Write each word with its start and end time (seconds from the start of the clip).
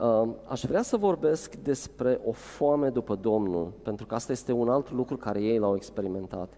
Uh, 0.00 0.28
aș 0.48 0.64
vrea 0.64 0.82
să 0.82 0.96
vorbesc 0.96 1.54
despre 1.54 2.20
o 2.24 2.32
foame 2.32 2.88
după 2.88 3.14
Domnul, 3.14 3.72
pentru 3.82 4.06
că 4.06 4.14
asta 4.14 4.32
este 4.32 4.52
un 4.52 4.68
alt 4.68 4.92
lucru 4.92 5.16
care 5.16 5.42
ei 5.42 5.58
l-au 5.58 5.74
experimentat. 5.74 6.52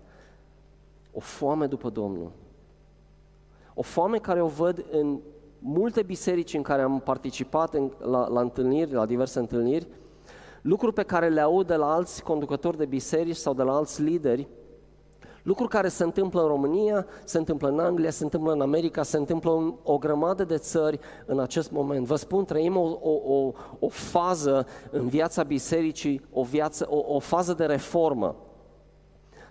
O 1.12 1.20
foame 1.20 1.66
după 1.66 1.90
Domnul. 1.90 2.30
O 3.74 3.82
foame 3.82 4.18
care 4.18 4.42
o 4.42 4.46
văd 4.46 4.84
în 4.90 5.18
multe 5.58 6.02
biserici 6.02 6.54
în 6.54 6.62
care 6.62 6.82
am 6.82 7.00
participat 7.00 7.74
în, 7.74 7.90
la, 7.98 8.28
la 8.28 8.40
întâlniri, 8.40 8.92
la 8.92 9.06
diverse 9.06 9.38
întâlniri, 9.38 9.86
lucruri 10.62 10.94
pe 10.94 11.02
care 11.02 11.28
le 11.28 11.40
aud 11.40 11.66
de 11.66 11.74
la 11.74 11.92
alți 11.92 12.22
conducători 12.22 12.76
de 12.76 12.86
biserici 12.86 13.36
sau 13.36 13.54
de 13.54 13.62
la 13.62 13.74
alți 13.74 14.02
lideri, 14.02 14.48
lucruri 15.42 15.70
care 15.70 15.88
se 15.88 16.02
întâmplă 16.02 16.42
în 16.42 16.48
România, 16.48 17.06
se 17.24 17.38
întâmplă 17.38 17.68
în 17.68 17.78
Anglia, 17.78 18.10
se 18.10 18.24
întâmplă 18.24 18.52
în 18.52 18.60
America, 18.60 19.02
se 19.02 19.16
întâmplă 19.16 19.52
în 19.52 19.74
o 19.82 19.98
grămadă 19.98 20.44
de 20.44 20.56
țări 20.56 20.98
în 21.26 21.38
acest 21.38 21.70
moment. 21.70 22.06
Vă 22.06 22.16
spun, 22.16 22.44
trăim 22.44 22.76
o, 22.76 22.98
o, 23.00 23.34
o, 23.34 23.52
o 23.78 23.88
fază 23.88 24.66
în 24.90 25.08
viața 25.08 25.42
bisericii, 25.42 26.24
o, 26.32 26.42
viață, 26.42 26.86
o, 26.90 27.14
o 27.14 27.18
fază 27.18 27.54
de 27.54 27.64
reformă. 27.64 28.36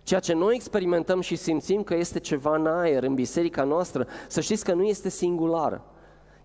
Ceea 0.03 0.19
ce 0.19 0.33
noi 0.33 0.55
experimentăm 0.55 1.21
și 1.21 1.35
simțim 1.35 1.83
că 1.83 1.95
este 1.95 2.19
ceva 2.19 2.55
în 2.55 2.67
aer, 2.67 3.03
în 3.03 3.13
biserica 3.13 3.63
noastră, 3.63 4.07
să 4.27 4.41
știți 4.41 4.63
că 4.63 4.73
nu 4.73 4.83
este 4.83 5.09
singular 5.09 5.81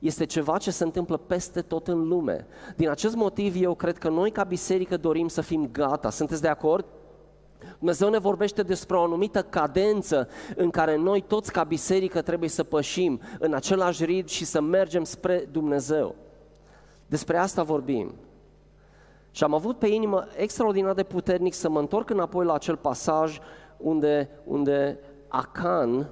este 0.02 0.24
ceva 0.24 0.58
ce 0.58 0.70
se 0.70 0.84
întâmplă 0.84 1.16
peste 1.16 1.60
tot 1.60 1.88
în 1.88 2.08
lume. 2.08 2.46
Din 2.76 2.88
acest 2.88 3.14
motiv 3.14 3.62
eu 3.62 3.74
cred 3.74 3.98
că 3.98 4.08
noi 4.08 4.30
ca 4.30 4.44
biserică 4.44 4.96
dorim 4.96 5.28
să 5.28 5.40
fim 5.40 5.68
gata. 5.72 6.10
Sunteți 6.10 6.42
de 6.42 6.48
acord? 6.48 6.84
Dumnezeu 7.78 8.08
ne 8.08 8.18
vorbește 8.18 8.62
despre 8.62 8.96
o 8.96 9.02
anumită 9.02 9.42
cadență 9.42 10.28
în 10.56 10.70
care 10.70 10.96
noi 10.96 11.20
toți 11.20 11.52
ca 11.52 11.64
biserică 11.64 12.22
trebuie 12.22 12.48
să 12.48 12.64
pășim 12.64 13.20
în 13.38 13.54
același 13.54 14.04
ritm 14.04 14.28
și 14.28 14.44
să 14.44 14.60
mergem 14.60 15.04
spre 15.04 15.48
Dumnezeu. 15.50 16.14
Despre 17.06 17.36
asta 17.36 17.62
vorbim. 17.62 18.14
Și 19.30 19.44
am 19.44 19.54
avut 19.54 19.78
pe 19.78 19.86
inimă 19.86 20.26
extraordinar 20.36 20.94
de 20.94 21.02
puternic 21.02 21.54
să 21.54 21.68
mă 21.68 21.78
întorc 21.78 22.10
înapoi 22.10 22.44
la 22.44 22.54
acel 22.54 22.76
pasaj 22.76 23.38
unde, 23.76 24.28
unde 24.44 24.98
Acan, 25.28 26.08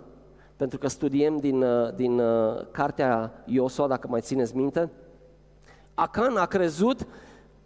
pentru 0.57 0.79
că 0.79 0.89
studiem 0.89 1.37
din, 1.37 1.63
uh, 1.63 1.95
din 1.95 2.19
uh, 2.19 2.67
cartea 2.71 3.33
Iosua, 3.45 3.87
dacă 3.87 4.09
mai 4.11 4.21
țineți 4.21 4.57
minte, 4.57 4.91
Acan 5.95 6.37
a 6.37 6.47
crezut 6.47 7.07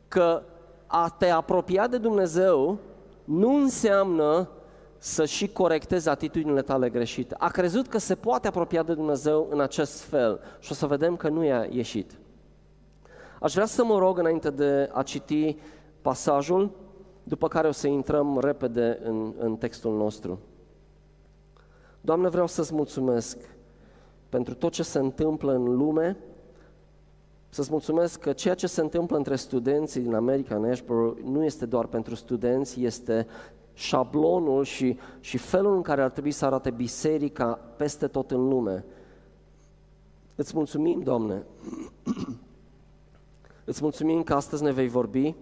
că 0.09 0.43
a 0.87 1.15
te 1.19 1.29
apropia 1.29 1.87
de 1.87 1.99
Dumnezeu 1.99 2.79
nu 3.25 3.55
înseamnă 3.55 4.49
să 4.99 5.25
și 5.25 5.49
corectezi 5.49 6.09
atitudinile 6.09 6.63
tale 6.63 6.91
greșite. 6.91 7.35
A 7.39 7.49
crezut 7.49 7.89
că 7.89 7.99
se 7.99 8.15
poate 8.15 8.49
apropia 8.49 8.83
de 8.83 8.95
Dumnezeu 8.95 9.49
în 9.51 9.61
acest 9.61 10.01
fel 10.01 10.41
și 10.59 10.73
o 10.73 10.75
să 10.75 10.87
vedem 10.87 11.17
că 11.17 11.29
nu 11.29 11.45
i-a 11.45 11.67
ieșit. 11.71 12.19
Aș 13.41 13.53
vrea 13.53 13.67
să 13.67 13.85
mă 13.85 13.99
rog 13.99 14.19
înainte 14.19 14.51
de 14.51 14.91
a 14.93 15.03
citi 15.03 15.57
pasajul, 16.03 16.71
după 17.23 17.49
care 17.49 17.69
o 17.69 17.73
să 17.73 17.87
intrăm 17.87 18.39
repede 18.41 19.01
în, 19.05 19.33
în 19.39 19.57
textul 19.57 19.97
nostru. 19.97 20.39
Doamne, 22.01 22.29
vreau 22.29 22.47
să-ți 22.47 22.75
mulțumesc 22.75 23.39
pentru 24.29 24.55
tot 24.55 24.73
ce 24.73 24.83
se 24.83 24.99
întâmplă 24.99 25.53
în 25.53 25.77
lume, 25.77 26.17
să-ți 27.55 27.71
mulțumesc 27.71 28.21
că 28.21 28.33
ceea 28.33 28.55
ce 28.55 28.67
se 28.67 28.81
întâmplă 28.81 29.17
între 29.17 29.37
studenții 29.37 30.01
din 30.01 30.15
America, 30.15 30.55
în 30.55 30.65
Ashborough, 30.65 31.19
nu 31.25 31.45
este 31.45 31.67
doar 31.67 31.87
pentru 31.87 32.15
studenți, 32.15 32.83
este 32.83 33.27
șablonul 33.75 34.65
și, 34.65 34.99
și 35.21 35.37
felul 35.39 35.75
în 35.77 35.83
care 35.83 36.03
ar 36.03 36.11
trebui 36.11 36.31
să 36.31 36.45
arate 36.45 36.71
biserica 36.71 37.59
peste 37.77 38.07
tot 38.07 38.31
în 38.31 38.49
lume. 38.49 38.85
Îți 40.35 40.53
mulțumim, 40.55 41.01
Doamne. 41.01 41.43
Îți 43.65 43.83
mulțumim 43.83 44.23
că 44.23 44.35
astăzi 44.35 44.63
ne 44.63 44.73
vei 44.73 44.89
vorbi, 44.89 45.35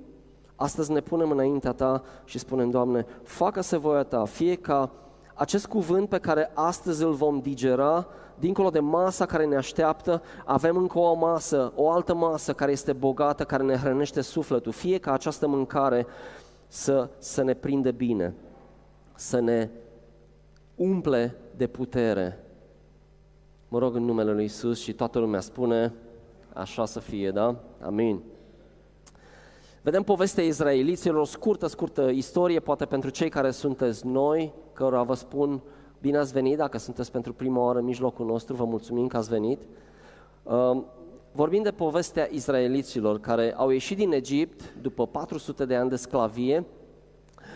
astăzi 0.56 0.92
ne 0.92 1.00
punem 1.00 1.30
înaintea 1.30 1.72
Ta 1.72 2.02
și 2.24 2.38
spunem, 2.38 2.70
Doamne, 2.70 3.06
facă-se 3.22 3.76
voia 3.76 4.02
Ta, 4.02 4.24
fie 4.24 4.54
ca 4.54 4.92
acest 5.34 5.66
cuvânt 5.66 6.08
pe 6.08 6.18
care 6.18 6.50
astăzi 6.54 7.02
îl 7.02 7.12
vom 7.12 7.40
digera, 7.40 8.06
dincolo 8.38 8.70
de 8.70 8.80
masa 8.80 9.26
care 9.26 9.44
ne 9.44 9.56
așteaptă, 9.56 10.22
avem 10.44 10.76
încă 10.76 10.98
o 10.98 11.14
masă, 11.14 11.72
o 11.76 11.90
altă 11.90 12.14
masă 12.14 12.52
care 12.52 12.72
este 12.72 12.92
bogată, 12.92 13.44
care 13.44 13.62
ne 13.62 13.76
hrănește 13.76 14.20
sufletul. 14.20 14.72
Fie 14.72 14.98
ca 14.98 15.12
această 15.12 15.46
mâncare 15.46 16.06
să, 16.66 17.08
să 17.18 17.42
ne 17.42 17.54
prinde 17.54 17.90
bine, 17.90 18.34
să 19.14 19.40
ne 19.40 19.70
umple 20.74 21.36
de 21.56 21.66
putere. 21.66 22.44
Mă 23.68 23.78
rog 23.78 23.94
în 23.94 24.04
numele 24.04 24.32
Lui 24.32 24.44
Isus 24.44 24.80
și 24.80 24.92
toată 24.92 25.18
lumea 25.18 25.40
spune, 25.40 25.94
așa 26.52 26.84
să 26.84 27.00
fie, 27.00 27.30
da? 27.30 27.56
Amin. 27.80 28.22
Vedem 29.82 30.02
povestea 30.02 30.44
izraeliților, 30.44 31.20
o 31.20 31.24
scurtă, 31.24 31.66
scurtă 31.66 32.08
istorie, 32.08 32.60
poate 32.60 32.84
pentru 32.84 33.10
cei 33.10 33.28
care 33.28 33.50
sunteți 33.50 34.06
noi, 34.06 34.52
cărora 34.72 35.02
vă 35.02 35.14
spun 35.14 35.62
bine 36.02 36.18
ați 36.18 36.32
venit, 36.32 36.56
dacă 36.56 36.78
sunteți 36.78 37.10
pentru 37.10 37.32
prima 37.32 37.64
oară 37.64 37.78
în 37.78 37.84
mijlocul 37.84 38.26
nostru, 38.26 38.54
vă 38.54 38.64
mulțumim 38.64 39.06
că 39.06 39.16
ați 39.16 39.28
venit. 39.28 39.60
Um, 40.42 40.84
vorbim 41.32 41.62
de 41.62 41.70
povestea 41.70 42.28
izraeliților 42.30 43.20
care 43.20 43.54
au 43.56 43.70
ieșit 43.70 43.96
din 43.96 44.12
Egipt 44.12 44.74
după 44.80 45.06
400 45.06 45.64
de 45.64 45.74
ani 45.74 45.88
de 45.88 45.96
sclavie, 45.96 46.64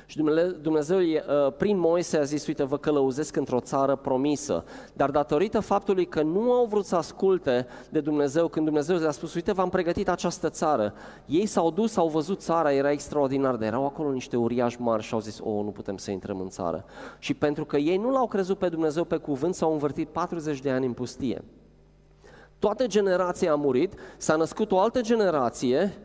și 0.07 0.23
Dumnezeu, 0.61 0.99
uh, 0.99 1.53
prin 1.57 1.79
Moise, 1.79 2.17
a 2.17 2.23
zis, 2.23 2.47
uite, 2.47 2.65
vă 2.65 2.79
călăuzesc 2.79 3.37
într-o 3.37 3.61
țară 3.61 3.97
promisă. 3.97 4.65
Dar 4.93 5.11
datorită 5.11 5.61
faptului 5.61 6.07
că 6.07 6.23
nu 6.23 6.53
au 6.53 6.67
vrut 6.67 6.85
să 6.85 6.97
asculte 6.97 7.67
de 7.91 8.01
Dumnezeu, 8.01 8.49
când 8.49 8.65
Dumnezeu 8.65 8.97
le-a 8.97 9.11
spus, 9.11 9.35
uite, 9.35 9.53
v-am 9.53 9.69
pregătit 9.69 10.09
această 10.09 10.49
țară, 10.49 10.95
ei 11.27 11.47
s-au 11.47 11.71
dus, 11.71 11.97
au 11.97 12.09
văzut 12.09 12.41
țara, 12.41 12.73
era 12.73 12.91
extraordinar, 12.91 13.55
dar 13.55 13.69
erau 13.69 13.85
acolo 13.85 14.13
niște 14.13 14.37
uriași 14.37 14.81
mari 14.81 15.03
și 15.03 15.15
au 15.15 15.21
zis, 15.21 15.39
o, 15.43 15.63
nu 15.63 15.71
putem 15.71 15.97
să 15.97 16.11
intrăm 16.11 16.41
în 16.41 16.49
țară. 16.49 16.85
Și 17.19 17.35
pentru 17.35 17.65
că 17.65 17.77
ei 17.77 17.97
nu 17.97 18.11
l-au 18.11 18.27
crezut 18.27 18.59
pe 18.59 18.69
Dumnezeu 18.69 19.05
pe 19.05 19.17
cuvânt, 19.17 19.55
s-au 19.55 19.73
învârtit 19.73 20.09
40 20.09 20.61
de 20.61 20.71
ani 20.71 20.87
în 20.87 20.93
pustie. 20.93 21.45
Toată 22.59 22.87
generația 22.87 23.53
a 23.53 23.55
murit, 23.55 23.95
s-a 24.17 24.37
născut 24.37 24.73
o 24.73 24.79
altă 24.79 25.01
generație 25.01 25.99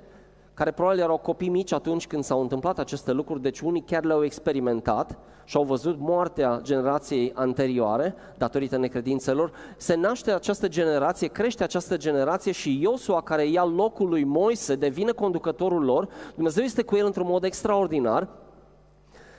care 0.61 0.73
probabil 0.73 0.99
erau 0.99 1.17
copii 1.17 1.49
mici 1.49 1.71
atunci 1.71 2.07
când 2.07 2.23
s-au 2.23 2.41
întâmplat 2.41 2.79
aceste 2.79 3.11
lucruri, 3.11 3.41
deci 3.41 3.59
unii 3.59 3.83
chiar 3.83 4.03
le-au 4.03 4.23
experimentat 4.23 5.17
și 5.43 5.57
au 5.57 5.63
văzut 5.63 5.99
moartea 5.99 6.59
generației 6.63 7.31
anterioare 7.35 8.15
datorită 8.37 8.77
necredințelor, 8.77 9.51
se 9.77 9.95
naște 9.95 10.31
această 10.31 10.67
generație, 10.67 11.27
crește 11.27 11.63
această 11.63 11.97
generație 11.97 12.51
și 12.51 12.81
Iosua 12.81 13.21
care 13.21 13.47
ia 13.47 13.65
locul 13.65 14.09
lui 14.09 14.23
Moise 14.23 14.75
devine 14.75 15.11
conducătorul 15.11 15.83
lor, 15.83 16.07
Dumnezeu 16.35 16.63
este 16.63 16.81
cu 16.81 16.95
el 16.95 17.05
într-un 17.05 17.27
mod 17.27 17.43
extraordinar 17.43 18.27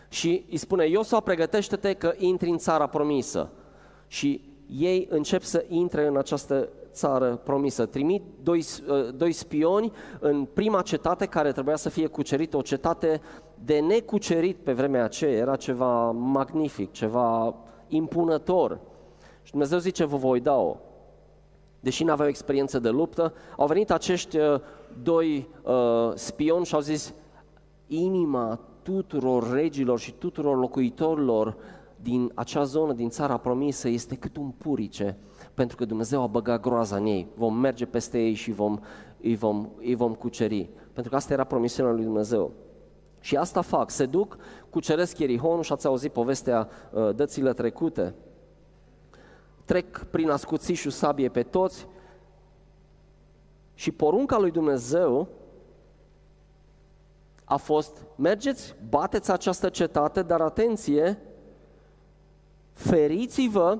și 0.09 0.47
îi 0.51 0.57
spune 0.57 0.89
Iosua 0.89 1.21
pregătește-te 1.21 1.93
că 1.93 2.15
intri 2.17 2.51
în 2.51 2.59
țara 2.59 2.87
promisă. 2.87 3.51
Și 4.07 4.51
ei 4.79 5.07
încep 5.11 5.43
să 5.43 5.65
intre 5.69 6.07
în 6.07 6.17
această 6.17 6.69
țară 6.93 7.41
promisă. 7.45 7.87
Trimit 7.87 8.23
doi, 8.43 8.65
uh, 8.89 9.15
doi 9.15 9.33
spioni 9.33 9.93
în 10.21 10.45
prima 10.45 10.83
cetate 10.83 11.27
care 11.27 11.53
trebuia 11.53 11.77
să 11.77 11.89
fie 11.89 12.07
cucerită, 12.07 12.57
o 12.57 12.61
cetate 12.61 13.21
de 13.65 13.79
necucerit 13.79 14.57
pe 14.57 14.73
vremea 14.73 15.05
aceea, 15.05 15.33
era 15.33 15.57
ceva 15.57 16.11
magnific, 16.11 16.93
ceva 16.93 17.55
impunător. 17.89 18.81
Și 19.43 19.51
Dumnezeu 19.51 19.79
zice, 19.79 20.05
vă 20.05 20.17
voi 20.17 20.41
da-o. 20.41 20.77
Deși 21.81 22.05
nu 22.05 22.13
aveau 22.13 22.29
experiență 22.29 22.79
de 22.79 22.89
luptă, 22.89 23.35
au 23.57 23.67
venit 23.67 23.91
acești 23.91 24.39
uh, 24.39 24.61
doi 25.03 25.49
uh, 25.63 26.11
spioni 26.15 26.65
și 26.65 26.75
au 26.75 26.81
zis, 26.81 27.15
inima 27.87 28.61
tuturor 28.83 29.53
regilor 29.53 29.99
și 29.99 30.13
tuturor 30.13 30.59
locuitorilor 30.59 31.57
din 31.97 32.33
acea 32.35 32.63
zonă, 32.63 32.93
din 32.93 33.09
țara 33.09 33.37
promisă, 33.37 33.89
este 33.89 34.15
cât 34.15 34.37
un 34.37 34.51
purice 34.51 35.19
pentru 35.55 35.77
că 35.77 35.85
Dumnezeu 35.85 36.23
a 36.23 36.27
băgat 36.27 36.61
groaza 36.61 36.97
în 36.97 37.07
ei. 37.07 37.29
Vom 37.35 37.57
merge 37.57 37.87
peste 37.87 38.19
ei 38.19 38.35
și 38.35 38.53
vom, 38.53 38.79
îi, 39.23 39.37
vom, 39.37 39.69
îi 39.79 39.95
vom 39.95 40.15
cuceri. 40.15 40.69
Pentru 40.93 41.11
că 41.11 41.17
asta 41.17 41.33
era 41.33 41.45
promisiunea 41.45 41.93
lui 41.93 42.05
Dumnezeu. 42.05 42.53
Și 43.21 43.37
asta 43.37 43.61
fac, 43.61 43.91
se 43.91 44.07
duc, 44.07 44.37
cuceresc 44.71 45.19
Ierihonul 45.19 45.63
și 45.63 45.73
ați 45.73 45.87
auzit 45.87 46.13
povestea 46.13 46.69
uh, 46.91 47.15
dățile 47.15 47.53
trecute. 47.53 48.15
Trec 49.65 50.05
prin 50.11 50.31
ascuțișul 50.31 50.91
sabie 50.91 51.29
pe 51.29 51.43
toți 51.43 51.87
și 53.75 53.91
porunca 53.91 54.39
lui 54.39 54.51
Dumnezeu 54.51 55.29
a 57.45 57.57
fost, 57.57 58.07
mergeți, 58.17 58.75
bateți 58.89 59.31
această 59.31 59.69
cetate, 59.69 60.23
dar 60.23 60.41
atenție, 60.41 61.19
feriți-vă 62.73 63.79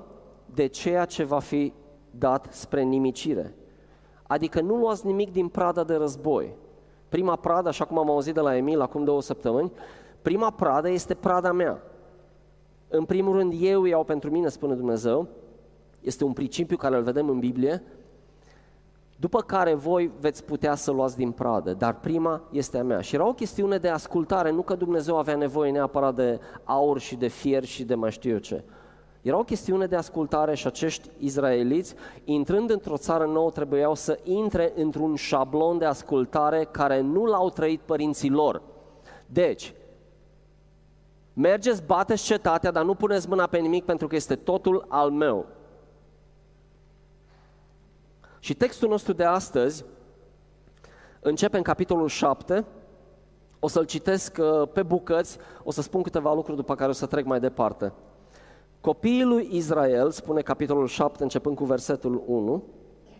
de 0.53 0.65
ceea 0.67 1.05
ce 1.05 1.23
va 1.23 1.39
fi 1.39 1.73
dat 2.11 2.47
spre 2.49 2.81
nimicire. 2.81 3.55
Adică 4.27 4.61
nu 4.61 4.75
luați 4.75 5.05
nimic 5.05 5.31
din 5.31 5.47
prada 5.47 5.83
de 5.83 5.95
război. 5.95 6.55
Prima 7.09 7.35
pradă, 7.35 7.67
așa 7.67 7.85
cum 7.85 7.97
am 7.97 8.09
auzit 8.09 8.33
de 8.33 8.39
la 8.39 8.55
Emil 8.55 8.81
acum 8.81 9.03
două 9.03 9.21
săptămâni, 9.21 9.71
prima 10.21 10.51
pradă 10.51 10.89
este 10.89 11.13
prada 11.13 11.51
mea. 11.51 11.81
În 12.87 13.05
primul 13.05 13.35
rând, 13.35 13.53
eu 13.59 13.85
iau 13.85 14.03
pentru 14.03 14.31
mine, 14.31 14.47
spune 14.47 14.75
Dumnezeu, 14.75 15.27
este 15.99 16.23
un 16.23 16.33
principiu 16.33 16.77
care 16.77 16.95
îl 16.95 17.03
vedem 17.03 17.29
în 17.29 17.39
Biblie. 17.39 17.83
după 19.23 19.41
care 19.41 19.73
voi 19.73 20.11
veți 20.19 20.43
putea 20.45 20.75
să 20.75 20.91
luați 20.91 21.17
din 21.17 21.31
pradă, 21.31 21.73
dar 21.73 21.99
prima 21.99 22.41
este 22.51 22.77
a 22.77 22.83
mea. 22.83 23.01
Și 23.01 23.15
era 23.15 23.27
o 23.27 23.33
chestiune 23.33 23.77
de 23.77 23.89
ascultare, 23.89 24.51
nu 24.51 24.61
că 24.61 24.75
Dumnezeu 24.75 25.17
avea 25.17 25.35
nevoie 25.35 25.71
neapărat 25.71 26.15
de 26.15 26.39
aur 26.63 26.99
și 26.99 27.15
de 27.15 27.27
fier 27.27 27.63
și 27.63 27.83
de 27.83 27.95
mai 27.95 28.11
știu 28.11 28.31
eu 28.31 28.37
ce. 28.37 28.63
Era 29.23 29.37
o 29.37 29.43
chestiune 29.43 29.85
de 29.85 29.95
ascultare 29.95 30.55
și 30.55 30.67
acești 30.67 31.09
izraeliți, 31.17 31.95
intrând 32.23 32.69
într-o 32.69 32.97
țară 32.97 33.25
nouă, 33.25 33.49
trebuiau 33.49 33.95
să 33.95 34.19
intre 34.23 34.73
într-un 34.75 35.15
șablon 35.15 35.77
de 35.77 35.85
ascultare 35.85 36.67
care 36.71 36.99
nu 36.99 37.25
l-au 37.25 37.49
trăit 37.49 37.81
părinții 37.81 38.29
lor. 38.29 38.61
Deci, 39.25 39.73
mergeți, 41.33 41.83
bateți 41.83 42.23
cetatea, 42.23 42.71
dar 42.71 42.83
nu 42.83 42.95
puneți 42.95 43.29
mâna 43.29 43.47
pe 43.47 43.57
nimic 43.57 43.85
pentru 43.85 44.07
că 44.07 44.15
este 44.15 44.35
totul 44.35 44.85
al 44.87 45.11
meu. 45.11 45.45
Și 48.39 48.53
textul 48.53 48.89
nostru 48.89 49.13
de 49.13 49.23
astăzi 49.23 49.85
începe 51.19 51.57
în 51.57 51.63
capitolul 51.63 52.07
7, 52.07 52.65
o 53.59 53.67
să-l 53.67 53.85
citesc 53.85 54.37
uh, 54.39 54.69
pe 54.73 54.83
bucăți, 54.83 55.37
o 55.63 55.71
să 55.71 55.81
spun 55.81 56.01
câteva 56.01 56.33
lucruri 56.33 56.57
după 56.57 56.75
care 56.75 56.89
o 56.89 56.93
să 56.93 57.05
trec 57.05 57.25
mai 57.25 57.39
departe. 57.39 57.93
Copiii 58.83 59.23
lui 59.23 59.47
Israel, 59.51 60.11
spune 60.11 60.41
capitolul 60.41 60.87
7, 60.87 61.23
începând 61.23 61.55
cu 61.55 61.65
versetul 61.65 62.23
1, 62.25 62.63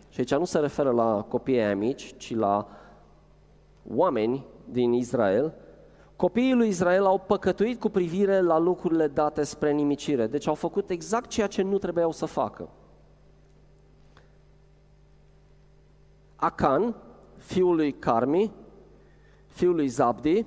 și 0.08 0.20
aici 0.20 0.34
nu 0.34 0.44
se 0.44 0.58
referă 0.58 0.90
la 0.90 1.26
copiii 1.28 1.58
aia 1.58 1.76
mici, 1.76 2.14
ci 2.16 2.34
la 2.34 2.68
oameni 3.94 4.44
din 4.64 4.92
Israel, 4.92 5.54
copiii 6.16 6.52
lui 6.52 6.68
Israel 6.68 7.04
au 7.04 7.18
păcătuit 7.18 7.80
cu 7.80 7.88
privire 7.88 8.40
la 8.40 8.58
lucrurile 8.58 9.08
date 9.08 9.42
spre 9.42 9.72
nimicire, 9.72 10.26
deci 10.26 10.46
au 10.46 10.54
făcut 10.54 10.90
exact 10.90 11.28
ceea 11.28 11.46
ce 11.46 11.62
nu 11.62 11.78
trebuiau 11.78 12.12
să 12.12 12.26
facă. 12.26 12.68
Acan, 16.36 16.94
fiul 17.36 17.74
lui 17.74 17.92
Carmi, 17.92 18.52
fiul 19.46 19.74
lui 19.74 19.88
Zabdi, 19.88 20.46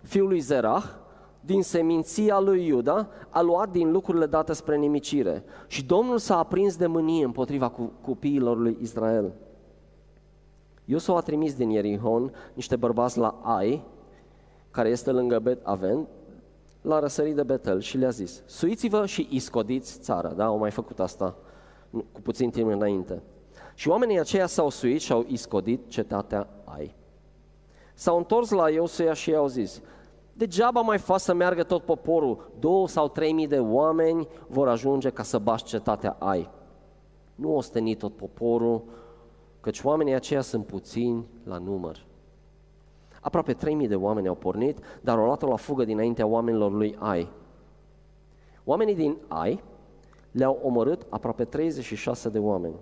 fiul 0.00 0.28
lui 0.28 0.40
Zerah, 0.40 1.00
din 1.44 1.62
seminția 1.62 2.40
lui 2.40 2.66
Iuda, 2.66 3.08
a 3.28 3.40
luat 3.40 3.70
din 3.70 3.90
lucrurile 3.90 4.26
date 4.26 4.52
spre 4.52 4.76
nimicire. 4.76 5.44
Și 5.66 5.84
Domnul 5.84 6.18
s-a 6.18 6.38
aprins 6.38 6.76
de 6.76 6.86
mânie 6.86 7.24
împotriva 7.24 7.72
copiilor 8.00 8.56
lui 8.56 8.76
Israel. 8.80 9.32
Iosua 10.84 11.16
a 11.16 11.20
trimis 11.20 11.54
din 11.54 11.70
Ierihon 11.70 12.32
niște 12.54 12.76
bărbați 12.76 13.18
la 13.18 13.40
Ai, 13.42 13.84
care 14.70 14.88
este 14.88 15.10
lângă 15.10 15.38
Bet 15.38 15.60
Aven, 15.62 16.06
la 16.82 16.98
răsărit 16.98 17.34
de 17.34 17.42
Betel 17.42 17.80
și 17.80 17.96
le-a 17.96 18.10
zis, 18.10 18.42
suiți-vă 18.46 19.06
și 19.06 19.28
iscodiți 19.30 19.98
țara, 20.00 20.28
da? 20.28 20.44
Au 20.44 20.58
mai 20.58 20.70
făcut 20.70 21.00
asta 21.00 21.36
cu 22.12 22.20
puțin 22.20 22.50
timp 22.50 22.70
înainte. 22.70 23.22
Și 23.74 23.88
oamenii 23.88 24.18
aceia 24.18 24.46
s-au 24.46 24.68
suit 24.68 25.00
și 25.00 25.12
au 25.12 25.24
iscodit 25.28 25.88
cetatea 25.88 26.48
Ai. 26.64 26.94
S-au 27.94 28.16
întors 28.16 28.50
la 28.50 28.70
Iosua 28.70 29.12
și 29.12 29.30
i-au 29.30 29.46
zis, 29.46 29.80
degeaba 30.32 30.80
mai 30.80 30.98
faci 30.98 31.20
să 31.20 31.34
meargă 31.34 31.62
tot 31.62 31.82
poporul, 31.82 32.50
două 32.58 32.88
sau 32.88 33.08
trei 33.08 33.32
mii 33.32 33.46
de 33.46 33.58
oameni 33.58 34.28
vor 34.46 34.68
ajunge 34.68 35.10
ca 35.10 35.22
să 35.22 35.38
bași 35.38 35.64
cetatea 35.64 36.16
Ai. 36.18 36.50
Nu 37.34 37.56
osteni 37.56 37.94
tot 37.94 38.16
poporul, 38.16 38.82
căci 39.60 39.82
oamenii 39.82 40.14
aceia 40.14 40.40
sunt 40.40 40.66
puțini 40.66 41.26
la 41.44 41.58
număr. 41.58 42.06
Aproape 43.20 43.52
3000 43.52 43.88
de 43.88 43.94
oameni 43.94 44.28
au 44.28 44.34
pornit, 44.34 44.78
dar 45.00 45.18
au 45.18 45.24
luat-o 45.24 45.48
la 45.48 45.56
fugă 45.56 45.84
dinaintea 45.84 46.26
oamenilor 46.26 46.72
lui 46.72 46.96
Ai. 46.98 47.30
Oamenii 48.64 48.94
din 48.94 49.16
Ai 49.28 49.62
le-au 50.30 50.60
omorât 50.62 51.06
aproape 51.08 51.44
36 51.44 52.28
de 52.28 52.38
oameni. 52.38 52.74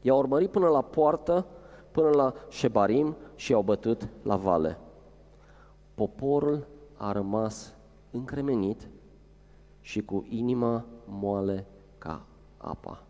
I-au 0.00 0.18
urmărit 0.18 0.50
până 0.50 0.68
la 0.68 0.82
poartă, 0.82 1.46
până 1.90 2.08
la 2.08 2.34
Shebarim 2.50 3.16
și 3.34 3.50
i-au 3.50 3.62
bătut 3.62 4.08
la 4.22 4.36
vale. 4.36 4.78
Poporul 6.02 6.66
a 6.96 7.12
rămas 7.12 7.74
încremenit 8.10 8.88
și 9.80 10.02
cu 10.02 10.26
inima 10.28 10.84
moale 11.04 11.66
ca 11.98 12.26
apa. 12.56 13.02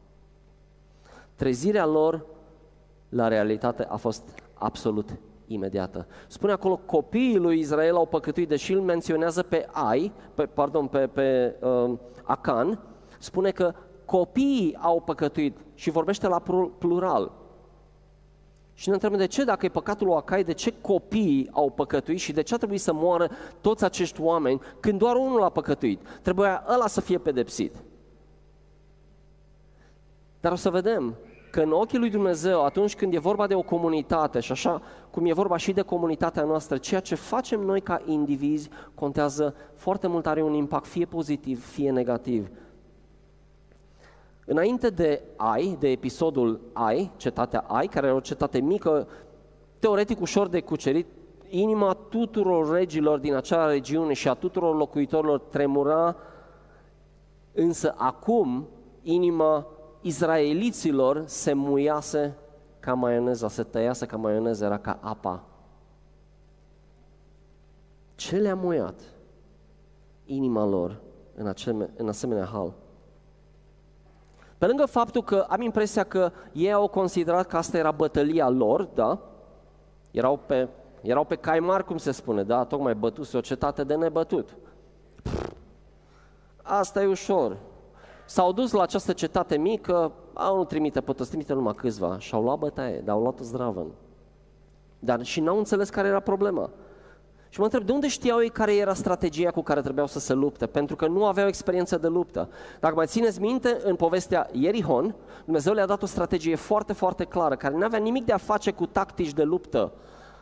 Trezirea 1.34 1.86
lor 1.86 2.26
la 3.08 3.28
realitate 3.28 3.84
a 3.84 3.96
fost 3.96 4.42
absolut 4.54 5.18
imediată. 5.46 6.06
Spune 6.28 6.52
acolo, 6.52 6.76
copiii 6.76 7.36
lui 7.36 7.58
Israel 7.58 7.94
au 7.94 8.06
păcătuit, 8.06 8.48
deși 8.48 8.72
îl 8.72 8.80
menționează 8.80 9.42
pe 9.42 9.68
Ai, 9.70 10.12
pe, 10.34 10.46
pardon, 10.46 10.86
pe, 10.86 11.06
pe 11.06 11.56
uh, 11.62 11.98
Acan, 12.22 12.78
spune 13.18 13.50
că 13.50 13.74
copiii 14.04 14.76
au 14.80 15.00
păcătuit 15.00 15.56
și 15.74 15.90
vorbește 15.90 16.28
la 16.28 16.42
plural. 16.78 17.32
Și 18.82 18.88
ne 18.88 18.94
întrebăm 18.94 19.18
de 19.18 19.26
ce, 19.26 19.44
dacă 19.44 19.66
e 19.66 19.68
păcatul 19.68 20.06
lui 20.06 20.16
Acai, 20.16 20.44
de 20.44 20.52
ce 20.52 20.74
copiii 20.80 21.48
au 21.52 21.70
păcătuit 21.70 22.18
și 22.18 22.32
de 22.32 22.42
ce 22.42 22.54
a 22.54 22.56
trebuit 22.56 22.80
să 22.80 22.92
moară 22.92 23.30
toți 23.60 23.84
acești 23.84 24.20
oameni 24.20 24.60
când 24.80 24.98
doar 24.98 25.16
unul 25.16 25.42
a 25.42 25.48
păcătuit? 25.48 26.00
Trebuia 26.22 26.64
ăla 26.68 26.86
să 26.86 27.00
fie 27.00 27.18
pedepsit. 27.18 27.74
Dar 30.40 30.52
o 30.52 30.54
să 30.54 30.70
vedem 30.70 31.14
că 31.50 31.60
în 31.60 31.72
ochii 31.72 31.98
lui 31.98 32.10
Dumnezeu, 32.10 32.64
atunci 32.64 32.96
când 32.96 33.14
e 33.14 33.18
vorba 33.18 33.46
de 33.46 33.54
o 33.54 33.62
comunitate 33.62 34.40
și 34.40 34.52
așa 34.52 34.82
cum 35.10 35.26
e 35.26 35.32
vorba 35.32 35.56
și 35.56 35.72
de 35.72 35.82
comunitatea 35.82 36.42
noastră, 36.42 36.76
ceea 36.76 37.00
ce 37.00 37.14
facem 37.14 37.60
noi 37.60 37.80
ca 37.80 38.02
indivizi 38.04 38.68
contează 38.94 39.54
foarte 39.74 40.06
mult, 40.06 40.26
are 40.26 40.42
un 40.42 40.54
impact 40.54 40.86
fie 40.86 41.06
pozitiv, 41.06 41.66
fie 41.66 41.90
negativ. 41.90 42.48
Înainte 44.44 44.90
de 44.90 45.22
Ai, 45.36 45.76
de 45.78 45.88
episodul 45.88 46.60
Ai, 46.72 47.10
cetatea 47.16 47.64
Ai, 47.68 47.86
care 47.86 48.06
era 48.06 48.16
o 48.16 48.20
cetate 48.20 48.60
mică, 48.60 49.08
teoretic 49.78 50.20
ușor 50.20 50.48
de 50.48 50.60
cucerit, 50.60 51.06
inima 51.48 51.94
tuturor 51.94 52.72
regilor 52.72 53.18
din 53.18 53.34
acea 53.34 53.66
regiune 53.66 54.12
și 54.12 54.28
a 54.28 54.34
tuturor 54.34 54.76
locuitorilor 54.76 55.38
tremura, 55.38 56.16
însă 57.52 57.94
acum 57.96 58.68
inima 59.02 59.66
izraeliților 60.00 61.22
se 61.26 61.52
muiase 61.52 62.36
ca 62.80 62.94
maioneza, 62.94 63.48
se 63.48 63.62
tăiase 63.62 64.06
ca 64.06 64.16
maioneza, 64.16 64.64
era 64.64 64.78
ca 64.78 64.98
apa. 65.00 65.44
Ce 68.14 68.36
le-a 68.36 68.54
muiat 68.54 69.00
inima 70.24 70.66
lor 70.66 71.00
în, 71.34 71.46
acele, 71.46 71.90
în 71.96 72.08
asemenea 72.08 72.44
hal? 72.44 72.74
Pe 74.62 74.68
lângă 74.68 74.86
faptul 74.86 75.22
că 75.22 75.46
am 75.48 75.60
impresia 75.60 76.04
că 76.04 76.32
ei 76.52 76.72
au 76.72 76.88
considerat 76.88 77.46
că 77.46 77.56
asta 77.56 77.78
era 77.78 77.90
bătălia 77.90 78.48
lor, 78.48 78.82
da? 78.82 79.18
Erau 80.10 80.40
pe, 80.46 80.68
erau 81.00 81.24
pe 81.24 81.34
caimar, 81.34 81.84
cum 81.84 81.96
se 81.96 82.10
spune, 82.10 82.42
da? 82.42 82.64
Tocmai 82.64 82.94
bătuse 82.94 83.36
o 83.36 83.40
cetate 83.40 83.84
de 83.84 83.94
nebătut. 83.94 84.56
Asta 86.62 87.02
e 87.02 87.06
ușor. 87.06 87.56
S-au 88.24 88.52
dus 88.52 88.72
la 88.72 88.82
această 88.82 89.12
cetate 89.12 89.56
mică, 89.56 90.12
au 90.34 90.56
nu 90.56 90.64
trimite 90.64 91.00
pe 91.00 91.12
toți, 91.12 91.28
trimite 91.28 91.52
numai 91.52 91.74
câțiva 91.74 92.18
și 92.18 92.34
au 92.34 92.42
luat 92.42 92.58
bătaie, 92.58 93.00
dar 93.00 93.14
au 93.14 93.20
luat-o 93.20 93.42
zdravă. 93.42 93.86
Dar 94.98 95.22
și 95.22 95.40
n-au 95.40 95.58
înțeles 95.58 95.90
care 95.90 96.08
era 96.08 96.20
problema. 96.20 96.70
Și 97.52 97.58
mă 97.58 97.64
întreb, 97.64 97.84
de 97.84 97.92
unde 97.92 98.08
știau 98.08 98.42
ei 98.42 98.48
care 98.48 98.76
era 98.76 98.94
strategia 98.94 99.50
cu 99.50 99.62
care 99.62 99.80
trebuiau 99.80 100.06
să 100.06 100.18
se 100.18 100.32
lupte? 100.32 100.66
Pentru 100.66 100.96
că 100.96 101.06
nu 101.06 101.26
aveau 101.26 101.46
experiență 101.46 101.96
de 101.96 102.06
luptă. 102.06 102.48
Dacă 102.80 102.94
mai 102.94 103.06
țineți 103.06 103.40
minte, 103.40 103.80
în 103.84 103.96
povestea 103.96 104.48
Ierihon, 104.52 105.14
Dumnezeu 105.44 105.72
le-a 105.72 105.86
dat 105.86 106.02
o 106.02 106.06
strategie 106.06 106.54
foarte, 106.54 106.92
foarte 106.92 107.24
clară, 107.24 107.56
care 107.56 107.76
nu 107.76 107.84
avea 107.84 107.98
nimic 107.98 108.24
de 108.24 108.32
a 108.32 108.36
face 108.36 108.70
cu 108.70 108.86
tactici 108.86 109.32
de 109.32 109.42
luptă, 109.42 109.92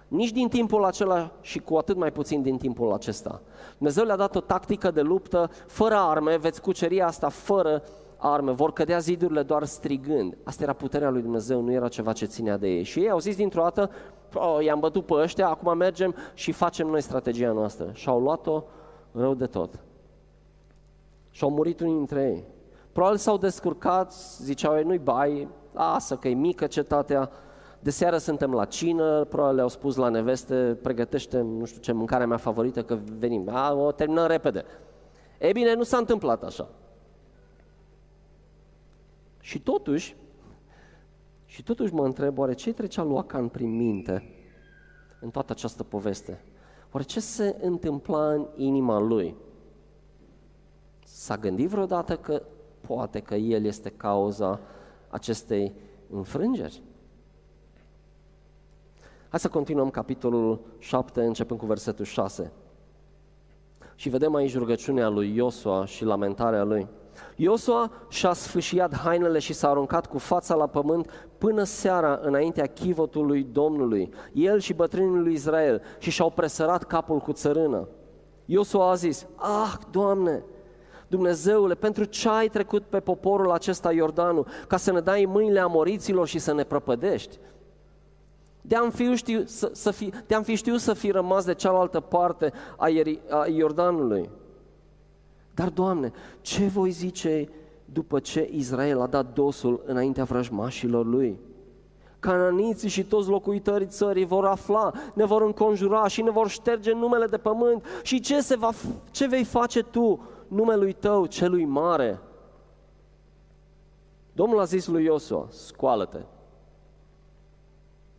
nici 0.09 0.31
din 0.31 0.49
timpul 0.49 0.85
acela 0.85 1.31
și 1.40 1.59
cu 1.59 1.76
atât 1.76 1.97
mai 1.97 2.12
puțin 2.12 2.43
din 2.43 2.57
timpul 2.57 2.93
acesta. 2.93 3.40
Dumnezeu 3.76 4.05
le-a 4.05 4.17
dat 4.17 4.37
o 4.37 4.40
tactică 4.40 4.90
de 4.90 5.00
luptă 5.00 5.50
fără 5.67 5.95
arme, 5.95 6.37
veți 6.37 6.61
cuceri 6.61 7.00
asta 7.00 7.29
fără 7.29 7.83
arme, 8.21 8.50
vor 8.50 8.73
cădea 8.73 8.99
zidurile 8.99 9.43
doar 9.43 9.65
strigând. 9.65 10.37
Asta 10.45 10.62
era 10.62 10.73
puterea 10.73 11.11
lui 11.11 11.23
Dumnezeu, 11.23 11.61
nu 11.61 11.73
era 11.73 11.89
ceva 11.89 12.12
ce 12.12 12.25
ținea 12.25 12.57
de 12.57 12.69
ei. 12.69 12.83
Și 12.83 13.00
ei 13.00 13.11
au 13.11 13.19
zis 13.19 13.37
dintr-o 13.37 13.62
dată, 13.62 13.91
oh, 14.35 14.65
i-am 14.65 14.81
bătut 14.81 15.07
pe 15.07 15.15
ăștia, 15.15 15.49
acum 15.49 15.77
mergem 15.77 16.15
și 16.35 16.53
facem 16.53 16.87
noi 16.87 17.00
strategia 17.00 17.53
noastră. 17.53 17.91
Și 17.93 18.09
au 18.09 18.21
luat-o 18.21 18.62
rău 19.12 19.35
de 19.35 19.47
tot. 19.47 19.71
Și 21.31 21.45
au 21.45 21.50
murit 21.50 21.81
unii 21.81 21.97
dintre 21.97 22.23
ei. 22.23 22.45
Probabil 22.93 23.19
s-au 23.19 23.37
descurcat, 23.37 24.12
ziceau 24.39 24.77
ei, 24.77 24.85
nu-i 24.85 24.99
bai, 24.99 25.49
lasă 25.73 26.17
că 26.17 26.29
e 26.29 26.35
mică 26.35 26.67
cetatea, 26.67 27.31
de 27.81 27.91
seară 27.91 28.17
suntem 28.17 28.53
la 28.53 28.65
cină, 28.65 29.25
probabil 29.25 29.55
le-au 29.55 29.69
spus 29.69 29.97
la 29.97 30.09
neveste, 30.09 30.79
pregătește, 30.83 31.41
nu 31.41 31.65
știu 31.65 31.81
ce, 31.81 31.93
mâncarea 31.93 32.27
mea 32.27 32.37
favorită, 32.37 32.83
că 32.83 32.99
venim. 33.19 33.49
A, 33.53 33.75
o 33.75 33.93
terminăm 33.93 34.27
repede. 34.27 34.65
E 35.39 35.53
bine, 35.53 35.75
nu 35.75 35.83
s-a 35.83 35.97
întâmplat 35.97 36.45
așa. 36.45 36.69
Și 39.41 39.61
totuși, 39.61 40.17
și 41.45 41.63
totuși 41.63 41.95
mă 41.95 42.05
întreb, 42.05 42.39
oare 42.39 42.53
ce 42.53 42.73
trecea 42.73 43.03
lui 43.03 43.17
Acan 43.17 43.49
prin 43.49 43.77
minte 43.77 44.35
în 45.21 45.31
toată 45.31 45.53
această 45.53 45.83
poveste? 45.83 46.45
Oare 46.93 47.07
ce 47.07 47.21
se 47.21 47.57
întâmpla 47.61 48.33
în 48.33 48.47
inima 48.57 48.99
lui? 48.99 49.35
S-a 51.05 51.37
gândit 51.37 51.69
vreodată 51.69 52.17
că 52.17 52.43
poate 52.81 53.21
că 53.21 53.35
el 53.35 53.65
este 53.65 53.91
cauza 53.91 54.61
acestei 55.09 55.73
înfrângeri? 56.11 56.83
Hai 59.29 59.41
să 59.41 59.49
continuăm 59.49 59.91
capitolul 59.91 60.61
7, 60.79 61.23
începând 61.23 61.61
cu 61.61 61.67
versetul 61.67 62.05
6. 62.05 62.53
Și 63.95 64.09
vedem 64.09 64.35
aici 64.35 64.57
rugăciunea 64.57 65.09
lui 65.09 65.35
Iosua 65.35 65.85
și 65.85 66.05
lamentarea 66.05 66.65
lui. 66.65 66.89
Iosua 67.37 67.91
și-a 68.09 68.33
sfâșiat 68.33 68.97
hainele 68.97 69.39
și 69.39 69.53
s-a 69.53 69.69
aruncat 69.69 70.07
cu 70.07 70.19
fața 70.19 70.55
la 70.55 70.67
pământ 70.67 71.29
până 71.39 71.62
seara 71.62 72.19
înaintea 72.23 72.67
chivotului 72.67 73.47
Domnului, 73.53 74.12
el 74.33 74.59
și 74.59 74.73
bătrânii 74.73 75.23
lui 75.23 75.33
Israel, 75.33 75.83
și 75.99 76.11
și-au 76.11 76.31
presărat 76.31 76.85
capul 76.85 77.19
cu 77.19 77.33
țărână. 77.33 77.89
Iosua 78.45 78.91
a 78.91 78.95
zis, 78.95 79.27
ah, 79.37 79.73
Doamne, 79.91 80.45
Dumnezeule, 81.09 81.75
pentru 81.75 82.05
ce 82.05 82.29
ai 82.29 82.49
trecut 82.49 82.83
pe 82.83 83.00
poporul 83.00 83.50
acesta 83.50 83.93
Iordanul, 83.93 84.47
ca 84.67 84.77
să 84.77 84.93
ne 84.93 85.00
dai 85.00 85.25
mâinile 85.29 85.61
amoriților 85.61 86.27
și 86.27 86.39
să 86.39 86.53
ne 86.53 86.62
prăpădești? 86.62 87.39
De-am 88.61 88.91
fi, 88.91 89.15
știu, 89.15 89.43
să, 89.45 89.71
să 89.73 89.91
fi, 89.91 90.12
de-am 90.27 90.43
fi 90.43 90.55
știut 90.55 90.81
să 90.81 90.93
fi 90.93 91.11
rămas 91.11 91.45
de 91.45 91.55
cealaltă 91.55 92.00
parte 92.00 92.53
a, 92.77 92.89
Ieri, 92.89 93.21
a 93.29 93.47
Iordanului. 93.47 94.31
Dar, 95.54 95.69
Doamne, 95.69 96.12
ce 96.40 96.66
voi 96.66 96.90
zice 96.90 97.49
după 97.85 98.19
ce 98.19 98.49
Israel 98.52 99.00
a 99.00 99.07
dat 99.07 99.33
dosul 99.33 99.83
înaintea 99.87 100.25
vrăjmașilor 100.25 101.07
lui? 101.07 101.38
Cananiții 102.21 102.88
și 102.88 103.04
toți 103.04 103.28
locuitorii 103.28 103.87
țării 103.87 104.25
vor 104.25 104.47
afla, 104.47 104.92
ne 105.14 105.25
vor 105.25 105.42
înconjura 105.42 106.09
și 106.09 106.23
ne 106.23 106.30
vor 106.30 106.49
șterge 106.49 106.92
numele 106.92 107.26
de 107.26 107.37
pământ. 107.37 107.85
Și 108.02 108.21
ce, 108.21 108.40
se 108.40 108.57
va, 108.57 108.71
ce 109.11 109.26
vei 109.26 109.45
face 109.45 109.83
tu 109.83 110.21
numelui 110.49 110.92
tău 110.92 111.26
celui 111.26 111.64
mare? 111.64 112.21
Domnul 114.33 114.61
a 114.61 114.64
zis 114.64 114.87
lui 114.87 115.04
Iosua, 115.04 115.47
scoală-te. 115.50 116.21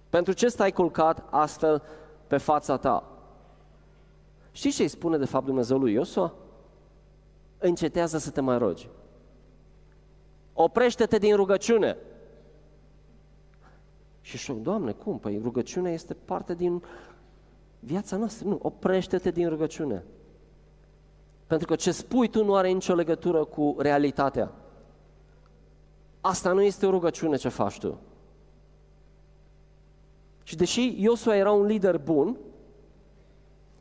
Pentru 0.10 0.34
ce 0.34 0.48
stai 0.48 0.72
culcat 0.72 1.28
astfel 1.30 1.84
pe 2.28 2.38
fața 2.38 2.78
ta? 2.78 3.04
Știți 4.52 4.76
ce 4.76 4.82
îi 4.82 4.88
spune 4.88 5.18
de 5.18 5.26
fapt 5.26 5.46
Dumnezeu 5.46 5.78
lui 5.78 5.94
Iosua? 5.94 6.34
Încetează 7.64 8.18
să 8.18 8.30
te 8.30 8.42
mai 8.42 8.58
rogi. 8.58 8.90
Oprește-te 10.54 11.18
din 11.18 11.36
rugăciune. 11.36 11.98
Și 14.22 14.38
știu, 14.38 14.54
Doamne, 14.54 14.92
cum? 14.92 15.20
Păi 15.20 15.40
rugăciunea 15.44 15.92
este 15.92 16.14
parte 16.14 16.54
din 16.54 16.84
viața 17.80 18.18
noastră. 18.18 18.48
Nu, 18.48 18.60
oprește-te 18.62 19.32
din 19.32 19.50
rugăciune. 19.50 20.04
Pentru 21.48 21.68
că 21.68 21.76
ce 21.76 21.92
spui 21.92 22.28
tu 22.28 22.44
nu 22.44 22.56
are 22.56 22.70
nicio 22.70 22.94
legătură 22.94 23.44
cu 23.44 23.76
realitatea. 23.80 24.52
Asta 26.22 26.52
nu 26.52 26.62
este 26.62 26.86
o 26.86 26.90
rugăciune 26.90 27.36
ce 27.36 27.50
faci 27.50 27.80
tu. 27.80 28.00
Și 30.44 30.56
deși 30.56 31.02
Iosua 31.02 31.36
era 31.36 31.52
un 31.52 31.66
lider 31.66 31.98
bun, 31.98 32.38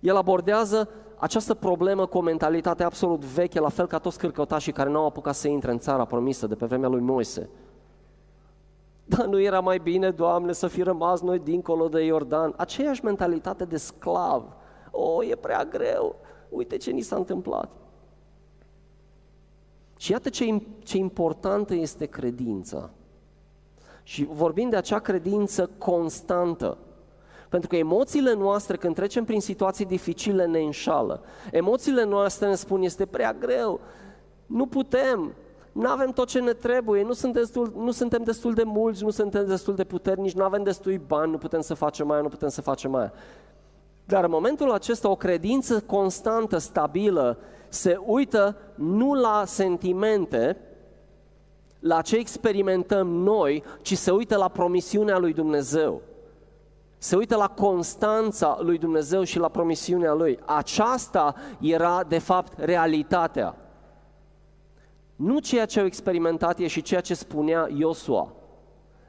el 0.01 0.17
abordează 0.17 0.89
această 1.21 1.55
problemă 1.55 2.07
cu 2.07 2.19
o 2.19 2.21
mentalitate 2.21 2.83
absolut 2.83 3.25
veche, 3.25 3.61
la 3.61 3.69
fel 3.69 3.87
ca 3.87 3.99
toți 3.99 4.19
cârcătașii 4.19 4.73
care 4.73 4.91
nu 4.91 4.99
au 4.99 5.07
apucat 5.07 5.35
să 5.35 5.49
intre 5.49 5.71
în 5.71 5.79
țara 5.79 6.05
promisă 6.05 6.47
de 6.47 6.55
pe 6.55 6.67
vremea 6.67 6.89
lui 6.89 7.00
Moise. 7.00 7.49
Dar 9.05 9.27
nu 9.27 9.41
era 9.41 9.61
mai 9.61 9.79
bine, 9.79 10.11
Doamne, 10.11 10.53
să 10.53 10.67
fi 10.67 10.83
rămas 10.83 11.21
noi 11.21 11.39
dincolo 11.39 11.89
de 11.89 12.05
Iordan? 12.05 12.55
Aceeași 12.57 13.05
mentalitate 13.05 13.65
de 13.65 13.77
sclav. 13.77 14.57
O, 14.91 15.25
e 15.25 15.35
prea 15.35 15.65
greu. 15.65 16.17
Uite 16.49 16.77
ce 16.77 16.91
ni 16.91 17.00
s-a 17.00 17.17
întâmplat. 17.17 17.71
Și 19.97 20.11
iată 20.11 20.29
ce, 20.29 20.62
ce 20.79 20.97
importantă 20.97 21.75
este 21.75 22.07
credința. 22.07 22.91
Și 24.03 24.25
vorbim 24.25 24.69
de 24.69 24.77
acea 24.77 24.99
credință 24.99 25.71
constantă. 25.79 26.79
Pentru 27.50 27.69
că 27.69 27.76
emoțiile 27.76 28.35
noastre, 28.35 28.76
când 28.76 28.95
trecem 28.95 29.25
prin 29.25 29.40
situații 29.40 29.85
dificile, 29.85 30.47
ne 30.47 30.61
înșală. 30.61 31.23
Emoțiile 31.50 32.04
noastre 32.04 32.49
ne 32.49 32.54
spun, 32.54 32.83
este 32.83 33.07
prea 33.07 33.33
greu, 33.33 33.80
nu 34.47 34.66
putem, 34.66 35.33
nu 35.73 35.88
avem 35.88 36.11
tot 36.11 36.28
ce 36.28 36.40
ne 36.40 36.52
trebuie, 36.52 37.02
nu, 37.02 37.12
sunt 37.12 37.33
destul, 37.33 37.73
nu 37.76 37.90
suntem 37.90 38.23
destul 38.23 38.54
de 38.54 38.62
mulți, 38.62 39.02
nu 39.02 39.11
suntem 39.11 39.47
destul 39.47 39.75
de 39.75 39.85
puternici, 39.85 40.35
nu 40.35 40.45
avem 40.45 40.62
destui 40.62 41.00
bani, 41.07 41.30
nu 41.30 41.38
putem 41.38 41.61
să 41.61 41.75
facem 41.75 42.07
mai, 42.07 42.23
nu 42.23 42.28
putem 42.28 42.49
să 42.49 42.61
facem 42.61 42.90
mai. 42.90 43.11
Dar 44.04 44.25
în 44.25 44.30
momentul 44.30 44.71
acesta 44.73 45.11
o 45.11 45.16
credință 45.16 45.80
constantă, 45.80 46.59
stabilă, 46.59 47.38
se 47.69 47.97
uită 48.07 48.57
nu 48.75 49.14
la 49.14 49.42
sentimente, 49.47 50.57
la 51.80 52.00
ce 52.00 52.16
experimentăm 52.16 53.09
noi, 53.09 53.62
ci 53.83 53.97
se 53.97 54.11
uită 54.11 54.37
la 54.37 54.49
promisiunea 54.49 55.19
lui 55.19 55.33
Dumnezeu. 55.33 56.02
Se 57.02 57.16
uită 57.16 57.37
la 57.37 57.49
constanța 57.49 58.59
lui 58.61 58.78
Dumnezeu 58.78 59.23
și 59.23 59.38
la 59.38 59.49
promisiunea 59.49 60.12
lui. 60.12 60.38
Aceasta 60.45 61.35
era, 61.61 62.04
de 62.09 62.19
fapt, 62.19 62.52
realitatea. 62.59 63.57
Nu 65.16 65.38
ceea 65.38 65.66
ce 65.66 65.80
au 65.80 65.87
experimentat 65.87 66.59
e 66.59 66.66
și 66.66 66.83
ceea 66.83 67.00
ce 67.00 67.14
spunea 67.14 67.69
Iosua. 67.76 68.33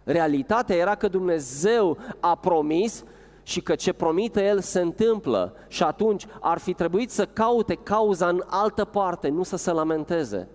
Realitatea 0.03 0.75
era 0.75 0.95
că 0.95 1.07
Dumnezeu 1.07 1.97
a 2.19 2.35
promis 2.35 3.03
și 3.43 3.61
că 3.61 3.75
ce 3.75 3.93
promite 3.93 4.43
El 4.43 4.59
se 4.59 4.79
întâmplă 4.79 5.53
și 5.67 5.83
atunci 5.83 6.27
ar 6.41 6.57
fi 6.57 6.73
trebuit 6.73 7.11
să 7.11 7.25
caute 7.25 7.75
cauza 7.75 8.27
în 8.27 8.43
altă 8.45 8.85
parte, 8.85 9.27
nu 9.27 9.43
să 9.43 9.55
se 9.55 9.71
lamenteze. 9.71 10.47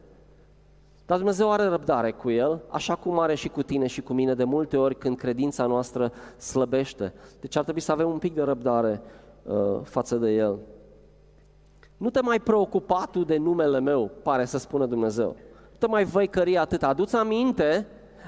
Dar 1.06 1.16
Dumnezeu 1.16 1.50
are 1.50 1.64
răbdare 1.64 2.12
cu 2.12 2.30
el, 2.30 2.62
așa 2.68 2.94
cum 2.94 3.18
are 3.18 3.34
și 3.34 3.48
cu 3.48 3.62
tine 3.62 3.86
și 3.86 4.02
cu 4.02 4.12
mine 4.12 4.34
de 4.34 4.44
multe 4.44 4.76
ori 4.76 4.98
când 4.98 5.16
credința 5.16 5.66
noastră 5.66 6.12
slăbește. 6.38 7.12
Deci 7.40 7.56
ar 7.56 7.62
trebui 7.62 7.80
să 7.80 7.92
avem 7.92 8.10
un 8.10 8.18
pic 8.18 8.34
de 8.34 8.42
răbdare 8.42 9.02
uh, 9.42 9.80
față 9.82 10.16
de 10.16 10.30
el. 10.30 10.58
Nu 11.96 12.10
te 12.10 12.20
mai 12.20 12.40
preocupa 12.40 13.08
tu 13.10 13.25
de 13.25 13.36
numele 13.36 13.80
meu, 13.80 14.10
pare 14.22 14.44
să 14.44 14.58
spună 14.58 14.86
Dumnezeu. 14.86 15.36
Nu 15.70 15.76
te 15.78 15.86
mai 15.86 16.04
văicări 16.04 16.56
atât. 16.56 16.82
Aduți 16.82 17.16
aminte, 17.16 17.86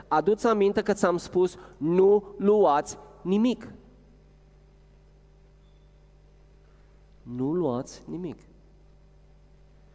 aduți 0.09 0.47
aminte 0.47 0.83
că 0.83 0.93
ți-am 0.93 1.17
spus, 1.17 1.57
nu 1.77 2.25
luați 2.37 2.99
nimic. 3.23 3.73
Nu 7.23 7.53
luați 7.53 8.03
nimic. 8.07 8.39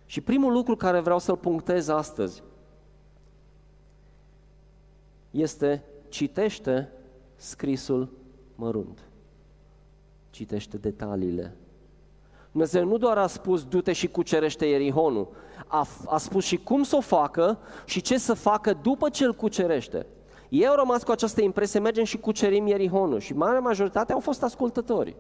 Și 0.06 0.22
primul 0.22 0.52
lucru 0.52 0.76
care 0.76 1.00
vreau 1.00 1.20
să-l 1.20 1.38
punctez 1.38 1.88
astăzi 1.88 2.44
este 5.34 5.84
citește 6.10 6.92
scrisul 7.36 8.10
mărunt. 8.56 9.00
Citește 10.30 10.78
detaliile. 10.78 11.56
Dumnezeu 12.52 12.86
nu 12.86 12.98
doar 12.98 13.18
a 13.18 13.28
spus 13.28 13.64
du-te 13.64 13.94
și 13.94 14.08
cucerește 14.08 14.66
Ierihonul, 14.66 15.28
a, 15.68 15.88
a 16.06 16.18
spus 16.18 16.44
și 16.46 16.58
cum 16.58 16.84
să 16.84 16.96
o 16.96 17.02
facă 17.02 17.60
și 17.86 18.02
ce 18.02 18.18
să 18.18 18.34
facă 18.34 18.74
după 18.82 19.10
ce 19.10 19.26
îl 19.26 19.34
cucerește. 19.34 20.06
Ei 20.50 20.68
au 20.68 20.76
rămas 20.76 21.04
cu 21.04 21.12
această 21.12 21.42
impresie, 21.42 21.80
mergem 21.80 22.04
și 22.04 22.18
cucerim 22.18 22.68
Ierihonul 22.68 23.20
și 23.20 23.34
marea 23.34 23.60
majoritate 23.60 24.14
au 24.14 24.20
fost 24.20 24.44
ascultători. 24.44 25.16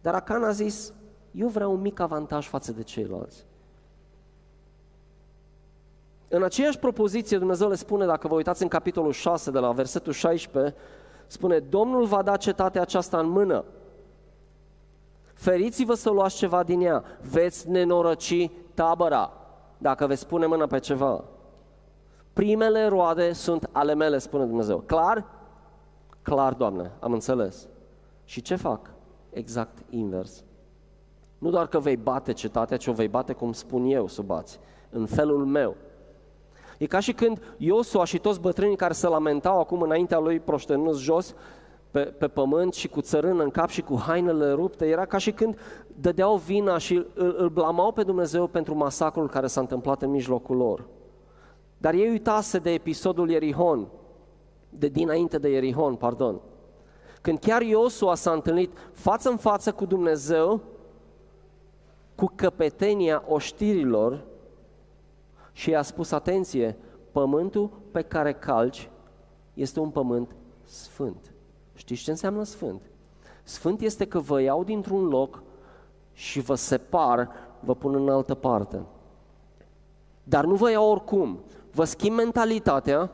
Dar 0.00 0.14
Acan 0.14 0.44
a 0.44 0.50
zis, 0.50 0.92
eu 1.30 1.48
vreau 1.48 1.72
un 1.72 1.80
mic 1.80 2.00
avantaj 2.00 2.46
față 2.46 2.72
de 2.72 2.82
ceilalți. 2.82 3.46
În 6.28 6.42
aceeași 6.42 6.78
propoziție 6.78 7.38
Dumnezeu 7.38 7.68
le 7.68 7.74
spune, 7.74 8.06
dacă 8.06 8.28
vă 8.28 8.34
uitați 8.34 8.62
în 8.62 8.68
capitolul 8.68 9.12
6 9.12 9.50
de 9.50 9.58
la 9.58 9.70
versetul 9.70 10.12
16, 10.12 10.74
spune, 11.26 11.58
Domnul 11.58 12.04
va 12.04 12.22
da 12.22 12.36
cetatea 12.36 12.80
aceasta 12.80 13.18
în 13.18 13.28
mână. 13.28 13.64
Feriți-vă 15.34 15.94
să 15.94 16.10
luați 16.10 16.36
ceva 16.36 16.62
din 16.62 16.80
ea, 16.80 17.04
veți 17.30 17.70
nenoroci 17.70 18.50
tabăra, 18.74 19.32
dacă 19.78 20.06
veți 20.06 20.26
pune 20.26 20.46
mâna 20.46 20.66
pe 20.66 20.78
ceva. 20.78 21.24
Primele 22.32 22.86
roade 22.86 23.32
sunt 23.32 23.68
ale 23.72 23.94
mele, 23.94 24.18
spune 24.18 24.44
Dumnezeu. 24.44 24.78
Clar? 24.78 25.26
Clar, 26.22 26.52
Doamne, 26.52 26.92
am 27.00 27.12
înțeles. 27.12 27.68
Și 28.24 28.42
ce 28.42 28.56
fac? 28.56 28.90
Exact 29.30 29.78
invers. 29.90 30.44
Nu 31.38 31.50
doar 31.50 31.66
că 31.66 31.78
vei 31.78 31.96
bate 31.96 32.32
cetatea, 32.32 32.76
ci 32.76 32.86
o 32.86 32.92
vei 32.92 33.08
bate 33.08 33.32
cum 33.32 33.52
spun 33.52 33.84
eu 33.84 34.06
să 34.06 34.22
bați, 34.22 34.60
în 34.90 35.06
felul 35.06 35.44
meu. 35.44 35.76
E 36.78 36.86
ca 36.86 37.00
și 37.00 37.12
când 37.12 37.54
Iosua 37.56 38.04
și 38.04 38.18
toți 38.18 38.40
bătrânii 38.40 38.76
care 38.76 38.92
se 38.92 39.06
lamentau 39.06 39.60
acum 39.60 39.82
înaintea 39.82 40.18
lui 40.18 40.40
proștenus 40.40 40.98
jos 41.00 41.34
pe, 41.90 42.00
pe 42.00 42.28
pământ 42.28 42.74
și 42.74 42.88
cu 42.88 43.00
țărână 43.00 43.42
în 43.42 43.50
cap 43.50 43.68
și 43.68 43.82
cu 43.82 43.98
hainele 44.06 44.52
rupte, 44.52 44.86
era 44.86 45.04
ca 45.04 45.18
și 45.18 45.32
când 45.32 45.58
dădeau 46.00 46.36
vina 46.36 46.78
și 46.78 46.94
îl, 47.14 47.34
îl 47.38 47.48
blamau 47.48 47.92
pe 47.92 48.02
Dumnezeu 48.02 48.46
pentru 48.46 48.74
masacrul 48.74 49.28
care 49.28 49.46
s-a 49.46 49.60
întâmplat 49.60 50.02
în 50.02 50.10
mijlocul 50.10 50.56
lor. 50.56 50.86
Dar 51.78 51.94
ei 51.94 52.08
uitase 52.08 52.58
de 52.58 52.70
episodul 52.70 53.30
Ierihon, 53.30 53.86
de 54.68 54.88
dinainte 54.88 55.38
de 55.38 55.48
Ierihon, 55.48 55.94
pardon. 55.94 56.40
Când 57.20 57.38
chiar 57.38 57.62
Iosua 57.62 58.14
s-a 58.14 58.30
întâlnit 58.32 58.72
față 58.92 59.28
în 59.28 59.36
față 59.36 59.72
cu 59.72 59.84
Dumnezeu, 59.84 60.60
cu 62.14 62.32
căpetenia 62.34 63.24
oștirilor, 63.28 64.24
și 65.54 65.70
i-a 65.70 65.82
spus, 65.82 66.10
atenție, 66.10 66.76
pământul 67.12 67.70
pe 67.90 68.02
care 68.02 68.32
calci 68.32 68.90
este 69.54 69.80
un 69.80 69.90
pământ 69.90 70.36
sfânt. 70.62 71.32
Știți 71.74 72.02
ce 72.02 72.10
înseamnă 72.10 72.42
sfânt? 72.42 72.82
Sfânt 73.42 73.80
este 73.80 74.06
că 74.06 74.18
vă 74.18 74.40
iau 74.40 74.64
dintr-un 74.64 75.08
loc 75.08 75.42
și 76.12 76.40
vă 76.40 76.54
separ, 76.54 77.30
vă 77.60 77.74
pun 77.74 77.94
în 77.94 78.08
altă 78.08 78.34
parte. 78.34 78.82
Dar 80.24 80.44
nu 80.44 80.54
vă 80.54 80.70
iau 80.70 80.90
oricum. 80.90 81.44
Vă 81.70 81.84
schimb 81.84 82.16
mentalitatea, 82.16 83.10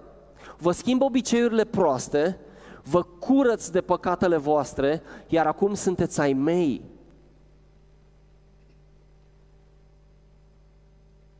vă 0.58 0.72
schimb 0.72 1.02
obiceiurile 1.02 1.64
proaste, 1.64 2.38
vă 2.82 3.02
curăț 3.02 3.68
de 3.68 3.80
păcatele 3.80 4.36
voastre, 4.36 5.02
iar 5.28 5.46
acum 5.46 5.74
sunteți 5.74 6.20
ai 6.20 6.32
mei. 6.32 6.89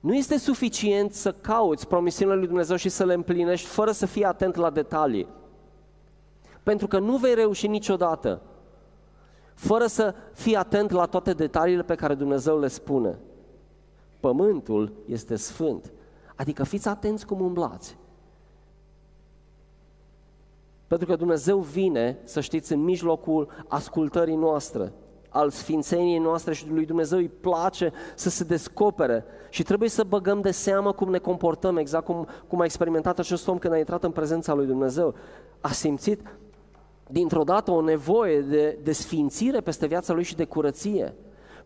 Nu 0.01 0.15
este 0.15 0.39
suficient 0.39 1.13
să 1.13 1.33
cauți 1.33 1.89
promisiunile 1.89 2.39
lui 2.39 2.47
Dumnezeu 2.47 2.77
și 2.77 2.89
să 2.89 3.05
le 3.05 3.15
împlinești 3.15 3.67
fără 3.67 3.91
să 3.91 4.07
fii 4.07 4.25
atent 4.25 4.55
la 4.55 4.71
detalii. 4.71 5.29
Pentru 6.63 6.87
că 6.87 6.99
nu 6.99 7.17
vei 7.17 7.35
reuși 7.35 7.67
niciodată 7.67 8.43
fără 9.55 9.87
să 9.87 10.15
fii 10.33 10.57
atent 10.57 10.91
la 10.91 11.07
toate 11.07 11.33
detaliile 11.33 11.83
pe 11.83 11.95
care 11.95 12.15
Dumnezeu 12.15 12.59
le 12.59 12.69
spune. 12.69 13.19
Pământul 14.21 14.93
este 15.07 15.37
sfânt. 15.37 15.93
Adică 16.37 16.65
fiți 16.65 16.89
atenți 16.89 17.27
cum 17.27 17.41
umblați. 17.41 17.99
Pentru 20.87 21.07
că 21.07 21.17
Dumnezeu 21.17 21.59
vine, 21.59 22.19
să 22.25 22.41
știți, 22.41 22.73
în 22.73 22.81
mijlocul 22.81 23.49
ascultării 23.69 24.37
noastre, 24.37 24.93
al 25.31 25.51
sfințeniei 25.51 26.19
noastre 26.19 26.55
și 26.55 26.69
lui 26.69 26.87
Dumnezeu 26.87 27.19
îi 27.19 27.29
place 27.29 27.93
să 28.15 28.31
se 28.31 28.45
descopere 28.45 29.25
și 29.51 29.63
trebuie 29.63 29.89
să 29.89 30.05
băgăm 30.05 30.41
de 30.41 30.51
seamă 30.51 30.93
cum 30.93 31.11
ne 31.11 31.19
comportăm, 31.19 31.77
exact 31.77 32.05
cum, 32.05 32.27
cum 32.49 32.61
a 32.61 32.65
experimentat 32.65 33.19
acest 33.19 33.49
om 33.49 33.59
când 33.59 33.75
a 33.75 33.79
intrat 33.79 34.05
în 34.05 34.11
prezența 34.11 34.55
lui 34.55 34.67
Dumnezeu. 34.67 35.15
A 35.61 35.69
simțit 35.69 36.21
dintr-o 37.07 37.43
dată 37.43 37.71
o 37.71 37.81
nevoie 37.81 38.41
de, 38.41 38.79
de 38.83 38.93
sfințire 38.93 39.61
peste 39.61 39.87
viața 39.87 40.13
lui 40.13 40.25
și 40.25 40.37
de 40.37 40.45
curăție. 40.45 41.15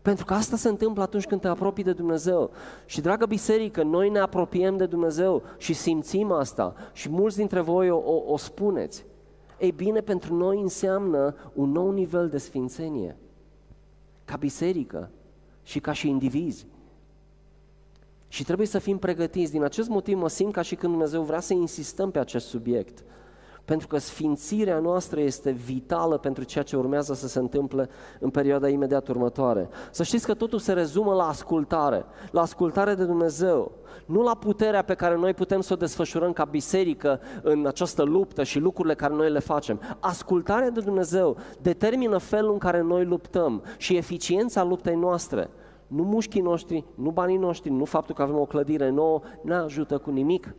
Pentru 0.01 0.25
că 0.25 0.33
asta 0.33 0.55
se 0.55 0.69
întâmplă 0.69 1.03
atunci 1.03 1.25
când 1.25 1.41
te 1.41 1.47
apropii 1.47 1.83
de 1.83 1.93
Dumnezeu. 1.93 2.51
Și, 2.85 3.01
dragă 3.01 3.25
biserică, 3.25 3.83
noi 3.83 4.09
ne 4.09 4.19
apropiem 4.19 4.77
de 4.77 4.85
Dumnezeu 4.85 5.41
și 5.57 5.73
simțim 5.73 6.31
asta. 6.31 6.75
Și 6.93 7.09
mulți 7.09 7.37
dintre 7.37 7.59
voi 7.59 7.89
o, 7.89 7.97
o, 7.97 8.23
o 8.31 8.37
spuneți. 8.37 9.05
Ei 9.59 9.71
bine, 9.71 10.01
pentru 10.01 10.35
noi 10.35 10.61
înseamnă 10.61 11.35
un 11.53 11.71
nou 11.71 11.91
nivel 11.91 12.29
de 12.29 12.37
sfințenie. 12.37 13.17
Ca 14.25 14.35
biserică 14.35 15.11
și 15.63 15.79
ca 15.79 15.91
și 15.91 16.09
indivizi. 16.09 16.65
Și 18.27 18.43
trebuie 18.43 18.67
să 18.67 18.79
fim 18.79 18.97
pregătiți. 18.97 19.51
Din 19.51 19.63
acest 19.63 19.89
motiv 19.89 20.17
mă 20.17 20.29
simt 20.29 20.53
ca 20.53 20.61
și 20.61 20.75
când 20.75 20.91
Dumnezeu 20.91 21.23
vrea 21.23 21.39
să 21.39 21.53
insistăm 21.53 22.11
pe 22.11 22.19
acest 22.19 22.47
subiect 22.47 23.03
pentru 23.65 23.87
că 23.87 23.97
sfințirea 23.97 24.79
noastră 24.79 25.19
este 25.19 25.51
vitală 25.51 26.17
pentru 26.17 26.43
ceea 26.43 26.63
ce 26.63 26.75
urmează 26.75 27.13
să 27.13 27.27
se 27.27 27.39
întâmple 27.39 27.89
în 28.19 28.29
perioada 28.29 28.67
imediat 28.67 29.07
următoare. 29.07 29.69
Să 29.91 30.03
știți 30.03 30.25
că 30.25 30.33
totul 30.33 30.59
se 30.59 30.73
rezumă 30.73 31.13
la 31.13 31.27
ascultare, 31.27 32.05
la 32.31 32.41
ascultare 32.41 32.93
de 32.93 33.05
Dumnezeu, 33.05 33.71
nu 34.05 34.21
la 34.21 34.35
puterea 34.35 34.81
pe 34.81 34.93
care 34.93 35.15
noi 35.15 35.33
putem 35.33 35.61
să 35.61 35.73
o 35.73 35.75
desfășurăm 35.75 36.33
ca 36.33 36.45
biserică 36.45 37.19
în 37.41 37.65
această 37.67 38.03
luptă 38.03 38.43
și 38.43 38.59
lucrurile 38.59 38.95
care 38.95 39.13
noi 39.13 39.31
le 39.31 39.39
facem. 39.39 39.81
Ascultarea 39.99 40.69
de 40.69 40.79
Dumnezeu 40.79 41.37
determină 41.61 42.17
felul 42.17 42.51
în 42.51 42.57
care 42.57 42.81
noi 42.81 43.05
luptăm 43.05 43.63
și 43.77 43.95
eficiența 43.95 44.63
luptei 44.63 44.95
noastre. 44.95 45.49
Nu 45.87 46.03
mușchii 46.03 46.41
noștri, 46.41 46.85
nu 46.95 47.09
banii 47.09 47.37
noștri, 47.37 47.69
nu 47.69 47.85
faptul 47.85 48.15
că 48.15 48.21
avem 48.21 48.39
o 48.39 48.45
clădire 48.45 48.89
nouă, 48.89 49.21
ne 49.41 49.53
ajută 49.53 49.97
cu 49.97 50.09
nimic 50.09 50.55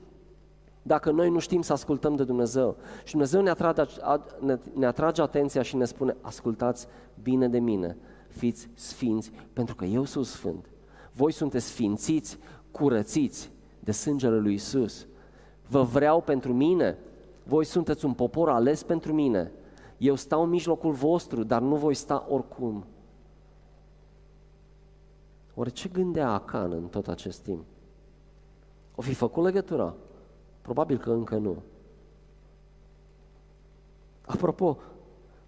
dacă 0.87 1.11
noi 1.11 1.31
nu 1.31 1.38
știm 1.38 1.62
să 1.62 1.73
ascultăm 1.73 2.16
de 2.16 2.25
Dumnezeu. 2.25 2.76
Și 3.05 3.11
Dumnezeu 3.11 3.43
ne 3.43 3.50
atrage, 3.50 3.83
ne 4.73 4.87
atrage 4.87 5.23
atenția 5.23 5.62
și 5.62 5.76
ne 5.76 5.85
spune, 5.85 6.16
ascultați 6.21 6.87
bine 7.23 7.49
de 7.49 7.59
mine, 7.59 7.97
fiți 8.28 8.69
sfinți, 8.75 9.31
pentru 9.52 9.75
că 9.75 9.85
eu 9.85 10.05
sunt 10.05 10.26
sfânt. 10.26 10.71
Voi 11.12 11.33
sunteți 11.33 11.66
sfințiți, 11.66 12.38
curățiți 12.70 13.51
de 13.81 13.92
sângele 13.92 14.38
lui 14.38 14.55
Isus. 14.55 15.07
Vă 15.68 15.83
vreau 15.83 16.20
pentru 16.20 16.53
mine, 16.53 16.99
voi 17.44 17.64
sunteți 17.64 18.05
un 18.05 18.12
popor 18.12 18.49
ales 18.49 18.83
pentru 18.83 19.12
mine. 19.12 19.53
Eu 19.99 20.14
stau 20.14 20.42
în 20.42 20.49
mijlocul 20.49 20.92
vostru, 20.92 21.42
dar 21.42 21.61
nu 21.61 21.75
voi 21.75 21.94
sta 21.94 22.27
oricum. 22.29 22.85
Oare 25.55 25.70
ce 25.70 25.88
gândea 25.88 26.31
Acan 26.31 26.72
în 26.72 26.87
tot 26.87 27.09
acest 27.09 27.42
timp? 27.42 27.64
O 28.94 29.03
fi 29.03 29.14
făcut 29.14 29.44
legătura? 29.44 29.94
Probabil 30.66 30.98
că 30.98 31.11
încă 31.11 31.37
nu. 31.37 31.57
Apropo, 34.24 34.79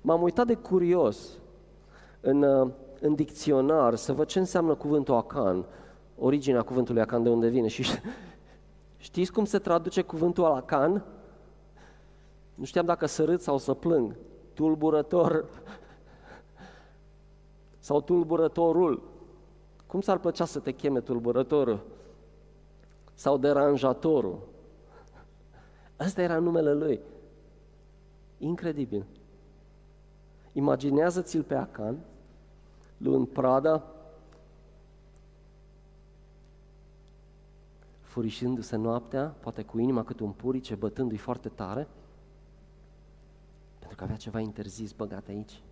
m-am 0.00 0.22
uitat 0.22 0.46
de 0.46 0.54
curios 0.54 1.28
în, 2.20 2.42
uh, 2.42 2.70
în 3.00 3.14
dicționar 3.14 3.94
să 3.94 4.12
văd 4.12 4.26
ce 4.26 4.38
înseamnă 4.38 4.74
cuvântul 4.74 5.14
acan, 5.14 5.64
originea 6.18 6.62
cuvântului 6.62 7.00
acan 7.00 7.22
de 7.22 7.28
unde 7.28 7.48
vine. 7.48 7.68
Și 7.68 7.84
știți 8.96 9.32
cum 9.32 9.44
se 9.44 9.58
traduce 9.58 10.02
cuvântul 10.02 10.44
acan? 10.44 11.04
Nu 12.54 12.64
știam 12.64 12.86
dacă 12.86 13.06
să 13.06 13.24
râd 13.24 13.40
sau 13.40 13.58
să 13.58 13.74
plâng. 13.74 14.16
Tulburător 14.54 15.44
sau 17.88 18.00
tulburătorul. 18.00 19.02
Cum 19.86 20.00
s-ar 20.00 20.18
plăcea 20.18 20.44
să 20.44 20.58
te 20.58 20.72
cheme 20.72 21.00
tulburătorul? 21.00 21.80
Sau 23.14 23.36
deranjatorul? 23.36 24.56
Ăsta 26.00 26.22
era 26.22 26.38
numele 26.38 26.72
lui. 26.72 27.00
Incredibil. 28.38 29.04
Imaginează-ți-l 30.52 31.42
pe 31.42 31.54
Acan, 31.54 31.96
luând 32.96 33.28
prada, 33.28 33.84
furișându-se 38.00 38.76
noaptea, 38.76 39.34
poate 39.40 39.62
cu 39.62 39.78
inima 39.78 40.04
cât 40.04 40.20
un 40.20 40.30
purice, 40.30 40.74
bătându-i 40.74 41.16
foarte 41.16 41.48
tare, 41.48 41.88
pentru 43.78 43.96
că 43.96 44.04
avea 44.04 44.16
ceva 44.16 44.40
interzis 44.40 44.92
băgat 44.92 45.28
aici. 45.28 45.62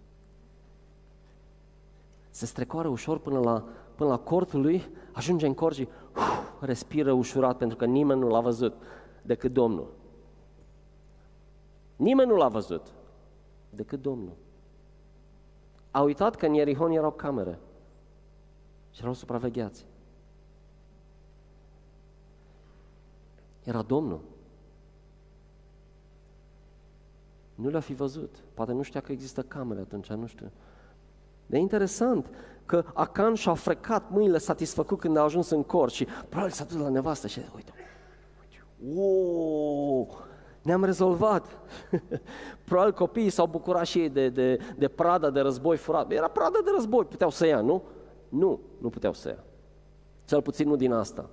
Se 2.31 2.47
strecoară 2.47 2.89
ușor 2.89 3.19
până 3.19 3.39
la, 3.39 3.65
până 3.95 4.11
la 4.11 4.19
cortul 4.19 4.61
lui, 4.61 4.89
ajunge 5.13 5.47
în 5.47 5.55
cort 5.55 5.75
și 5.75 5.89
uf, 6.17 6.63
respiră 6.63 7.13
ușurat 7.13 7.57
pentru 7.57 7.77
că 7.77 7.85
nimeni 7.85 8.21
nu 8.21 8.29
l-a 8.29 8.41
văzut 8.41 8.75
decât 9.23 9.53
Domnul. 9.53 9.96
Nimeni 11.97 12.29
nu 12.31 12.37
l-a 12.37 12.49
văzut 12.49 12.87
decât 13.71 14.03
Domnul. 14.03 14.37
A 15.91 16.01
uitat 16.01 16.37
că 16.37 16.47
în 16.47 16.55
Ierihon 16.55 16.91
erau 16.91 17.13
camere 17.13 17.59
și 18.91 19.01
erau 19.01 19.13
supravegheați. 19.13 19.87
Era 23.65 23.83
Domnul. 23.83 24.21
Nu 27.55 27.69
le-a 27.69 27.81
fi 27.81 27.95
văzut. 27.95 28.35
Poate 28.55 28.73
nu 28.73 28.83
știa 28.83 29.01
că 29.01 29.13
există 29.13 29.43
camere 29.43 29.81
atunci, 29.81 30.09
nu 30.09 30.27
știu. 30.27 30.51
De 31.47 31.59
interesant 31.59 32.31
că 32.67 32.85
Acan 32.95 33.35
și-a 33.35 33.55
frecat 33.55 34.11
mâinile 34.11 34.39
satisfăcut 34.39 34.99
când 34.99 35.17
a 35.17 35.23
ajuns 35.23 35.51
în 35.51 35.63
cor 35.63 35.91
și 35.91 36.07
probabil 36.29 36.53
s-a 36.53 36.65
dus 36.65 36.77
la 36.77 36.89
nevastă 36.89 37.27
și 37.27 37.39
uite, 37.39 37.53
uite, 37.55 37.73
uite, 38.85 39.37
ne-am 40.67 40.85
rezolvat. 40.85 41.59
Probabil 42.65 42.93
copiii 42.93 43.31
s-au 43.31 43.47
bucurat 43.47 43.87
și 43.87 43.99
ei 43.99 44.09
de, 44.09 44.29
de, 44.29 44.59
de 44.77 44.89
prada 44.89 45.31
de 45.31 45.41
război 45.41 45.77
furat. 45.77 46.13
Era 46.13 46.29
prada 46.29 46.59
de 46.65 46.71
război, 46.75 47.05
puteau 47.05 47.31
să 47.31 47.47
ia, 47.47 47.61
nu? 47.61 47.83
Nu, 48.29 48.61
nu 48.81 48.89
puteau 48.89 49.13
să 49.13 49.29
ia. 49.29 49.45
Cel 50.25 50.43
puțin 50.43 50.69
nu 50.69 50.77
din 50.77 50.93
asta. 50.93 51.31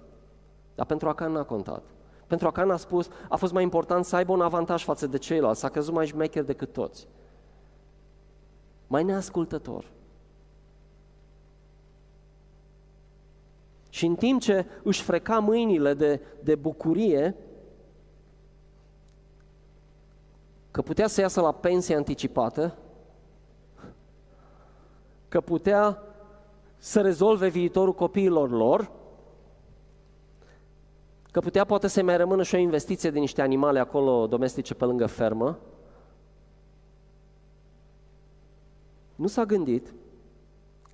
Dar 0.76 0.86
pentru 0.86 1.10
Acan 1.10 1.32
n-a 1.32 1.44
contat. 1.44 1.84
Pentru 2.28 2.48
Acan 2.48 2.70
a 2.72 2.76
spus, 2.76 3.10
a 3.30 3.36
fost 3.36 3.54
mai 3.54 3.64
important 3.64 4.06
să 4.06 4.16
aibă 4.16 4.32
un 4.32 4.42
avantaj 4.42 4.84
față 4.84 5.08
de 5.08 5.18
ceilalți, 5.18 5.60
s-a 5.60 5.70
crezut 5.70 5.94
mai 5.94 6.06
șmecher 6.06 6.44
decât 6.44 6.74
toți. 6.74 7.08
Mai 8.88 9.04
neascultător. 9.04 9.92
Și 13.90 14.06
în 14.06 14.16
timp 14.16 14.42
ce 14.42 14.66
își 14.84 15.02
freca 15.02 15.40
mâinile 15.40 15.94
de, 15.94 16.22
de 16.44 16.56
bucurie, 16.56 17.36
că 20.74 20.82
putea 20.82 21.08
să 21.08 21.22
iasă 21.22 21.42
la 21.42 21.52
pensie 21.52 21.96
anticipată, 21.96 22.78
că 25.30 25.42
putea 25.42 26.04
să 26.78 27.02
rezolve 27.02 27.48
viitorul 27.48 27.94
copiilor 27.94 28.50
lor, 28.50 28.92
că 31.32 31.40
putea 31.40 31.66
poate 31.66 31.88
să 31.88 32.04
mai 32.04 32.18
rămână 32.18 32.44
și 32.44 32.56
o 32.56 32.58
investiție 32.58 33.10
de 33.12 33.20
niște 33.20 33.42
animale 33.42 33.80
acolo 33.80 34.28
domestice 34.28 34.74
pe 34.74 34.86
lângă 34.86 35.06
fermă, 35.06 35.60
nu 39.16 39.28
s-a 39.28 39.46
gândit 39.46 39.94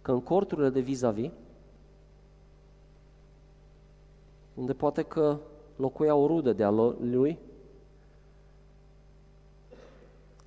că 0.01 0.11
în 0.11 0.21
corturile 0.21 0.69
de 0.69 0.79
vis-a-vis, 0.79 1.31
unde 4.53 4.73
poate 4.73 5.01
că 5.03 5.37
locuia 5.75 6.15
o 6.15 6.27
rudă 6.27 6.53
de-a 6.53 6.69
lui, 6.69 7.39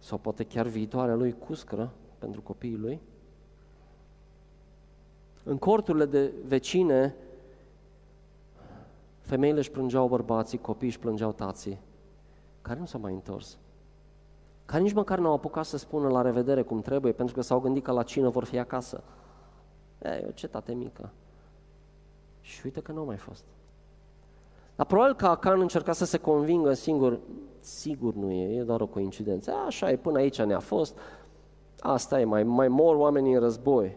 sau 0.02 0.18
poate 0.18 0.44
chiar 0.44 0.66
viitoarea 0.66 1.14
lui 1.14 1.32
cuscră, 1.32 1.92
pentru 2.18 2.40
copiii 2.40 2.76
lui. 2.76 3.00
În 5.44 5.58
corturile 5.58 6.04
de 6.04 6.32
vecine, 6.44 7.14
femeile 9.20 9.58
își 9.58 9.70
plângeau 9.70 10.08
bărbații, 10.08 10.58
copiii 10.58 10.90
își 10.90 10.98
plângeau 10.98 11.32
tații, 11.32 11.78
care 12.62 12.78
nu 12.78 12.86
s-au 12.86 13.00
mai 13.00 13.12
întors. 13.12 13.58
Care 14.64 14.82
nici 14.82 14.92
măcar 14.92 15.18
n-au 15.18 15.32
apucat 15.32 15.64
să 15.64 15.76
spună 15.76 16.08
la 16.08 16.22
revedere 16.22 16.62
cum 16.62 16.80
trebuie, 16.80 17.12
pentru 17.12 17.34
că 17.34 17.40
s-au 17.40 17.60
gândit 17.60 17.84
că 17.84 17.92
la 17.92 18.02
cină 18.02 18.28
vor 18.28 18.44
fi 18.44 18.58
acasă. 18.58 19.02
E, 20.02 20.24
o 20.28 20.30
cetate 20.30 20.74
mică. 20.74 21.10
Și 22.40 22.60
uite 22.64 22.80
că 22.80 22.92
nu 22.92 22.98
au 22.98 23.06
mai 23.06 23.16
fost. 23.16 23.44
Dar 24.82 24.90
probabil 24.90 25.16
că 25.16 25.26
Acan 25.26 25.60
încerca 25.60 25.92
să 25.92 26.04
se 26.04 26.18
convingă 26.18 26.72
singur, 26.72 27.18
sigur 27.60 28.14
nu 28.14 28.30
e, 28.30 28.58
e 28.58 28.62
doar 28.62 28.80
o 28.80 28.86
coincidență. 28.86 29.52
Așa 29.66 29.90
e, 29.90 29.96
până 29.96 30.18
aici 30.18 30.42
ne-a 30.42 30.58
fost, 30.58 30.98
asta 31.80 32.20
e, 32.20 32.24
mai, 32.24 32.42
mai 32.42 32.68
mor 32.68 32.94
oamenii 32.94 33.32
în 33.32 33.40
război. 33.40 33.96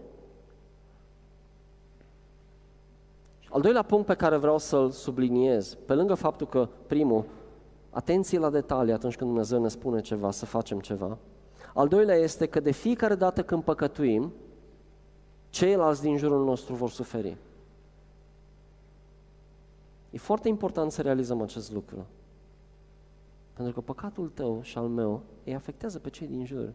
Al 3.50 3.62
doilea 3.62 3.82
punct 3.82 4.06
pe 4.06 4.14
care 4.14 4.38
vreau 4.38 4.58
să-l 4.58 4.90
subliniez, 4.90 5.78
pe 5.86 5.94
lângă 5.94 6.14
faptul 6.14 6.48
că, 6.48 6.70
primul, 6.88 7.26
atenție 7.90 8.40
la 8.40 8.50
detalii 8.50 8.94
atunci 8.94 9.16
când 9.16 9.30
Dumnezeu 9.30 9.62
ne 9.62 9.68
spune 9.68 10.02
ceva, 10.02 10.32
să 10.32 10.46
facem 10.46 10.80
ceva. 10.80 11.18
Al 11.74 11.88
doilea 11.88 12.16
este 12.16 12.46
că 12.46 12.60
de 12.60 12.72
fiecare 12.72 13.16
dată 13.16 13.44
când 13.44 13.64
păcătuim, 13.64 14.34
ceilalți 15.50 16.02
din 16.02 16.18
jurul 16.18 16.44
nostru 16.44 16.74
vor 16.74 16.90
suferi. 16.90 17.38
E 20.16 20.18
foarte 20.18 20.48
important 20.48 20.92
să 20.92 21.02
realizăm 21.02 21.42
acest 21.42 21.72
lucru. 21.72 22.06
Pentru 23.54 23.74
că 23.74 23.82
păcatul 23.82 24.30
tău 24.34 24.60
și 24.62 24.78
al 24.78 24.88
meu 24.88 25.22
îi 25.44 25.56
afectează 25.56 26.00
pe 26.00 26.10
cei 26.10 26.28
din 26.28 26.46
jur. 26.46 26.74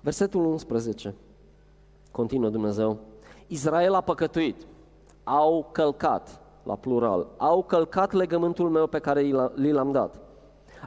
Versetul 0.00 0.44
11. 0.44 1.14
Continuă 2.10 2.50
Dumnezeu. 2.50 2.98
Israel 3.46 3.94
a 3.94 4.00
păcătuit. 4.00 4.66
Au 5.24 5.68
călcat, 5.72 6.40
la 6.62 6.76
plural, 6.76 7.26
au 7.36 7.62
călcat 7.62 8.12
legământul 8.12 8.70
meu 8.70 8.86
pe 8.86 8.98
care 8.98 9.20
li 9.54 9.72
l-am 9.72 9.92
dat. 9.92 10.20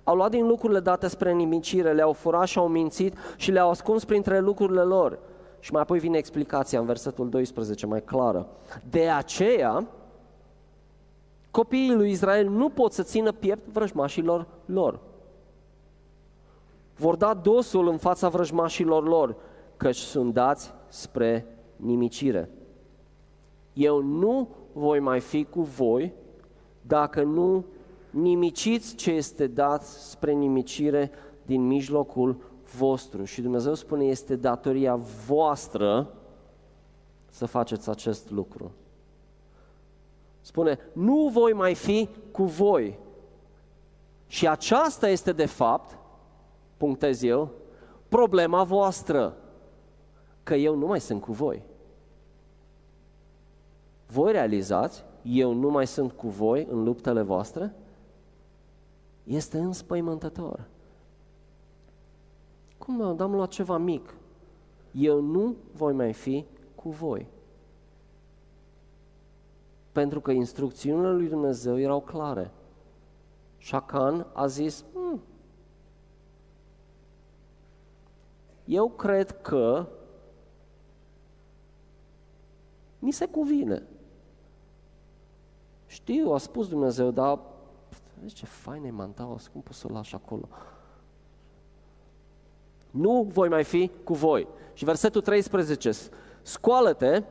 Au 0.03 0.15
luat 0.15 0.31
din 0.31 0.47
lucrurile 0.47 0.79
date 0.79 1.07
spre 1.07 1.33
nimicire, 1.33 1.93
le-au 1.93 2.13
furat 2.13 2.47
și 2.47 2.57
au 2.57 2.67
mințit 2.67 3.15
și 3.37 3.51
le-au 3.51 3.69
ascuns 3.69 4.05
printre 4.05 4.39
lucrurile 4.39 4.81
lor. 4.81 5.19
Și 5.63 5.71
mai 5.71 5.81
apoi 5.81 5.99
vine 5.99 6.17
explicația 6.17 6.79
în 6.79 6.85
versetul 6.85 7.29
12, 7.29 7.85
mai 7.85 8.03
clară. 8.03 8.47
De 8.89 9.09
aceea, 9.09 9.87
copiii 11.51 11.93
lui 11.93 12.11
Israel 12.11 12.49
nu 12.49 12.69
pot 12.69 12.91
să 12.91 13.03
țină 13.03 13.31
piept 13.31 13.67
vrăjmașilor 13.67 14.47
lor. 14.65 14.99
Vor 16.95 17.15
da 17.15 17.33
dosul 17.33 17.87
în 17.87 17.97
fața 17.97 18.29
vrăjmașilor 18.29 19.07
lor, 19.07 19.35
căci 19.77 19.95
sunt 19.95 20.33
dați 20.33 20.73
spre 20.87 21.45
nimicire. 21.75 22.49
Eu 23.73 24.01
nu 24.01 24.49
voi 24.73 24.99
mai 24.99 25.19
fi 25.19 25.43
cu 25.43 25.61
voi 25.61 26.13
dacă 26.81 27.23
nu 27.23 27.65
nimiciți 28.09 28.95
ce 28.95 29.11
este 29.11 29.47
dat 29.47 29.83
spre 29.83 30.31
nimicire 30.31 31.11
din 31.45 31.67
mijlocul 31.67 32.37
vostru. 32.77 33.23
Și 33.23 33.41
Dumnezeu 33.41 33.73
spune, 33.73 34.05
este 34.05 34.35
datoria 34.35 34.95
voastră 35.25 36.13
să 37.29 37.45
faceți 37.45 37.89
acest 37.89 38.29
lucru. 38.31 38.71
Spune, 40.41 40.79
nu 40.93 41.29
voi 41.31 41.53
mai 41.53 41.75
fi 41.75 42.09
cu 42.31 42.43
voi. 42.43 42.99
Și 44.27 44.47
aceasta 44.47 45.09
este, 45.09 45.31
de 45.31 45.45
fapt, 45.45 45.97
punctez 46.77 47.21
eu, 47.21 47.51
problema 48.09 48.63
voastră, 48.63 49.37
că 50.43 50.55
eu 50.55 50.75
nu 50.75 50.85
mai 50.85 51.01
sunt 51.01 51.21
cu 51.21 51.31
voi. 51.31 51.63
Voi 54.05 54.31
realizați, 54.31 55.03
eu 55.21 55.53
nu 55.53 55.69
mai 55.69 55.87
sunt 55.87 56.11
cu 56.11 56.27
voi 56.27 56.67
în 56.69 56.83
luptele 56.83 57.21
voastre? 57.21 57.75
Este 59.23 59.57
înspăimântător. 59.57 60.67
Cum 62.83 62.95
mă, 62.95 63.15
am 63.19 63.35
luat 63.35 63.49
ceva 63.49 63.77
mic. 63.77 64.15
Eu 64.91 65.21
nu 65.21 65.55
voi 65.71 65.93
mai 65.93 66.13
fi 66.13 66.45
cu 66.75 66.89
voi. 66.89 67.27
Pentru 69.91 70.21
că 70.21 70.31
instrucțiunile 70.31 71.11
lui 71.11 71.27
Dumnezeu 71.27 71.79
erau 71.79 72.01
clare. 72.01 72.51
Șacan 73.57 74.27
a 74.33 74.47
zis, 74.47 74.85
hm, 74.93 75.21
eu 78.65 78.89
cred 78.89 79.41
că 79.41 79.87
mi 82.99 83.11
se 83.11 83.25
cuvine. 83.25 83.83
Știu, 85.85 86.31
a 86.31 86.37
spus 86.37 86.67
Dumnezeu, 86.67 87.11
dar 87.11 87.39
vezi 88.21 88.33
ce 88.33 88.45
fain 88.45 88.83
e 88.83 88.91
mantaua, 88.91 89.37
cum 89.51 89.61
poți 89.61 89.79
să 89.79 89.87
o 89.89 89.93
lași 89.93 90.15
acolo? 90.15 90.47
Nu 92.93 93.27
voi 93.33 93.49
mai 93.49 93.63
fi 93.63 93.91
cu 94.03 94.13
voi. 94.13 94.47
Și 94.73 94.85
versetul 94.85 95.21
13, 95.21 95.91
scoală-te, 96.41 97.23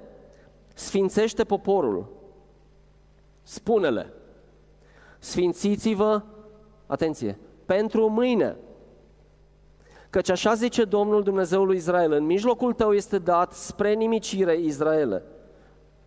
sfințește 0.75 1.44
poporul, 1.44 2.07
spune-le, 3.42 4.12
sfințiți-vă, 5.18 6.22
atenție, 6.87 7.38
pentru 7.64 8.09
mâine. 8.09 8.57
Căci 10.11 10.31
așa 10.31 10.55
zice 10.55 10.85
Domnul 10.85 11.22
Dumnezeul 11.22 11.66
lui 11.66 11.77
Israel, 11.77 12.12
în 12.12 12.25
mijlocul 12.25 12.72
tău 12.72 12.92
este 12.92 13.18
dat 13.18 13.53
spre 13.53 13.92
nimicire 13.92 14.59
Israele. 14.59 15.22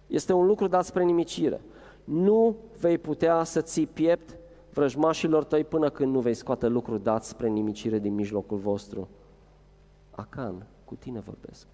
Este 0.08 0.34
un 0.34 0.46
lucru 0.46 0.68
dat 0.68 0.86
spre 0.86 1.04
nimicire. 1.04 1.62
Nu 2.04 2.56
vei 2.80 2.98
putea 2.98 3.44
să 3.44 3.62
ții 3.62 3.88
piept 3.88 4.38
vrăjmașilor 4.74 5.44
tăi 5.44 5.64
până 5.64 5.90
când 5.90 6.14
nu 6.14 6.20
vei 6.20 6.34
scoate 6.34 6.68
lucruri 6.68 7.04
dat 7.04 7.24
spre 7.24 7.48
nimicire 7.48 8.00
din 8.00 8.14
mijlocul 8.14 8.58
vostru. 8.58 9.10
Acan, 10.16 10.66
cu 10.86 10.96
tine 10.96 11.20
vorbesc. 11.20 11.68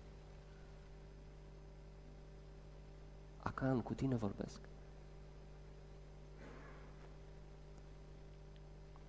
Acan, 3.38 3.82
cu 3.82 3.94
tine 3.94 4.16
vorbesc. 4.16 4.60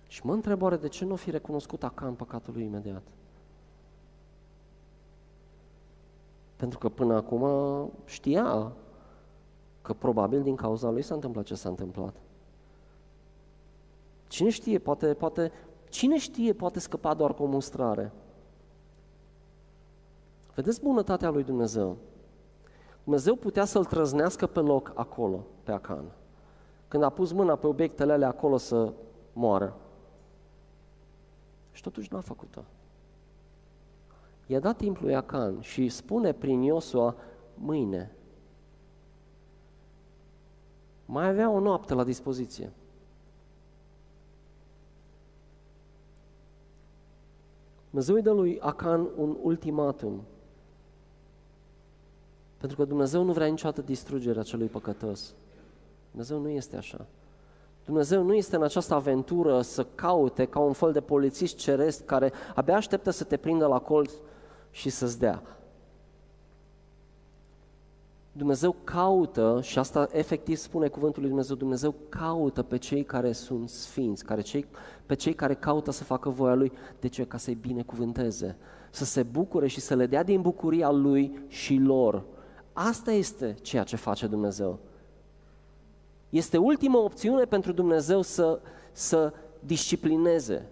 Și 0.07 0.25
mă 0.25 0.33
întreb 0.33 0.61
oare 0.61 0.77
de 0.77 0.87
ce 0.87 1.05
nu 1.05 1.15
fi 1.15 1.29
recunoscut 1.31 1.83
Acan 1.83 2.13
păcatul 2.13 2.53
lui 2.53 2.63
imediat? 2.63 3.03
Pentru 6.55 6.79
că 6.79 6.89
până 6.89 7.15
acum 7.15 7.45
știa 8.05 8.71
că 9.81 9.93
probabil 9.93 10.43
din 10.43 10.55
cauza 10.55 10.89
lui 10.89 11.01
s-a 11.01 11.13
întâmplat 11.13 11.45
ce 11.45 11.55
s-a 11.55 11.69
întâmplat. 11.69 12.15
Cine 14.27 14.49
știe, 14.49 14.79
poate, 14.79 15.13
poate, 15.13 15.51
cine 15.89 16.17
știe 16.17 16.53
poate 16.53 16.79
scăpa 16.79 17.13
doar 17.13 17.33
cu 17.33 17.43
o 17.43 17.45
mustrare. 17.45 18.11
Vedeți 20.55 20.81
bunătatea 20.81 21.29
lui 21.29 21.43
Dumnezeu. 21.43 21.97
Dumnezeu 23.03 23.35
putea 23.35 23.65
să-l 23.65 23.85
trăznească 23.85 24.47
pe 24.47 24.59
loc 24.59 24.91
acolo, 24.95 25.45
pe 25.63 25.71
Acan. 25.71 26.05
Când 26.87 27.03
a 27.03 27.09
pus 27.09 27.31
mâna 27.31 27.55
pe 27.55 27.67
obiectele 27.67 28.11
alea 28.11 28.27
acolo 28.27 28.57
să 28.57 28.93
moară. 29.33 29.77
Și 31.71 31.81
totuși 31.81 32.13
n-a 32.13 32.19
făcut-o. 32.19 32.61
I-a 34.45 34.59
dat 34.59 34.77
timp 34.77 34.97
lui 34.97 35.15
Acan 35.15 35.61
și 35.61 35.89
spune 35.89 36.33
prin 36.33 36.61
Iosua, 36.61 37.15
mâine. 37.53 38.15
Mai 41.05 41.27
avea 41.27 41.49
o 41.49 41.59
noapte 41.59 41.93
la 41.93 42.03
dispoziție. 42.03 42.71
Dumnezeu 47.89 48.15
îi 48.15 48.21
dă 48.21 48.31
lui 48.31 48.59
Acan 48.59 49.09
un 49.15 49.37
ultimatum. 49.41 50.21
Pentru 52.63 52.81
că 52.81 52.87
Dumnezeu 52.87 53.23
nu 53.23 53.31
vrea 53.31 53.47
niciodată 53.47 53.81
distrugerea 53.81 54.43
celui 54.43 54.67
păcătos. 54.67 55.33
Dumnezeu 56.09 56.39
nu 56.39 56.49
este 56.49 56.75
așa. 56.77 57.05
Dumnezeu 57.85 58.23
nu 58.23 58.33
este 58.33 58.55
în 58.55 58.63
această 58.63 58.93
aventură 58.93 59.61
să 59.61 59.85
caute 59.95 60.45
ca 60.45 60.59
un 60.59 60.73
fel 60.73 60.91
de 60.91 61.01
polițist 61.01 61.55
ceresc 61.55 62.05
care 62.05 62.31
abia 62.55 62.75
așteptă 62.75 63.09
să 63.09 63.23
te 63.23 63.37
prindă 63.37 63.65
la 63.65 63.79
colț 63.79 64.11
și 64.71 64.89
să-ți 64.89 65.19
dea. 65.19 65.41
Dumnezeu 68.31 68.75
caută, 68.83 69.59
și 69.61 69.79
asta 69.79 70.07
efectiv 70.11 70.57
spune 70.57 70.87
cuvântul 70.87 71.19
lui 71.19 71.29
Dumnezeu, 71.29 71.55
Dumnezeu 71.55 71.95
caută 72.09 72.63
pe 72.63 72.77
cei 72.77 73.03
care 73.03 73.31
sunt 73.31 73.69
sfinți, 73.69 74.25
care 74.25 74.41
cei, 74.41 74.65
pe 75.05 75.13
cei 75.13 75.33
care 75.33 75.53
caută 75.53 75.91
să 75.91 76.03
facă 76.03 76.29
voia 76.29 76.53
Lui, 76.53 76.71
de 76.99 77.07
ce? 77.07 77.25
Ca 77.25 77.37
să-i 77.37 77.57
binecuvânteze, 77.61 78.57
să 78.91 79.05
se 79.05 79.23
bucure 79.23 79.67
și 79.67 79.79
să 79.79 79.95
le 79.95 80.05
dea 80.05 80.23
din 80.23 80.41
bucuria 80.41 80.91
Lui 80.91 81.39
și 81.47 81.77
lor. 81.77 82.23
Asta 82.73 83.11
este 83.11 83.55
ceea 83.61 83.83
ce 83.83 83.95
face 83.95 84.27
Dumnezeu. 84.27 84.79
Este 86.29 86.57
ultima 86.57 86.99
opțiune 86.99 87.43
pentru 87.43 87.71
Dumnezeu 87.71 88.21
să, 88.21 88.59
să 88.91 89.33
disciplineze. 89.59 90.69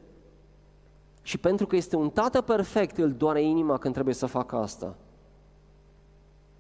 Și 1.22 1.38
pentru 1.38 1.68
că 1.68 1.76
este 1.76 1.96
un 1.96 2.10
tată 2.10 2.42
perfect, 2.42 2.98
îl 2.98 3.12
doare 3.12 3.42
inima 3.42 3.78
când 3.78 3.94
trebuie 3.94 4.16
să 4.16 4.26
facă 4.26 4.56
asta. 4.56 4.96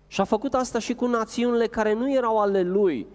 Și 0.07 0.21
a 0.21 0.23
făcut 0.23 0.53
asta 0.53 0.79
și 0.79 0.93
cu 0.93 1.05
națiunile 1.05 1.67
care 1.67 1.93
nu 1.93 2.13
erau 2.13 2.39
ale 2.39 2.61
lui. 2.61 3.07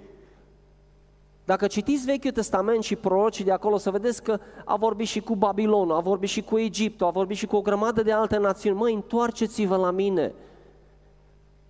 Dacă 1.45 1.67
citiți 1.67 2.05
Vechiul 2.05 2.31
Testament 2.31 2.83
și 2.83 2.97
prorocii 2.97 3.45
de 3.45 3.53
acolo, 3.53 3.77
să 3.77 3.91
vedeți 3.91 4.23
că 4.23 4.41
a 4.65 4.77
vorbit 4.77 5.07
și 5.07 5.21
cu 5.21 5.37
Babilonul, 5.37 5.97
a 5.97 6.01
vorbit 6.01 6.29
și 6.29 6.43
cu 6.43 6.59
Egiptul, 6.59 7.07
a 7.07 7.11
vorbit 7.11 7.37
și 7.37 7.47
cu 7.47 7.57
o 7.57 7.61
grămadă 7.61 8.03
de 8.03 8.13
alte 8.13 8.37
națiuni. 8.37 8.77
Măi, 8.77 8.95
întoarceți-vă 8.95 9.77
la 9.77 9.91
mine! 9.91 10.35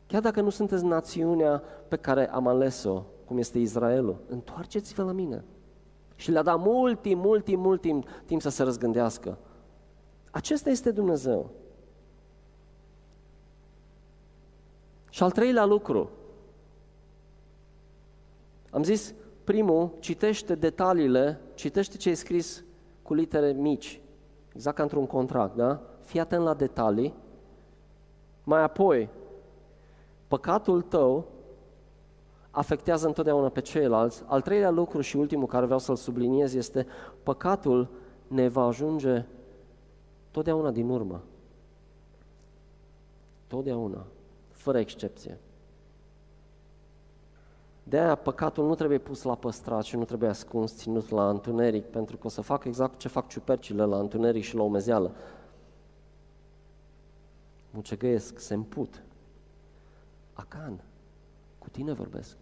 Chiar 0.07 0.21
dacă 0.21 0.41
nu 0.41 0.51
sunteți 0.51 0.85
națiunea 0.85 1.63
pe 1.89 1.97
care 1.97 2.31
am 2.31 2.47
ales-o, 2.47 3.03
cum 3.25 3.39
este 3.39 3.59
Israelul, 3.59 4.21
întoarceți-vă 4.29 5.03
la 5.03 5.13
mine. 5.13 5.45
Și 6.15 6.31
le-a 6.31 6.43
dat 6.43 6.59
mult 6.59 7.03
timp, 7.03 7.25
mult 7.25 7.45
timp, 7.45 7.63
mult 7.63 7.81
timp, 7.81 8.09
timp 8.25 8.41
să 8.41 8.49
se 8.49 8.63
răzgândească. 8.63 9.39
Acesta 10.31 10.71
este 10.71 10.91
Dumnezeu. 10.91 11.51
Și 15.11 15.23
al 15.23 15.31
treilea 15.31 15.65
lucru, 15.65 16.11
am 18.71 18.83
zis, 18.83 19.15
primul, 19.45 19.91
citește 19.99 20.55
detaliile, 20.55 21.41
citește 21.55 21.97
ce 21.97 22.11
e 22.11 22.15
scris 22.15 22.65
cu 23.03 23.15
litere 23.15 23.53
mici, 23.53 24.01
exact 24.55 24.77
ca 24.77 24.83
într-un 24.83 25.07
contract, 25.07 25.57
da? 25.57 25.81
Fii 26.01 26.21
atent 26.21 26.43
la 26.45 26.55
detalii. 26.55 27.15
Mai 28.45 28.63
apoi, 28.63 29.09
păcatul 30.29 30.83
tău 30.83 31.27
afectează 32.51 33.07
întotdeauna 33.07 33.49
pe 33.49 33.61
ceilalți. 33.61 34.23
Al 34.27 34.41
treilea 34.41 34.71
lucru 34.71 35.01
și 35.01 35.17
ultimul 35.17 35.47
care 35.47 35.65
vreau 35.65 35.79
să-l 35.79 35.97
subliniez 35.97 36.55
este 36.55 36.87
păcatul 37.23 37.89
ne 38.27 38.49
va 38.49 38.63
ajunge 38.63 39.25
totdeauna 40.31 40.71
din 40.71 40.89
urmă. 40.89 41.23
Totdeauna, 43.47 44.07
fără 44.51 44.79
excepție. 44.79 45.39
De 47.83 47.99
aia 47.99 48.15
păcatul 48.15 48.67
nu 48.67 48.75
trebuie 48.75 48.99
pus 48.99 49.23
la 49.23 49.35
păstrat 49.35 49.85
și 49.85 49.97
nu 49.97 50.05
trebuie 50.05 50.29
ascuns, 50.29 50.77
ținut 50.77 51.11
la 51.11 51.29
întuneric, 51.29 51.85
pentru 51.85 52.17
că 52.17 52.27
o 52.27 52.31
să 52.31 52.41
fac 52.41 52.65
exact 52.65 52.99
ce 52.99 53.09
fac 53.09 53.29
ciupercile 53.29 53.85
la 53.85 53.99
întuneric 53.99 54.43
și 54.43 54.57
la 54.57 54.63
omezeală. 54.63 55.15
Mucegăiesc, 57.71 58.39
se 58.39 58.55
împut. 58.55 59.03
Acan, 60.37 60.85
cu 61.59 61.69
tine 61.69 61.93
vorbesc. 61.93 62.37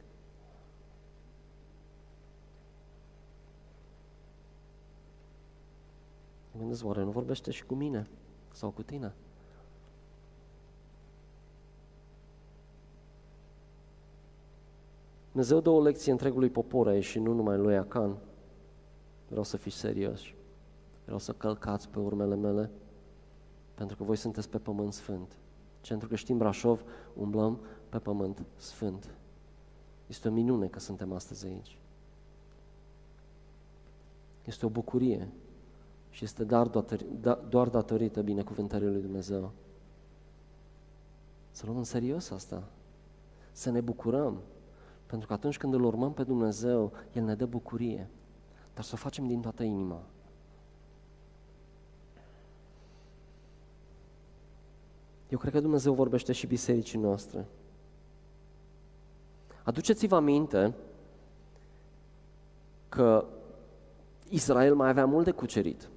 Mă 6.52 6.58
gândesc, 6.60 6.84
oare 6.84 7.02
nu 7.02 7.10
vorbește 7.10 7.50
și 7.50 7.64
cu 7.64 7.74
mine 7.74 8.06
sau 8.52 8.70
cu 8.70 8.82
tine? 8.82 9.14
Dumnezeu 15.30 15.60
dă 15.60 15.70
o 15.70 15.82
lecție 15.82 16.12
întregului 16.12 16.50
popor 16.50 16.88
aici 16.88 17.04
și 17.04 17.18
nu 17.18 17.32
numai 17.32 17.56
lui 17.56 17.76
Acan. 17.76 18.16
Vreau 19.28 19.44
să 19.44 19.56
fiți 19.56 19.76
serioși. 19.76 20.36
Vreau 21.04 21.18
să 21.18 21.32
călcați 21.32 21.88
pe 21.88 21.98
urmele 21.98 22.34
mele, 22.34 22.70
pentru 23.74 23.96
că 23.96 24.02
voi 24.02 24.16
sunteți 24.16 24.48
pe 24.48 24.58
pământ 24.58 24.92
sfânt. 24.92 25.38
Pentru 25.88 26.08
că 26.08 26.16
știm 26.16 26.38
Brașov, 26.38 26.84
umblăm 27.14 27.60
pe 27.94 28.00
pământ 28.00 28.42
sfânt. 28.56 29.14
Este 30.06 30.28
o 30.28 30.30
minune 30.30 30.66
că 30.66 30.78
suntem 30.78 31.12
astăzi 31.12 31.46
aici. 31.46 31.78
Este 34.44 34.66
o 34.66 34.68
bucurie 34.68 35.28
și 36.10 36.24
este 36.24 36.44
doar, 36.44 36.66
da, 37.20 37.34
doar 37.48 37.68
datorită 37.68 38.22
binecuvântării 38.22 38.88
lui 38.88 39.00
Dumnezeu. 39.00 39.50
Să 41.50 41.66
luăm 41.66 41.78
în 41.78 41.84
serios 41.84 42.30
asta. 42.30 42.62
Să 43.52 43.70
ne 43.70 43.80
bucurăm. 43.80 44.40
Pentru 45.06 45.26
că 45.26 45.32
atunci 45.32 45.56
când 45.56 45.74
îl 45.74 45.84
urmăm 45.84 46.12
pe 46.12 46.22
Dumnezeu, 46.22 46.92
El 47.12 47.22
ne 47.24 47.34
dă 47.34 47.46
bucurie. 47.46 48.08
Dar 48.74 48.84
să 48.84 48.90
o 48.94 48.96
facem 48.96 49.26
din 49.26 49.40
toată 49.40 49.62
inima. 49.62 50.02
Eu 55.28 55.38
cred 55.38 55.52
că 55.52 55.60
Dumnezeu 55.60 55.94
vorbește 55.94 56.32
și 56.32 56.46
bisericii 56.46 56.98
noastre. 56.98 57.46
Aduceți-vă 59.64 60.16
aminte 60.16 60.74
că 62.88 63.24
Israel 64.28 64.74
mai 64.74 64.88
avea 64.88 65.06
mult 65.06 65.24
de 65.24 65.30
cucerit. 65.30 65.88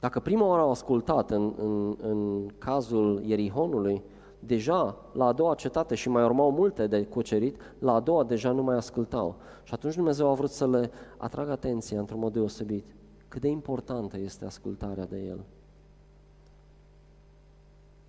Dacă 0.00 0.20
prima 0.20 0.46
oară 0.46 0.62
au 0.62 0.70
ascultat 0.70 1.30
în, 1.30 1.54
în, 1.56 1.96
în 2.00 2.48
cazul 2.58 3.22
Ierihonului, 3.24 4.02
deja 4.38 4.96
la 5.12 5.24
a 5.24 5.32
doua 5.32 5.54
cetate 5.54 5.94
și 5.94 6.08
mai 6.08 6.24
urmau 6.24 6.50
multe 6.50 6.86
de 6.86 7.04
cucerit, 7.04 7.60
la 7.78 7.94
a 7.94 8.00
doua 8.00 8.24
deja 8.24 8.50
nu 8.50 8.62
mai 8.62 8.76
ascultau. 8.76 9.36
Și 9.62 9.74
atunci 9.74 9.94
Dumnezeu 9.94 10.28
a 10.28 10.34
vrut 10.34 10.50
să 10.50 10.68
le 10.68 10.90
atragă 11.16 11.50
atenția 11.50 11.98
într-un 11.98 12.18
mod 12.18 12.32
deosebit. 12.32 12.94
Cât 13.28 13.40
de 13.40 13.48
importantă 13.48 14.18
este 14.18 14.44
ascultarea 14.44 15.06
de 15.06 15.18
El. 15.18 15.40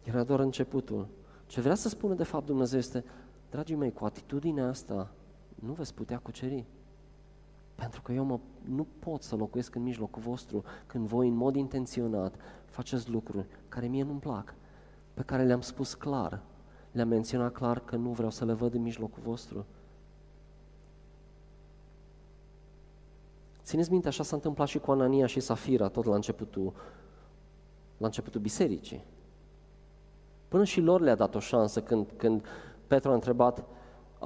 Era 0.03 0.23
doar 0.23 0.39
începutul. 0.39 1.08
Ce 1.47 1.62
vrea 1.62 1.75
să 1.75 1.89
spună 1.89 2.13
de 2.13 2.23
fapt 2.23 2.45
Dumnezeu 2.45 2.79
este, 2.79 3.03
dragii 3.49 3.75
mei, 3.75 3.93
cu 3.93 4.05
atitudinea 4.05 4.67
asta 4.67 5.12
nu 5.55 5.73
veți 5.73 5.93
putea 5.93 6.17
cuceri. 6.17 6.65
Pentru 7.75 8.01
că 8.01 8.12
eu 8.12 8.23
mă, 8.23 8.39
nu 8.63 8.88
pot 8.99 9.23
să 9.23 9.36
locuiesc 9.36 9.75
în 9.75 9.83
mijlocul 9.83 10.21
vostru 10.21 10.63
când 10.86 11.07
voi 11.07 11.27
în 11.27 11.36
mod 11.36 11.55
intenționat 11.55 12.36
faceți 12.65 13.10
lucruri 13.10 13.47
care 13.67 13.88
mie 13.88 14.03
nu-mi 14.03 14.19
plac, 14.19 14.55
pe 15.13 15.21
care 15.21 15.43
le-am 15.43 15.62
spus 15.62 15.93
clar, 15.93 16.41
le-am 16.91 17.07
menționat 17.07 17.51
clar 17.51 17.79
că 17.79 17.95
nu 17.95 18.12
vreau 18.12 18.29
să 18.29 18.45
le 18.45 18.53
văd 18.53 18.73
în 18.73 18.81
mijlocul 18.81 19.21
vostru. 19.23 19.65
Țineți 23.63 23.91
minte, 23.91 24.07
așa 24.07 24.23
s-a 24.23 24.36
întâmplat 24.36 24.67
și 24.67 24.79
cu 24.79 24.91
Anania 24.91 25.25
și 25.25 25.39
Safira, 25.39 25.88
tot 25.88 26.05
la 26.05 26.15
începutul, 26.15 26.73
la 27.97 28.05
începutul 28.05 28.41
bisericii. 28.41 29.03
Până 30.47 30.63
și 30.63 30.81
lor 30.81 31.01
le-a 31.01 31.15
dat 31.15 31.36
o 31.36 31.39
șansă 31.39 31.81
când, 31.81 32.13
când 32.17 32.45
Petru 32.88 33.12
a 33.12 33.13
întrebat, 33.13 33.65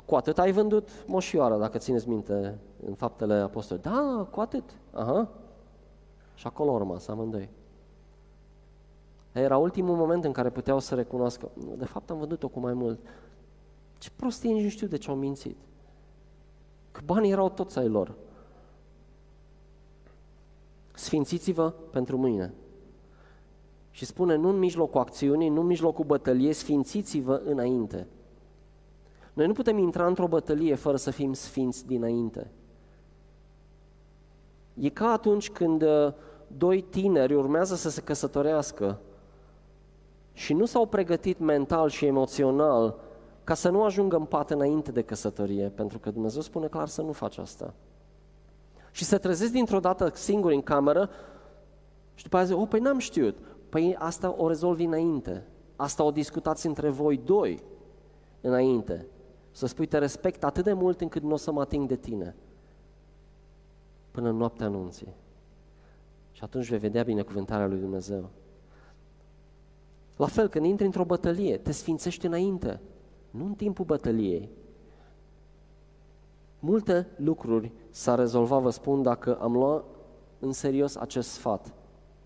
cu 0.05 0.15
atât 0.15 0.39
ai 0.39 0.51
vândut 0.51 0.89
moșioara, 1.07 1.57
dacă 1.57 1.77
țineți 1.77 2.09
minte 2.09 2.59
în 2.85 2.93
faptele 2.93 3.33
apostolului. 3.33 3.91
Da, 3.91 4.27
cu 4.31 4.39
atât. 4.39 4.63
Aha. 4.91 5.29
Și 6.33 6.47
acolo 6.47 6.71
au 6.71 6.77
rămas 6.77 7.07
amândoi. 7.07 7.49
Era 9.31 9.57
ultimul 9.57 9.95
moment 9.95 10.23
în 10.23 10.31
care 10.31 10.49
puteau 10.49 10.79
să 10.79 10.95
recunoască, 10.95 11.49
de 11.77 11.85
fapt 11.85 12.09
am 12.09 12.17
vândut-o 12.17 12.47
cu 12.47 12.59
mai 12.59 12.73
mult. 12.73 12.99
Ce 13.97 14.09
prostie, 14.15 14.51
nici 14.51 14.63
nu 14.63 14.69
știu 14.69 14.87
de 14.87 14.97
ce 14.97 15.09
au 15.09 15.15
mințit. 15.15 15.57
Că 16.91 17.01
banii 17.05 17.31
erau 17.31 17.49
toți 17.49 17.79
ai 17.79 17.87
lor. 17.87 18.13
Sfințiți-vă 20.93 21.69
pentru 21.69 22.17
mâine. 22.17 22.53
Și 23.91 24.05
spune, 24.05 24.35
nu 24.35 24.49
în 24.49 24.59
mijlocul 24.59 24.99
acțiunii, 24.99 25.49
nu 25.49 25.59
în 25.59 25.65
mijlocul 25.65 26.05
bătăliei, 26.05 26.53
sfințiți-vă 26.53 27.41
înainte. 27.45 28.07
Noi 29.33 29.47
nu 29.47 29.53
putem 29.53 29.77
intra 29.77 30.07
într-o 30.07 30.27
bătălie 30.27 30.75
fără 30.75 30.97
să 30.97 31.11
fim 31.11 31.33
sfinți 31.33 31.85
dinainte. 31.85 32.51
E 34.73 34.89
ca 34.89 35.11
atunci 35.11 35.49
când 35.49 35.81
uh, 35.81 36.13
doi 36.47 36.81
tineri 36.81 37.33
urmează 37.33 37.75
să 37.75 37.89
se 37.89 38.01
căsătorească 38.01 38.99
și 40.33 40.53
nu 40.53 40.65
s-au 40.65 40.85
pregătit 40.85 41.39
mental 41.39 41.89
și 41.89 42.05
emoțional 42.05 42.99
ca 43.43 43.53
să 43.53 43.69
nu 43.69 43.83
ajungă 43.83 44.15
în 44.15 44.25
pat 44.25 44.51
înainte 44.51 44.91
de 44.91 45.01
căsătorie, 45.01 45.71
pentru 45.75 45.99
că 45.99 46.11
Dumnezeu 46.11 46.41
spune 46.41 46.67
clar 46.67 46.87
să 46.87 47.01
nu 47.01 47.11
faci 47.11 47.37
asta. 47.37 47.73
Și 48.91 49.03
se 49.03 49.17
trezesc 49.17 49.51
dintr-o 49.51 49.79
dată 49.79 50.11
singuri 50.13 50.55
în 50.55 50.61
cameră 50.61 51.09
și 52.13 52.23
după 52.23 52.37
aceea 52.37 52.51
zic, 52.51 52.61
oh, 52.61 52.67
păi 52.69 52.79
n-am 52.79 52.97
știut. 52.97 53.37
Păi 53.71 53.95
asta 53.99 54.35
o 54.37 54.47
rezolvi 54.47 54.83
înainte. 54.83 55.43
Asta 55.75 56.03
o 56.03 56.11
discutați 56.11 56.67
între 56.67 56.89
voi 56.89 57.17
doi 57.17 57.63
înainte. 58.41 59.07
Să 59.51 59.65
spui, 59.65 59.85
te 59.85 59.97
respect 59.97 60.43
atât 60.43 60.63
de 60.63 60.73
mult 60.73 61.01
încât 61.01 61.21
nu 61.21 61.33
o 61.33 61.35
să 61.35 61.51
mă 61.51 61.61
ating 61.61 61.87
de 61.87 61.95
tine. 61.95 62.35
Până 64.11 64.29
în 64.29 64.35
noaptea 64.35 64.65
anunții. 64.65 65.15
Și 66.31 66.43
atunci 66.43 66.69
vei 66.69 66.79
vedea 66.79 67.03
binecuvântarea 67.03 67.67
lui 67.67 67.79
Dumnezeu. 67.79 68.29
La 70.17 70.27
fel, 70.27 70.47
când 70.47 70.65
intri 70.65 70.85
într-o 70.85 71.05
bătălie, 71.05 71.57
te 71.57 71.71
sfințești 71.71 72.25
înainte, 72.25 72.79
nu 73.29 73.45
în 73.45 73.53
timpul 73.53 73.85
bătăliei. 73.85 74.49
Multe 76.59 77.07
lucruri 77.15 77.71
s-ar 77.89 78.19
rezolva, 78.19 78.57
vă 78.57 78.69
spun, 78.69 79.01
dacă 79.01 79.35
am 79.35 79.53
luat 79.53 79.83
în 80.39 80.51
serios 80.51 80.95
acest 80.95 81.29
sfat 81.29 81.73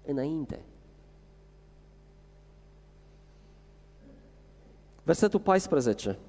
înainte. 0.05 0.65
Versetul 5.05 5.39
14. 5.39 6.19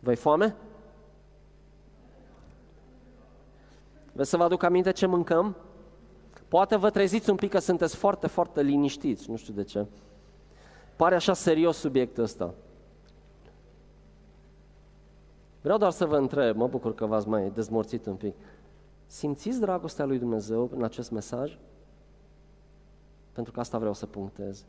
Vă 0.00 0.14
foame? 0.14 0.56
Vreți 4.12 4.30
să 4.30 4.36
vă 4.36 4.42
aduc 4.42 4.62
aminte 4.62 4.90
ce 4.90 5.06
mâncăm? 5.06 5.56
Poate 6.48 6.76
vă 6.76 6.90
treziți 6.90 7.30
un 7.30 7.36
pic 7.36 7.50
că 7.50 7.58
sunteți 7.58 7.96
foarte, 7.96 8.26
foarte 8.26 8.62
liniștiți, 8.62 9.30
nu 9.30 9.36
știu 9.36 9.52
de 9.52 9.62
ce. 9.62 9.86
Pare 10.96 11.14
așa 11.14 11.32
serios 11.32 11.76
subiectul 11.76 12.22
ăsta. 12.22 12.54
Vreau 15.60 15.78
doar 15.78 15.90
să 15.90 16.06
vă 16.06 16.16
întreb, 16.16 16.56
mă 16.56 16.66
bucur 16.66 16.94
că 16.94 17.06
v-ați 17.06 17.28
mai 17.28 17.50
dezmorțit 17.50 18.06
un 18.06 18.14
pic. 18.14 18.34
Simțiți 19.06 19.60
dragostea 19.60 20.04
lui 20.04 20.18
Dumnezeu 20.18 20.70
în 20.72 20.82
acest 20.84 21.10
mesaj? 21.10 21.58
Pentru 23.32 23.52
că 23.52 23.60
asta 23.60 23.78
vreau 23.78 23.94
să 23.94 24.06
punctez. 24.06 24.64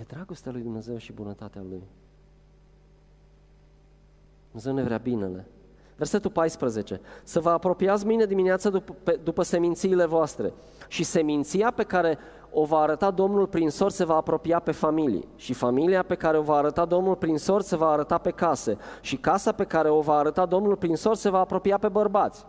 E 0.00 0.04
dragostea 0.06 0.52
lui 0.52 0.62
Dumnezeu 0.62 0.96
și 0.96 1.12
bunătatea 1.12 1.62
Lui. 1.68 1.82
Dumnezeu 4.46 4.74
ne 4.74 4.82
vrea 4.82 4.98
binele. 4.98 5.46
Versetul 5.96 6.30
14. 6.30 7.00
Să 7.24 7.40
vă 7.40 7.50
apropiați 7.50 8.06
mâine 8.06 8.26
dimineața 8.26 8.70
după, 8.70 9.16
după 9.22 9.42
semințiile 9.42 10.04
voastre 10.04 10.52
și 10.88 11.02
seminția 11.02 11.70
pe 11.70 11.82
care 11.82 12.18
o 12.50 12.64
va 12.64 12.78
arăta 12.78 13.10
Domnul 13.10 13.46
prin 13.46 13.70
sor 13.70 13.90
se 13.90 14.04
va 14.04 14.16
apropia 14.16 14.58
pe 14.58 14.72
familii 14.72 15.28
și 15.36 15.52
familia 15.52 16.02
pe 16.02 16.14
care 16.14 16.38
o 16.38 16.42
va 16.42 16.56
arăta 16.56 16.84
Domnul 16.84 17.16
prin 17.16 17.38
sor 17.38 17.62
se 17.62 17.76
va 17.76 17.90
arăta 17.90 18.18
pe 18.18 18.30
case 18.30 18.78
și 19.00 19.16
casa 19.16 19.52
pe 19.52 19.64
care 19.64 19.88
o 19.88 20.00
va 20.00 20.14
arăta 20.14 20.46
Domnul 20.46 20.76
prin 20.76 20.96
sor 20.96 21.14
se 21.14 21.30
va 21.30 21.38
apropia 21.38 21.78
pe 21.78 21.88
bărbați. 21.88 22.46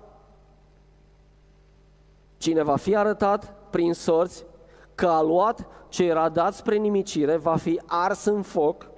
Cine 2.38 2.64
va 2.64 2.76
fi 2.76 2.96
arătat 2.96 3.54
prin 3.70 3.94
sorți 3.94 4.46
că 4.96 5.08
a 5.08 5.22
luat 5.22 5.68
ce 5.90 6.04
era 6.04 6.30
dat 6.30 6.54
spre 6.54 6.76
nimicire, 6.76 7.36
va 7.36 7.56
fi 7.56 7.82
ars 7.86 8.26
în 8.26 8.42
foc, 8.42 8.90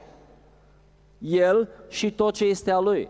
el 1.17 1.69
și 1.87 2.11
tot 2.11 2.33
ce 2.33 2.45
este 2.45 2.71
a 2.71 2.79
lui. 2.79 3.09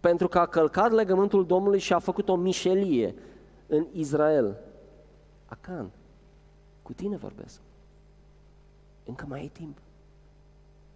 Pentru 0.00 0.28
că 0.28 0.38
a 0.38 0.46
călcat 0.46 0.90
legământul 0.90 1.46
Domnului 1.46 1.78
și 1.78 1.92
a 1.92 1.98
făcut 1.98 2.28
o 2.28 2.36
mișelie 2.36 3.14
în 3.66 3.86
Israel. 3.92 4.58
Acan, 5.46 5.90
cu 6.82 6.92
tine 6.92 7.16
vorbesc. 7.16 7.60
Încă 9.04 9.24
mai 9.28 9.40
ai 9.40 9.48
timp. 9.48 9.78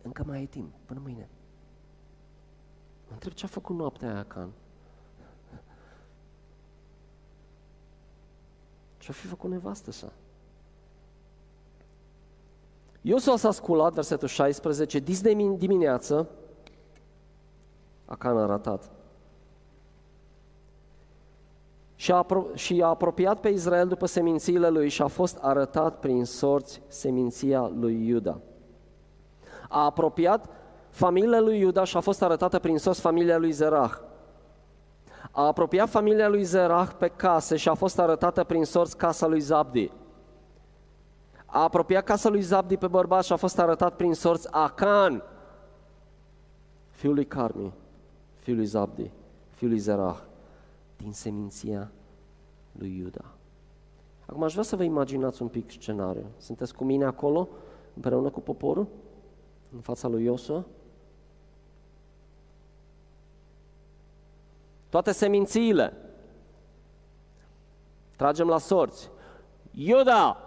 Încă 0.03 0.25
mai 0.27 0.39
ai 0.39 0.47
timp, 0.47 0.73
până 0.85 1.01
mâine. 1.03 1.29
Mă 3.07 3.13
întreb 3.13 3.33
ce 3.33 3.45
a 3.45 3.49
făcut 3.49 3.77
noaptea 3.77 4.09
aia, 4.09 4.19
Acan. 4.19 4.49
Ce-a 8.99 9.15
fi 9.15 9.27
făcut 9.27 9.51
nevastă 9.51 9.91
sa? 9.91 10.13
Iosua 13.09 13.37
s-a 13.37 13.51
sculat, 13.51 13.93
versetul 13.93 14.29
16, 14.29 14.99
dis 14.99 15.21
de 15.21 15.33
dimineață, 15.57 16.29
Acan 18.05 18.39
a 18.39 18.47
ratat. 18.47 18.91
Și 21.95 22.13
a, 22.13 22.25
apro- 22.25 22.55
și 22.55 22.83
a 22.83 22.87
apropiat 22.87 23.41
pe 23.41 23.49
Israel 23.49 23.89
după 23.89 24.07
semințiile 24.07 24.69
lui 24.69 24.89
și 24.89 25.03
a 25.03 25.07
fost 25.07 25.39
arătat 25.41 25.99
prin 25.99 26.25
sorți 26.25 26.83
seminția 26.87 27.73
lui 27.75 28.07
Iuda. 28.07 28.41
A 29.69 29.85
apropiat 29.85 30.49
familia 30.91 31.41
lui 31.41 31.59
Iuda 31.59 31.85
și 31.85 31.97
a 31.97 32.01
fost 32.01 32.23
arătată 32.23 32.59
prin 32.59 32.79
sorți 32.79 33.01
familia 33.01 33.39
lui 33.39 33.51
Zerah. 33.51 33.93
A 35.31 35.47
apropiat 35.47 35.89
familia 35.89 36.29
lui 36.29 36.43
Zerah 36.43 36.89
pe 36.99 37.09
case 37.09 37.57
și 37.57 37.69
a 37.69 37.75
fost 37.75 37.99
arătată 37.99 38.45
prin 38.45 38.65
sorți 38.65 38.97
casa 38.97 39.27
lui 39.27 39.41
Zabdi. 39.41 39.91
A 41.57 41.63
apropiat 41.63 42.05
casa 42.05 42.29
lui 42.29 42.41
Zabdi 42.41 42.77
pe 42.77 42.87
bărbat 42.87 43.25
și 43.25 43.33
a 43.33 43.37
fost 43.37 43.59
arătat 43.59 43.97
prin 43.97 44.15
sorți 44.15 44.53
Acan, 44.53 45.23
fiul 46.91 47.15
lui 47.15 47.27
Carmi, 47.27 47.73
fiul 48.35 48.57
lui 48.57 48.65
Zabdi, 48.65 49.11
fiul 49.51 49.71
lui 49.71 49.79
Zerah, 49.79 50.19
din 50.97 51.13
seminția 51.13 51.91
lui 52.73 52.97
Iuda. 52.99 53.25
Acum 54.27 54.43
aș 54.43 54.53
vrea 54.53 54.65
să 54.65 54.77
vă 54.77 54.83
imaginați 54.83 55.43
un 55.43 55.49
pic 55.49 55.71
scenariu. 55.71 56.27
Sunteți 56.39 56.75
cu 56.75 56.85
mine 56.85 57.05
acolo, 57.05 57.49
împreună 57.95 58.31
cu 58.31 58.41
poporul, 58.41 58.87
în 59.75 59.81
fața 59.81 60.09
lui 60.09 60.25
Iosua? 60.25 60.65
Toate 64.89 65.13
semințiile. 65.13 65.93
Tragem 68.17 68.49
la 68.49 68.59
sorți. 68.59 69.11
Iuda! 69.71 70.41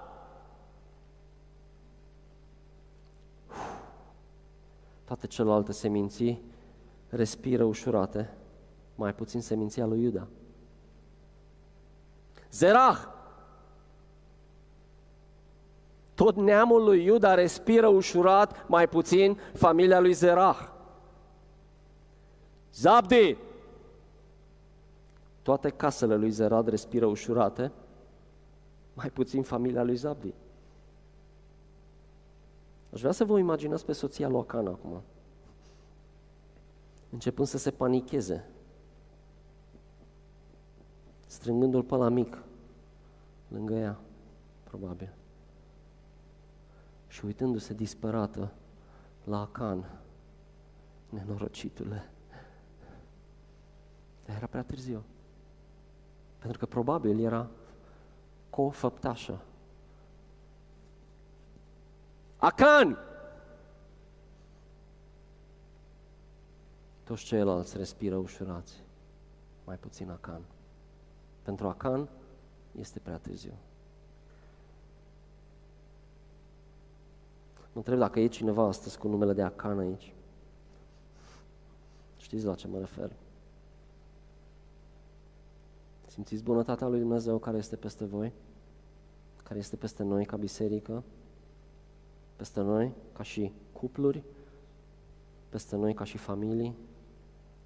Toate 5.10 5.28
celelalte 5.28 5.72
seminții 5.72 6.44
respiră 7.08 7.64
ușurate, 7.64 8.34
mai 8.96 9.14
puțin 9.14 9.42
seminția 9.42 9.86
lui 9.86 10.02
Iuda. 10.02 10.28
Zerah! 12.52 13.04
Tot 16.14 16.36
neamul 16.36 16.84
lui 16.84 17.04
Iuda 17.04 17.34
respiră 17.34 17.88
ușurat, 17.88 18.68
mai 18.68 18.88
puțin 18.88 19.38
familia 19.54 20.00
lui 20.00 20.14
Zerah. 20.14 20.68
Zabdi! 22.74 23.38
Toate 25.42 25.70
casele 25.70 26.16
lui 26.16 26.30
Zerad 26.30 26.68
respiră 26.68 27.06
ușurate, 27.06 27.72
mai 28.94 29.10
puțin 29.10 29.44
familia 29.44 29.84
lui 29.84 29.96
Zabdi. 29.96 30.34
Aș 32.94 33.00
vrea 33.00 33.12
să 33.12 33.26
vă 33.26 33.40
imaginați 33.40 33.86
pe 33.86 33.92
soția 33.92 34.28
lui 34.28 34.40
Acan 34.40 34.68
acum, 34.68 35.02
începând 37.10 37.48
să 37.48 37.58
se 37.58 37.72
panicheze, 37.72 38.50
strângându-l 41.28 41.84
pe 41.84 41.96
la 41.96 42.10
mic, 42.10 42.44
lângă 43.48 43.74
ea, 43.74 44.00
probabil, 44.64 45.14
și 47.08 47.26
uitându-se 47.26 47.74
disperată 47.74 48.54
la 49.24 49.40
Acan, 49.40 50.00
nenorocitule. 51.10 52.10
Dar 54.26 54.36
era 54.36 54.46
prea 54.46 54.64
târziu. 54.64 55.04
Pentru 56.38 56.60
că 56.60 56.66
probabil 56.66 57.20
era 57.20 57.50
co-făptașă. 58.50 59.42
Acan! 62.40 62.98
Toți 67.04 67.24
ceilalți 67.24 67.78
respiră 67.78 68.16
ușurați, 68.16 68.74
mai 69.66 69.76
puțin 69.76 70.10
Acan. 70.10 70.42
Pentru 71.42 71.68
Acan 71.68 72.10
este 72.80 73.00
prea 73.00 73.18
târziu. 73.18 73.54
Mă 77.58 77.72
întreb 77.74 77.98
dacă 77.98 78.20
e 78.20 78.28
cineva 78.28 78.64
astăzi 78.64 78.98
cu 78.98 79.08
numele 79.08 79.34
de 79.34 79.42
Acan 79.42 79.80
aici. 79.80 80.14
Știți 82.18 82.46
la 82.46 82.56
ce 82.56 82.68
mă 82.68 82.80
refer? 82.80 83.12
Simțiți 86.08 86.44
bunătatea 86.44 86.88
lui 86.88 87.00
Dumnezeu 87.00 87.38
care 87.38 87.58
este 87.58 87.76
peste 87.76 88.06
voi? 88.06 88.34
Care 89.44 89.60
este 89.60 89.76
peste 89.76 90.04
noi 90.04 90.26
ca 90.26 90.38
biserică? 90.38 91.04
Peste 92.40 92.62
noi 92.62 92.94
ca 93.14 93.24
și 93.24 93.52
cupluri? 93.72 94.24
Peste 95.50 95.76
noi 95.76 95.94
ca 95.94 96.04
și 96.04 96.18
familii? 96.18 96.76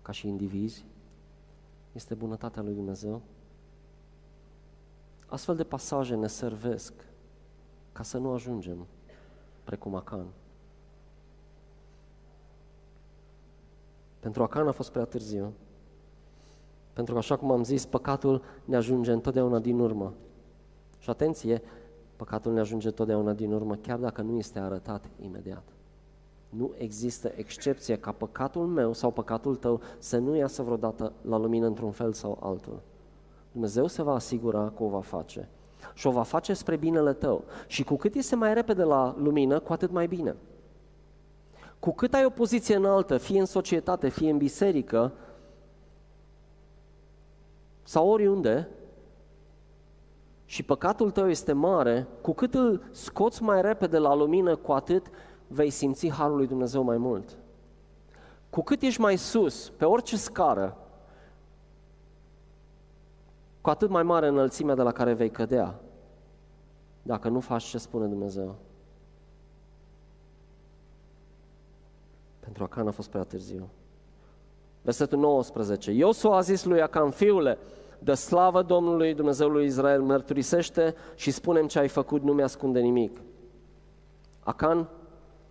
Ca 0.02 0.12
și 0.12 0.28
indivizi? 0.28 0.86
Este 1.92 2.14
bunătatea 2.14 2.62
lui 2.62 2.74
Dumnezeu? 2.74 3.22
Astfel 5.28 5.56
de 5.56 5.64
pasaje 5.64 6.16
ne 6.16 6.28
servesc 6.28 6.94
ca 7.92 8.04
să 8.04 8.18
nu 8.18 8.32
ajungem 8.32 8.86
precum 9.64 9.96
Acan. 9.96 10.26
Pentru 14.20 14.44
Acan 14.44 14.68
a 14.68 14.72
fost 14.72 14.92
prea 14.92 15.06
târziu. 15.06 15.54
Pentru 16.94 17.14
că, 17.14 17.20
așa 17.20 17.36
cum 17.36 17.52
am 17.52 17.64
zis, 17.64 17.86
păcatul 17.86 18.42
ne 18.66 18.76
ajunge 18.76 19.12
întotdeauna 19.12 19.60
din 19.60 19.80
urmă. 19.80 20.14
Și 21.00 21.10
atenție, 21.10 21.62
păcatul 22.16 22.54
ne 22.54 22.60
ajunge 22.60 22.88
întotdeauna 22.88 23.34
din 23.34 23.52
urmă, 23.52 23.76
chiar 23.76 24.00
dacă 24.00 24.22
nu 24.22 24.38
este 24.38 24.60
arătat 24.60 25.06
imediat. 25.22 25.64
Nu 26.50 26.74
există 26.78 27.32
excepție 27.36 27.96
ca 27.96 28.12
păcatul 28.12 28.66
meu 28.66 28.94
sau 28.94 29.12
păcatul 29.12 29.56
tău 29.56 29.82
să 29.98 30.18
nu 30.18 30.36
iasă 30.36 30.62
vreodată 30.62 31.14
la 31.22 31.38
lumină 31.38 31.66
într-un 31.66 31.92
fel 31.92 32.14
sau 32.14 32.38
altul. 32.42 32.82
Dumnezeu 33.52 33.88
se 33.88 34.04
va 34.04 34.14
asigura 34.14 34.74
că 34.76 34.84
o 34.84 34.88
va 34.88 35.02
face. 35.02 35.50
Și 35.94 36.08
o 36.08 36.12
va 36.12 36.24
face 36.24 36.54
spre 36.54 36.76
binele 36.76 37.14
tău. 37.14 37.44
Și 37.68 37.84
cu 37.84 37.96
cât 37.96 38.16
este 38.16 38.36
mai 38.36 38.54
repede 38.54 38.84
la 38.84 39.16
lumină, 39.18 39.60
cu 39.60 39.74
atât 39.74 39.92
mai 39.92 40.08
bine. 40.08 40.36
Cu 41.80 41.92
cât 41.92 42.14
ai 42.14 42.26
o 42.26 42.30
poziție 42.30 42.76
înaltă, 42.76 43.18
fie 43.18 43.40
în 43.40 43.46
societate, 43.46 44.10
fie 44.10 44.32
în 44.32 44.38
biserică, 44.38 45.12
sau 47.84 48.10
oriunde 48.10 48.68
și 50.54 50.64
păcatul 50.64 51.12
tău 51.12 51.30
este 51.30 51.54
mare, 51.54 52.08
cu 52.22 52.34
cât 52.34 52.54
îl 52.54 52.84
scoți 52.92 53.44
mai 53.44 53.62
repede 53.62 53.98
la 53.98 54.14
lumină, 54.14 54.56
cu 54.56 54.72
atât 54.72 55.08
vei 55.48 55.70
simți 55.70 56.10
Harul 56.10 56.38
lui 56.38 56.48
Dumnezeu 56.48 56.84
mai 56.84 56.98
mult. 56.98 57.38
Cu 58.50 58.62
cât 58.62 58.82
ești 58.82 59.02
mai 59.02 59.18
sus, 59.18 59.70
pe 59.70 59.86
orice 59.86 60.18
scară, 60.18 60.78
cu 63.62 63.70
atât 63.70 63.90
mai 63.90 64.04
mare 64.04 64.28
înălțimea 64.28 64.76
de 64.76 64.82
la 64.82 64.92
care 64.92 65.14
vei 65.14 65.30
cădea, 65.30 65.80
dacă 67.02 67.30
nu 67.30 67.40
faci 67.40 67.64
ce 67.64 67.78
spune 67.78 68.06
Dumnezeu. 68.06 68.56
Pentru 72.40 72.64
Acan 72.64 72.88
a 72.88 72.92
fost 72.92 73.10
prea 73.10 73.24
târziu. 73.24 73.70
Versetul 74.82 75.20
19. 75.20 75.92
Iosua 75.92 76.38
a 76.38 76.42
zis 76.42 76.64
lui 76.64 76.82
Acan, 76.82 77.10
fiule, 77.10 77.58
dă 78.04 78.14
slavă 78.14 78.62
Domnului 78.62 79.14
Dumnezeului 79.14 79.66
Israel, 79.66 80.02
mărturisește 80.02 80.96
și 81.16 81.32
spunem 81.32 81.68
ce 81.68 81.80
ai 81.80 81.88
făcut, 81.88 82.24
nu 82.24 82.34
mi-ascunde 82.34 82.80
nimic. 82.80 83.22
Acan 84.40 84.90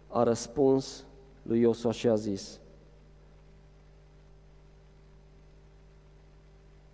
a 0.08 0.22
răspuns 0.22 1.04
lui 1.42 1.60
Iosua 1.60 1.92
și 1.92 2.08
a 2.08 2.14
zis, 2.14 2.60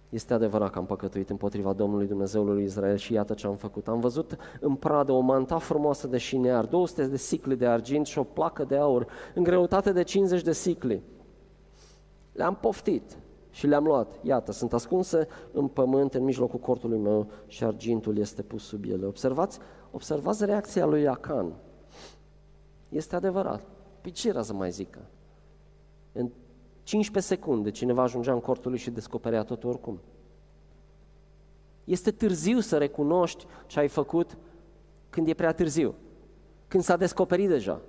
Este 0.08 0.34
adevărat 0.34 0.70
că 0.70 0.78
am 0.78 0.86
păcătuit 0.86 1.30
împotriva 1.30 1.72
Domnului 1.72 2.06
Dumnezeului 2.06 2.54
lui 2.54 2.64
Israel 2.64 2.96
și 2.96 3.12
iată 3.12 3.34
ce 3.34 3.46
am 3.46 3.56
făcut. 3.56 3.88
Am 3.88 4.00
văzut 4.00 4.36
în 4.60 4.74
pradă 4.74 5.12
o 5.12 5.20
manta 5.20 5.58
frumoasă 5.58 6.06
de 6.06 6.18
șinear, 6.18 6.64
200 6.64 7.06
de 7.06 7.16
sicli 7.16 7.56
de 7.56 7.66
argint 7.66 8.06
și 8.06 8.18
o 8.18 8.22
placă 8.22 8.64
de 8.64 8.76
aur, 8.76 9.06
în 9.34 9.42
greutate 9.42 9.92
de 9.92 10.02
50 10.02 10.42
de 10.42 10.52
sicli. 10.52 11.02
Le-am 12.32 12.56
poftit 12.56 13.18
și 13.58 13.66
le-am 13.66 13.84
luat. 13.84 14.18
Iată, 14.22 14.52
sunt 14.52 14.72
ascunse 14.72 15.28
în 15.52 15.68
pământ, 15.68 16.14
în 16.14 16.24
mijlocul 16.24 16.58
cortului 16.58 16.98
meu 16.98 17.30
și 17.46 17.64
argintul 17.64 18.18
este 18.18 18.42
pus 18.42 18.62
sub 18.62 18.84
ele. 18.84 19.06
Observați, 19.06 19.58
observați 19.90 20.44
reacția 20.44 20.84
lui 20.86 21.08
Acan. 21.08 21.52
Este 22.88 23.16
adevărat. 23.16 23.66
Păi 24.00 24.10
ce 24.10 24.42
să 24.42 24.52
mai 24.52 24.70
zică? 24.70 25.00
În 26.12 26.30
15 26.82 27.34
secunde 27.34 27.70
cineva 27.70 28.02
ajungea 28.02 28.32
în 28.32 28.40
cortul 28.40 28.70
lui 28.70 28.80
și 28.80 28.90
descoperea 28.90 29.42
tot 29.42 29.64
oricum. 29.64 30.00
Este 31.84 32.10
târziu 32.10 32.60
să 32.60 32.78
recunoști 32.78 33.46
ce 33.66 33.78
ai 33.78 33.88
făcut 33.88 34.36
când 35.10 35.28
e 35.28 35.34
prea 35.34 35.52
târziu, 35.52 35.94
când 36.68 36.82
s-a 36.82 36.96
descoperit 36.96 37.48
deja. 37.48 37.80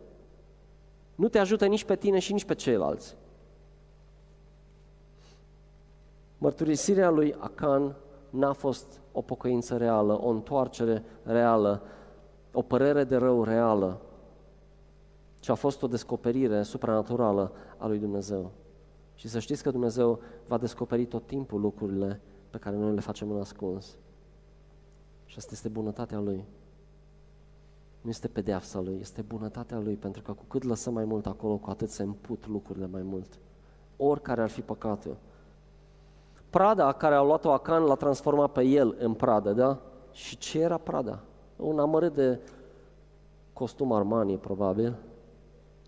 Nu 1.15 1.27
te 1.27 1.37
ajută 1.37 1.65
nici 1.65 1.83
pe 1.83 1.95
tine 1.95 2.19
și 2.19 2.33
nici 2.33 2.45
pe 2.45 2.55
ceilalți. 2.55 3.17
Mărturisirea 6.41 7.09
lui 7.09 7.35
Acan 7.39 7.95
n-a 8.29 8.53
fost 8.53 9.01
o 9.11 9.21
pocăință 9.21 9.77
reală, 9.77 10.21
o 10.21 10.29
întoarcere 10.29 11.03
reală, 11.23 11.81
o 12.53 12.61
părere 12.61 13.03
de 13.03 13.15
rău 13.15 13.43
reală, 13.43 14.01
ci 15.39 15.49
a 15.49 15.55
fost 15.55 15.83
o 15.83 15.87
descoperire 15.87 16.63
supranaturală 16.63 17.51
a 17.77 17.87
lui 17.87 17.99
Dumnezeu. 17.99 18.51
Și 19.15 19.27
să 19.27 19.39
știți 19.39 19.63
că 19.63 19.71
Dumnezeu 19.71 20.19
va 20.47 20.57
descoperi 20.57 21.05
tot 21.05 21.25
timpul 21.27 21.61
lucrurile 21.61 22.21
pe 22.49 22.57
care 22.57 22.75
noi 22.75 22.93
le 22.93 22.99
facem 22.99 23.31
în 23.31 23.39
ascuns. 23.39 23.97
Și 25.25 25.35
asta 25.37 25.49
este 25.53 25.67
bunătatea 25.67 26.19
Lui. 26.19 26.45
Nu 28.01 28.09
este 28.09 28.27
pedeapsa 28.27 28.79
Lui, 28.79 28.97
este 28.99 29.21
bunătatea 29.21 29.79
Lui, 29.79 29.95
pentru 29.95 30.21
că 30.21 30.33
cu 30.33 30.43
cât 30.47 30.63
lăsăm 30.63 30.93
mai 30.93 31.05
mult 31.05 31.25
acolo, 31.25 31.57
cu 31.57 31.69
atât 31.69 31.89
se 31.89 32.03
împut 32.03 32.47
lucrurile 32.47 32.87
mai 32.87 33.01
mult. 33.01 33.39
Oricare 33.97 34.41
ar 34.41 34.49
fi 34.49 34.61
păcatul. 34.61 35.17
Prada 36.49 36.91
care 36.91 37.15
a 37.15 37.21
luat-o 37.21 37.51
Acan 37.51 37.83
l-a 37.83 37.95
transformat 37.95 38.51
pe 38.51 38.63
el 38.63 38.95
în 38.99 39.13
pradă, 39.13 39.53
da? 39.53 39.79
Și 40.11 40.37
ce 40.37 40.59
era 40.59 40.77
Prada? 40.77 41.19
Un 41.55 41.79
amărât 41.79 42.13
de 42.13 42.39
costum 43.53 43.91
Armani, 43.91 44.37
probabil, 44.37 44.95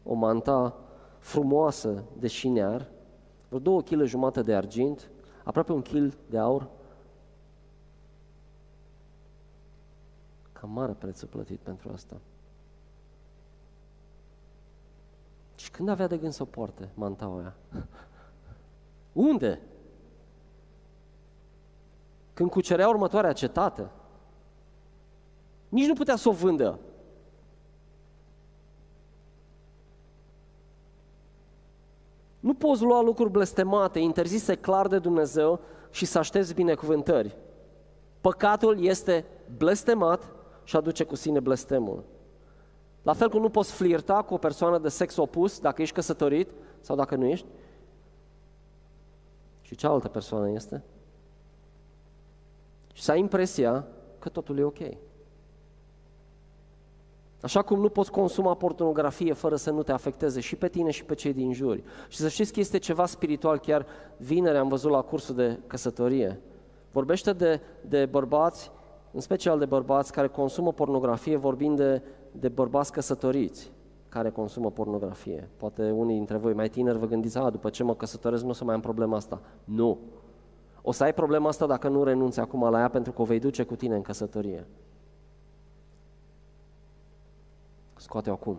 o 0.04 0.14
manta 0.14 0.76
frumoasă 1.18 2.04
de 2.20 2.28
șinear, 2.28 2.88
vreo 3.48 3.60
două 3.60 3.82
kg 3.82 4.04
jumate 4.04 4.42
de 4.42 4.56
argint, 4.56 5.10
aproape 5.44 5.72
un 5.72 5.82
kil 5.82 6.18
de 6.30 6.38
aur. 6.38 6.68
Cam 10.52 10.70
mare 10.70 10.92
prețul 10.92 11.28
plătit 11.28 11.60
pentru 11.60 11.90
asta. 11.94 12.16
Și 15.56 15.72
când 15.72 15.90
avea 15.90 16.08
de 16.08 16.18
gând 16.18 16.34
să 16.34 16.42
o 16.42 16.46
poarte 16.46 16.90
mantaua 16.94 17.38
aia? 17.38 17.56
Unde? 19.14 19.60
Când 22.42 22.54
cucerea 22.54 22.88
următoarea 22.88 23.34
cetate? 23.34 23.90
Nici 25.70 25.88
nu 25.88 25.94
putea 25.94 26.16
să 26.16 26.30
o 26.30 26.32
vândă. 26.32 26.80
Nu 32.40 32.54
poți 32.54 32.84
lua 32.84 33.02
lucruri 33.02 33.32
blestemate, 33.32 34.00
interzise 34.00 34.56
clar 34.56 34.88
de 34.88 35.00
Dumnezeu 35.00 35.60
și 35.92 36.06
să 36.06 36.18
aștepți 36.18 36.54
binecuvântări. 36.54 37.38
Păcatul 38.22 38.84
este 38.84 39.26
blestemat 39.58 40.32
și 40.64 40.76
aduce 40.76 41.04
cu 41.04 41.16
sine 41.16 41.40
blestemul. 41.40 42.04
La 43.02 43.14
fel 43.14 43.30
cum 43.30 43.42
nu 43.42 43.50
poți 43.50 43.72
flirta 43.72 44.22
cu 44.22 44.34
o 44.34 44.38
persoană 44.38 44.80
de 44.80 44.90
sex 44.90 45.16
opus 45.16 45.60
dacă 45.60 45.82
ești 45.82 45.96
căsătorit 45.96 46.52
sau 46.80 46.96
dacă 46.96 47.16
nu 47.16 47.26
ești. 47.26 47.48
Și 49.62 49.76
cealaltă 49.76 50.08
persoană 50.08 50.50
este. 50.50 50.84
Și 53.02 53.08
să 53.08 53.14
ai 53.14 53.20
impresia 53.20 53.88
că 54.20 54.30
totul 54.30 54.58
e 54.58 54.64
ok. 54.64 54.80
Așa 57.42 57.62
cum 57.62 57.80
nu 57.80 57.90
poți 57.90 58.12
consuma 58.12 58.54
pornografie 58.56 59.34
fără 59.34 59.56
să 59.56 59.72
nu 59.72 59.84
te 59.84 59.92
afecteze 59.92 60.40
și 60.40 60.56
pe 60.56 60.68
tine 60.68 60.92
și 60.92 61.06
pe 61.06 61.16
cei 61.16 61.34
din 61.34 61.54
jur. 61.54 61.82
Și 62.08 62.18
să 62.18 62.30
știți 62.30 62.54
că 62.54 62.60
este 62.60 62.78
ceva 62.78 63.06
spiritual, 63.06 63.60
chiar 63.60 63.86
vineri 64.18 64.58
am 64.58 64.68
văzut 64.68 64.92
la 64.92 65.02
cursul 65.02 65.36
de 65.36 65.60
căsătorie. 65.68 66.42
Vorbește 66.92 67.34
de, 67.34 67.62
de 67.82 68.06
bărbați, 68.06 68.72
în 69.12 69.20
special 69.20 69.60
de 69.60 69.66
bărbați 69.66 70.12
care 70.12 70.28
consumă 70.28 70.72
pornografie, 70.74 71.36
vorbind 71.36 71.78
de, 71.78 72.02
de 72.32 72.50
bărbați 72.50 72.92
căsătoriți 72.92 73.72
care 74.10 74.30
consumă 74.30 74.72
pornografie. 74.72 75.50
Poate 75.58 75.92
unii 75.92 76.16
dintre 76.16 76.38
voi 76.38 76.54
mai 76.54 76.70
tineri 76.70 76.98
vă 76.98 77.06
gândiți, 77.06 77.38
a, 77.38 77.50
după 77.50 77.70
ce 77.70 77.84
mă 77.84 77.96
căsătoresc 77.96 78.44
nu 78.44 78.50
o 78.50 78.54
să 78.54 78.64
mai 78.64 78.76
am 78.76 78.82
problema 78.82 79.16
asta. 79.16 79.42
Nu. 79.64 80.00
O 80.82 80.92
să 80.92 81.04
ai 81.04 81.14
problema 81.14 81.48
asta 81.48 81.66
dacă 81.66 81.88
nu 81.88 82.04
renunți 82.04 82.40
acum 82.40 82.70
la 82.70 82.80
ea 82.80 82.90
pentru 82.90 83.12
că 83.12 83.22
o 83.22 83.26
vei 83.26 83.40
duce 83.40 83.64
cu 83.64 83.76
tine 83.76 83.96
în 83.96 84.02
căsătorie. 84.02 84.68
Scoate-o 87.96 88.34
acum. 88.34 88.58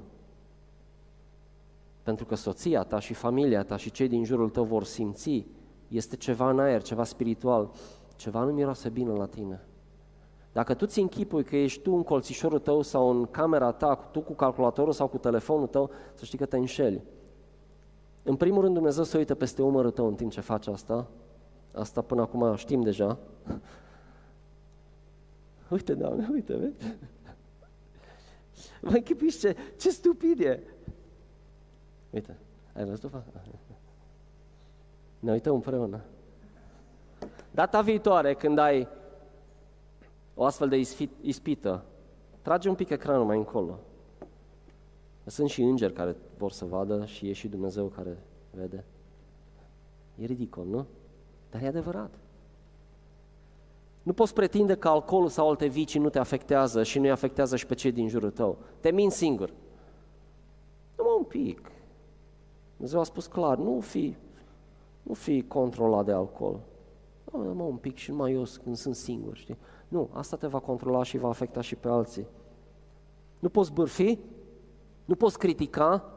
Pentru 2.03 2.25
că 2.25 2.35
soția 2.35 2.83
ta 2.83 2.99
și 2.99 3.15
familia 3.15 3.63
ta 3.63 3.77
și 3.77 3.91
cei 3.91 4.09
din 4.09 4.25
jurul 4.25 4.51
tău 4.51 4.65
vor 4.65 4.85
simți, 4.85 5.47
este 5.89 6.17
ceva 6.17 6.51
în 6.51 6.59
aer, 6.59 6.83
ceva 6.83 7.05
spiritual, 7.05 7.71
ceva 8.17 8.43
nu 8.43 8.53
miroase 8.53 8.89
bine 8.89 9.11
la 9.11 9.27
tine. 9.27 9.61
Dacă 10.53 10.75
tu 10.75 10.87
ți 10.87 11.01
închipui 11.01 11.45
că 11.45 11.57
ești 11.57 11.83
tu 11.83 11.95
în 11.95 12.03
colțișorul 12.03 12.59
tău 12.59 12.83
sau 12.83 13.11
în 13.11 13.27
camera 13.27 13.73
ta, 13.73 13.95
tu 13.95 14.21
cu 14.21 14.33
calculatorul 14.33 14.93
sau 14.93 15.09
cu 15.09 15.19
telefonul 15.19 15.67
tău, 15.67 15.91
să 16.15 16.25
știi 16.25 16.39
că 16.39 16.47
te 16.47 16.57
înșeli. 16.57 17.03
În 18.23 18.37
primul 18.37 18.61
rând 18.63 18.75
Dumnezeu 18.75 19.05
se 19.05 19.19
uită 19.19 19.35
peste 19.35 19.63
umărul 19.63 19.91
tău 19.91 20.07
în 20.07 20.15
timp 20.15 20.31
ce 20.31 20.41
faci 20.41 20.67
asta. 20.67 21.07
Asta 21.73 22.03
până 22.03 22.21
acum 22.21 22.55
știm 22.55 22.83
deja. 22.83 23.19
Uite, 25.71 25.95
Doamne, 25.95 26.29
uite, 26.33 26.57
vezi? 26.57 26.97
Mă 28.83 28.91
închipuiți 28.91 29.39
ce, 29.39 29.57
ce 29.79 29.91
stupid 29.91 30.41
e. 30.41 30.63
Uite, 32.11 32.37
ai 32.75 32.85
văzut? 32.85 33.13
Ne 35.19 35.33
uităm 35.33 35.55
împreună. 35.55 36.01
Data 37.51 37.81
viitoare, 37.81 38.35
când 38.35 38.59
ai 38.59 38.89
o 40.35 40.45
astfel 40.45 40.69
de 40.69 40.83
ispită, 41.21 41.85
trage 42.43 42.69
un 42.69 42.75
pic 42.75 42.89
ecranul 42.89 43.25
mai 43.25 43.37
încolo. 43.37 43.79
Sunt 45.27 45.49
și 45.49 45.63
îngeri 45.63 45.93
care 45.93 46.17
vor 46.37 46.51
să 46.51 46.65
vadă 46.65 47.05
și 47.05 47.29
e 47.29 47.33
și 47.33 47.49
Dumnezeu 47.49 47.87
care 47.87 48.19
vede. 48.51 48.85
E 50.19 50.25
ridicol, 50.25 50.67
nu? 50.67 50.87
Dar 51.53 51.63
e 51.63 51.67
adevărat. 51.67 52.15
Nu 54.03 54.13
poți 54.13 54.35
pretinde 54.35 54.75
că 54.75 54.89
alcoolul 54.89 55.29
sau 55.29 55.49
alte 55.49 55.67
vicii 55.67 56.01
nu 56.01 56.09
te 56.09 56.19
afectează 56.19 56.83
și 56.83 56.99
nu-i 56.99 57.11
afectează 57.11 57.57
și 57.57 57.67
pe 57.67 57.75
cei 57.75 57.93
din 57.93 58.09
jurul 58.09 58.31
tău. 58.31 58.59
Te 58.81 58.91
min 58.91 59.11
singur. 59.11 59.53
Numai 60.97 61.15
un 61.19 61.25
pic. 61.25 61.71
Dumnezeu 62.73 63.01
a 63.01 63.05
spus 63.05 63.27
clar, 63.27 63.59
nu 63.59 63.81
fi, 63.81 64.17
nu 65.03 65.15
fi 65.15 65.43
controlat 65.43 66.05
de 66.05 66.13
alcool. 66.13 66.61
Nu, 67.33 67.43
numai 67.43 67.67
un 67.67 67.77
pic 67.77 67.97
și 67.97 68.11
numai 68.11 68.33
eu 68.33 68.45
când 68.63 68.77
sunt 68.77 68.95
singur, 68.95 69.37
știi? 69.37 69.59
Nu, 69.89 70.11
asta 70.13 70.37
te 70.37 70.47
va 70.47 70.59
controla 70.59 71.03
și 71.03 71.19
va 71.19 71.29
afecta 71.29 71.61
și 71.61 71.77
pe 71.77 71.89
alții. 71.89 72.27
Nu 73.41 73.49
poți 73.49 73.73
bârfi, 73.73 74.19
nu 75.05 75.15
poți 75.15 75.39
critica, 75.39 76.13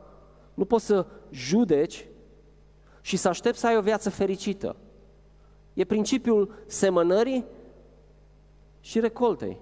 nu 0.53 0.65
poți 0.65 0.85
să 0.85 1.05
judeci 1.31 2.07
și 3.01 3.17
să 3.17 3.27
aștepți 3.27 3.59
să 3.59 3.67
ai 3.67 3.77
o 3.77 3.81
viață 3.81 4.09
fericită. 4.09 4.75
E 5.75 5.83
principiul 5.83 6.53
semănării 6.67 7.45
și 8.79 8.99
recoltei. 8.99 9.57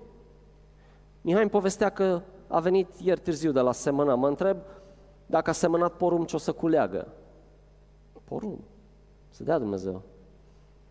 Mihai 1.22 1.42
îmi 1.42 1.50
povestea 1.50 1.90
că 1.90 2.22
a 2.48 2.60
venit 2.60 2.88
ieri 3.00 3.20
târziu 3.20 3.52
de 3.52 3.60
la 3.60 3.72
semăna. 3.72 4.16
Mă 4.16 4.28
întreb 4.28 4.58
dacă 5.26 5.50
a 5.50 5.54
semănat 5.54 5.94
porum 5.94 6.26
ce 6.26 6.36
o 6.36 6.40
să 6.40 6.52
culeagă. 6.52 7.08
Porumb. 8.24 8.60
Să 9.30 9.44
dea 9.44 9.58
Dumnezeu. 9.58 10.02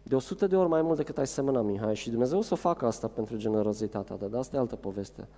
De 0.02 0.14
100 0.14 0.46
de 0.46 0.56
ori 0.56 0.68
mai 0.68 0.82
mult 0.82 0.96
decât 0.96 1.18
ai 1.18 1.26
semăna, 1.26 1.60
Mihai, 1.60 1.94
și 1.94 2.10
Dumnezeu 2.10 2.38
o 2.38 2.42
să 2.42 2.54
facă 2.54 2.86
asta 2.86 3.08
pentru 3.08 3.36
generozitatea 3.36 4.16
ta, 4.16 4.26
dar 4.26 4.40
asta 4.40 4.56
e 4.56 4.58
altă 4.58 4.76
poveste. 4.76 5.26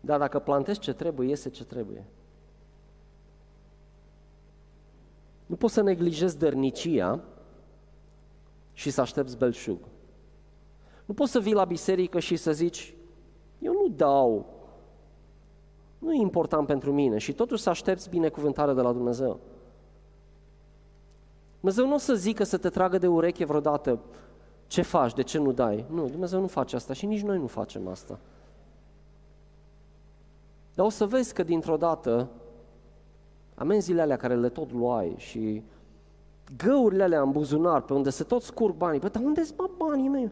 Dar 0.00 0.18
dacă 0.18 0.38
plantezi 0.38 0.78
ce 0.78 0.92
trebuie, 0.92 1.28
iese 1.28 1.48
ce 1.48 1.64
trebuie. 1.64 2.04
Nu 5.46 5.56
poți 5.56 5.74
să 5.74 5.82
neglijezi 5.82 6.38
dărnicia 6.38 7.20
și 8.76 8.90
să 8.90 9.00
aștepți 9.00 9.36
belșug. 9.36 9.78
Nu 11.04 11.14
poți 11.14 11.32
să 11.32 11.40
vii 11.40 11.52
la 11.52 11.64
biserică 11.64 12.18
și 12.18 12.36
să 12.36 12.52
zici, 12.52 12.94
eu 13.58 13.72
nu 13.72 13.88
dau, 13.88 14.54
nu 15.98 16.12
e 16.12 16.20
important 16.20 16.66
pentru 16.66 16.92
mine 16.92 17.18
și 17.18 17.32
totuși 17.32 17.62
să 17.62 17.70
aștepți 17.70 18.10
binecuvântare 18.10 18.72
de 18.72 18.80
la 18.80 18.92
Dumnezeu. 18.92 19.40
Dumnezeu 21.60 21.86
nu 21.86 21.94
o 21.94 21.98
să 21.98 22.14
zică 22.14 22.44
să 22.44 22.56
te 22.56 22.68
tragă 22.68 22.98
de 22.98 23.06
ureche 23.06 23.44
vreodată 23.44 24.00
ce 24.66 24.82
faci, 24.82 25.14
de 25.14 25.22
ce 25.22 25.38
nu 25.38 25.52
dai. 25.52 25.86
Nu, 25.90 26.08
Dumnezeu 26.08 26.40
nu 26.40 26.46
face 26.46 26.76
asta 26.76 26.92
și 26.92 27.06
nici 27.06 27.22
noi 27.22 27.38
nu 27.38 27.46
facem 27.46 27.88
asta. 27.88 28.18
Dar 30.74 30.86
o 30.86 30.88
să 30.88 31.06
vezi 31.06 31.34
că 31.34 31.42
dintr-o 31.42 31.76
dată 31.76 32.30
amenziile 33.54 34.00
alea 34.00 34.16
care 34.16 34.36
le 34.36 34.48
tot 34.48 34.72
luai 34.72 35.14
și 35.16 35.62
găurile 36.56 37.02
alea 37.02 37.22
în 37.22 37.30
buzunar 37.30 37.80
pe 37.82 37.92
unde 37.92 38.10
se 38.10 38.24
tot 38.24 38.42
scurg 38.42 38.74
banii, 38.74 39.00
păi 39.00 39.10
dar 39.10 39.22
unde 39.22 39.44
sunt 39.44 39.70
banii 39.76 40.08
mei? 40.08 40.30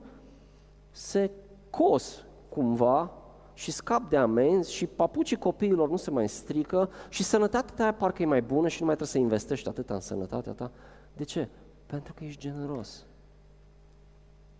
Se 0.90 1.30
cos 1.70 2.24
cumva 2.48 3.10
și 3.54 3.70
scap 3.72 4.08
de 4.08 4.16
amenzi 4.16 4.72
și 4.72 4.86
papucii 4.86 5.36
copiilor 5.36 5.90
nu 5.90 5.96
se 5.96 6.10
mai 6.10 6.28
strică 6.28 6.90
și 7.08 7.22
sănătatea 7.22 7.74
ta 7.74 7.92
parcă 7.92 8.22
e 8.22 8.26
mai 8.26 8.42
bună 8.42 8.68
și 8.68 8.80
nu 8.80 8.86
mai 8.86 8.94
trebuie 8.94 9.14
să 9.14 9.18
investești 9.18 9.68
atâta 9.68 9.94
în 9.94 10.00
sănătatea 10.00 10.52
ta. 10.52 10.70
De 11.16 11.24
ce? 11.24 11.48
Pentru 11.86 12.12
că 12.12 12.24
ești 12.24 12.40
generos. 12.40 13.04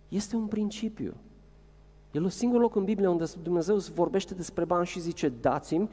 Este 0.09 0.37
un 0.37 0.47
principiu. 0.47 1.15
E 2.11 2.19
un 2.19 2.29
singur 2.29 2.61
loc 2.61 2.75
în 2.75 2.85
Biblie 2.85 3.09
unde 3.09 3.25
Dumnezeu 3.43 3.77
vorbește 3.77 4.35
despre 4.35 4.65
bani 4.65 4.87
și 4.87 5.01
zice, 5.01 5.29
dați-mi 5.29 5.89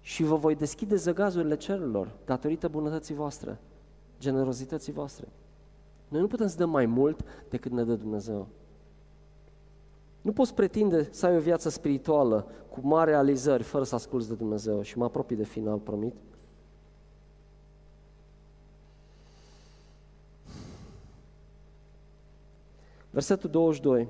și 0.00 0.22
vă 0.22 0.36
voi 0.36 0.54
deschide 0.54 0.96
zăgazurile 0.96 1.56
cerurilor 1.56 2.10
datorită 2.24 2.68
bunătății 2.68 3.14
voastre, 3.14 3.58
generozității 4.18 4.92
voastre. 4.92 5.28
Noi 6.08 6.20
nu 6.20 6.26
putem 6.26 6.46
să 6.46 6.56
dăm 6.56 6.70
mai 6.70 6.86
mult 6.86 7.24
decât 7.48 7.72
ne 7.72 7.84
dă 7.84 7.94
Dumnezeu. 7.94 8.48
Nu 10.20 10.32
poți 10.32 10.54
pretinde 10.54 11.08
să 11.10 11.26
ai 11.26 11.36
o 11.36 11.40
viață 11.40 11.68
spirituală 11.68 12.46
cu 12.70 12.80
mari 12.82 13.10
realizări 13.10 13.62
fără 13.62 13.84
să 13.84 13.94
asculți 13.94 14.28
de 14.28 14.34
Dumnezeu 14.34 14.82
și 14.82 14.98
mă 14.98 15.04
apropii 15.04 15.36
de 15.36 15.44
final, 15.44 15.78
promit. 15.78 16.14
Versetul 23.10 23.50
22. 23.50 24.08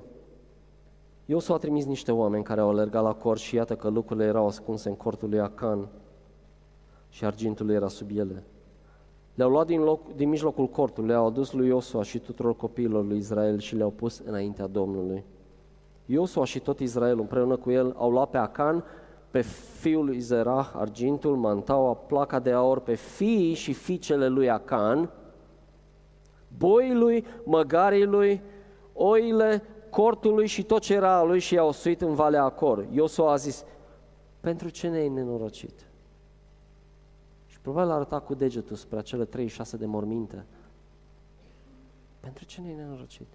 Iosu 1.25 1.53
a 1.53 1.57
trimis 1.57 1.85
niște 1.85 2.11
oameni 2.11 2.43
care 2.43 2.61
au 2.61 2.69
alergat 2.69 3.03
la 3.03 3.13
cor 3.13 3.37
și 3.37 3.55
iată 3.55 3.75
că 3.75 3.89
lucrurile 3.89 4.25
erau 4.25 4.47
ascunse 4.47 4.89
în 4.89 4.95
cortul 4.95 5.29
lui 5.29 5.39
Acan 5.39 5.89
și 7.09 7.25
argintul 7.25 7.69
era 7.69 7.87
sub 7.87 8.09
ele. 8.13 8.43
Le-au 9.39 9.51
luat 9.51 9.65
din, 9.65 9.81
loc, 9.81 10.15
din 10.15 10.29
mijlocul 10.29 10.67
cortului, 10.67 11.09
le-au 11.09 11.25
adus 11.25 11.51
lui 11.51 11.67
Iosua 11.67 12.03
și 12.03 12.19
tuturor 12.19 12.55
copiilor 12.55 13.05
lui 13.05 13.17
Israel 13.17 13.59
și 13.59 13.75
le-au 13.75 13.89
pus 13.89 14.21
înaintea 14.25 14.67
Domnului. 14.67 15.23
Iosua 16.05 16.45
și 16.45 16.59
tot 16.59 16.79
Israel 16.79 17.19
împreună 17.19 17.55
cu 17.55 17.71
el 17.71 17.95
au 17.97 18.11
luat 18.11 18.29
pe 18.29 18.37
Acan, 18.37 18.83
pe 19.31 19.41
fiul 19.79 20.05
lui 20.05 20.19
Zerah, 20.19 20.71
argintul, 20.73 21.35
mantaua, 21.35 21.93
placa 21.93 22.39
de 22.39 22.51
aur, 22.51 22.79
pe 22.79 22.93
fiii 22.93 23.53
și 23.53 23.73
fiicele 23.73 24.27
lui 24.27 24.49
Acan, 24.49 25.11
boii 26.57 26.93
lui, 26.93 27.25
măgarii 27.43 28.05
lui, 28.05 28.41
oile, 28.93 29.63
cortului 29.89 30.47
și 30.47 30.63
tot 30.63 30.81
ce 30.81 30.93
era 30.93 31.17
a 31.17 31.23
lui 31.23 31.39
și 31.39 31.53
i-au 31.53 31.71
suit 31.71 32.01
în 32.01 32.13
Valea 32.13 32.43
Acor. 32.43 32.87
Iosua 32.91 33.31
a 33.31 33.35
zis, 33.35 33.65
pentru 34.39 34.69
ce 34.69 34.87
ne-ai 34.87 35.09
nenorocit? 35.09 35.88
Și 37.69 37.75
probabil 37.75 37.93
a 37.93 37.99
arătat 37.99 38.25
cu 38.25 38.33
degetul 38.33 38.75
spre 38.75 38.97
acele 38.97 39.25
36 39.25 39.77
de 39.77 39.85
morminte. 39.85 40.45
Pentru 42.19 42.45
ce 42.45 42.61
ne-ai 42.61 42.75
nenorocit? 42.75 43.27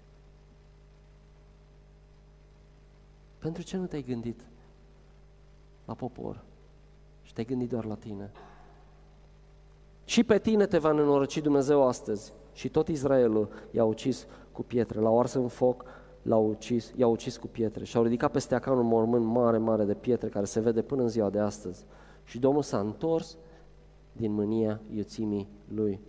Pentru 3.37 3.63
ce 3.63 3.77
nu 3.77 3.85
te-ai 3.85 4.01
gândit 4.01 4.39
la 5.85 5.93
popor 5.93 6.43
și 7.21 7.33
te-ai 7.33 7.45
gândit 7.45 7.69
doar 7.69 7.85
la 7.85 7.95
tine? 7.95 8.31
Și 10.05 10.23
pe 10.23 10.39
tine 10.39 10.65
te 10.65 10.77
va 10.77 10.91
nenoroci 10.91 11.41
Dumnezeu 11.41 11.87
astăzi 11.87 12.33
și 12.53 12.69
tot 12.69 12.87
Israelul 12.87 13.49
i-a 13.71 13.85
ucis 13.85 14.27
cu 14.51 14.63
pietre, 14.63 14.99
l-au 14.99 15.19
ars 15.19 15.33
în 15.33 15.47
foc, 15.47 15.85
l-au 16.21 16.49
ucis, 16.49 16.93
i-au 16.95 17.11
ucis 17.11 17.37
cu 17.37 17.47
pietre 17.47 17.83
și 17.83 17.97
au 17.97 18.03
ridicat 18.03 18.31
peste 18.31 18.55
Acan 18.55 18.77
un 18.77 18.85
mormânt 18.85 19.25
mare, 19.25 19.57
mare 19.57 19.83
de 19.83 19.93
pietre 19.93 20.29
care 20.29 20.45
se 20.45 20.59
vede 20.59 20.81
până 20.81 21.01
în 21.01 21.09
ziua 21.09 21.29
de 21.29 21.39
astăzi. 21.39 21.85
Și 22.23 22.39
Domnul 22.39 22.63
s-a 22.63 22.79
întors 22.79 23.37
din 24.17 24.31
mânia 24.31 24.81
iuțimii 24.93 25.49
lui. 25.67 25.99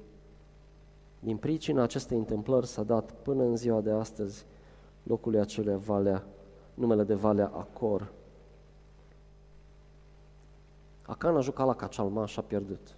Din 1.20 1.36
pricina 1.36 1.82
acestei 1.82 2.18
întâmplări 2.18 2.66
s-a 2.66 2.82
dat 2.82 3.12
până 3.12 3.42
în 3.42 3.56
ziua 3.56 3.80
de 3.80 3.90
astăzi 3.90 4.46
locului 5.02 5.40
acelea 5.40 5.76
Valea, 5.76 6.26
numele 6.74 7.04
de 7.04 7.14
Valea 7.14 7.46
Acor. 7.46 8.12
Acan 11.02 11.36
a 11.36 11.40
jucat 11.40 11.66
la 11.66 11.74
Cacalma 11.74 12.26
și 12.26 12.38
a 12.38 12.42
pierdut. 12.42 12.96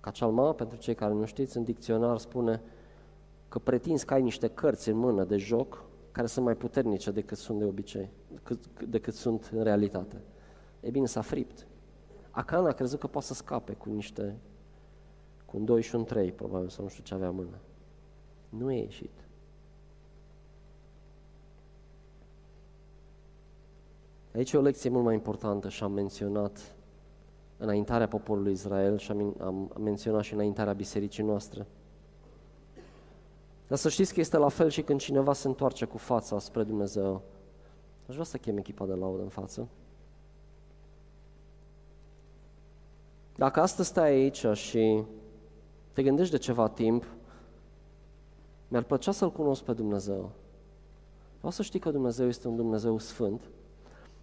Cacalma, 0.00 0.52
pentru 0.52 0.78
cei 0.78 0.94
care 0.94 1.12
nu 1.12 1.24
știți, 1.24 1.56
în 1.56 1.64
dicționar 1.64 2.18
spune 2.18 2.62
că 3.48 3.58
pretinzi 3.58 4.04
că 4.04 4.14
ai 4.14 4.22
niște 4.22 4.48
cărți 4.48 4.88
în 4.88 4.96
mână 4.96 5.24
de 5.24 5.36
joc 5.36 5.84
care 6.12 6.26
sunt 6.26 6.44
mai 6.44 6.56
puternice 6.56 7.10
decât 7.10 7.38
sunt 7.38 7.58
de 7.58 7.64
obicei, 7.64 8.10
decât, 8.32 8.82
decât 8.88 9.14
sunt 9.14 9.50
în 9.54 9.62
realitate. 9.62 10.22
E 10.80 10.90
bine, 10.90 11.06
s-a 11.06 11.20
fript. 11.20 11.66
Acan 12.36 12.66
a 12.66 12.72
crezut 12.72 12.98
că 12.98 13.06
poate 13.06 13.26
să 13.26 13.34
scape 13.34 13.72
cu 13.72 13.90
niște, 13.90 14.36
cu 15.44 15.56
un 15.56 15.64
2 15.64 15.82
și 15.82 15.94
un 15.94 16.04
3, 16.04 16.32
probabil, 16.32 16.68
sau 16.68 16.84
nu 16.84 16.90
știu 16.90 17.02
ce 17.02 17.14
avea 17.14 17.28
în 17.28 17.34
mână. 17.34 17.58
Nu 18.48 18.72
e 18.72 18.82
ieșit. 18.82 19.10
Aici 24.34 24.52
e 24.52 24.56
o 24.56 24.60
lecție 24.60 24.90
mult 24.90 25.04
mai 25.04 25.14
importantă 25.14 25.68
și 25.68 25.82
am 25.82 25.92
menționat 25.92 26.74
înaintarea 27.56 28.08
poporului 28.08 28.52
Israel 28.52 28.98
și 28.98 29.10
am, 29.10 29.34
am 29.40 29.72
menționat 29.80 30.22
și 30.22 30.34
înaintarea 30.34 30.72
bisericii 30.72 31.24
noastre. 31.24 31.66
Dar 33.66 33.78
să 33.78 33.88
știți 33.88 34.14
că 34.14 34.20
este 34.20 34.36
la 34.36 34.48
fel 34.48 34.68
și 34.68 34.82
când 34.82 35.00
cineva 35.00 35.32
se 35.32 35.48
întoarce 35.48 35.84
cu 35.84 35.98
fața 35.98 36.38
spre 36.38 36.62
Dumnezeu. 36.62 37.22
Aș 38.08 38.12
vrea 38.14 38.24
să 38.24 38.36
chem 38.36 38.56
echipa 38.56 38.86
de 38.86 38.94
laudă 38.94 39.22
în 39.22 39.28
față. 39.28 39.68
Dacă 43.36 43.60
astăzi 43.60 43.88
stai 43.88 44.10
aici 44.10 44.46
și 44.52 45.02
te 45.92 46.02
gândești 46.02 46.32
de 46.32 46.38
ceva 46.38 46.68
timp, 46.68 47.04
mi-ar 48.68 48.82
plăcea 48.82 49.12
să-L 49.12 49.32
cunosc 49.32 49.62
pe 49.62 49.72
Dumnezeu. 49.72 50.30
Vreau 51.36 51.52
să 51.52 51.62
știi 51.62 51.80
că 51.80 51.90
Dumnezeu 51.90 52.26
este 52.26 52.48
un 52.48 52.56
Dumnezeu 52.56 52.98
sfânt, 52.98 53.42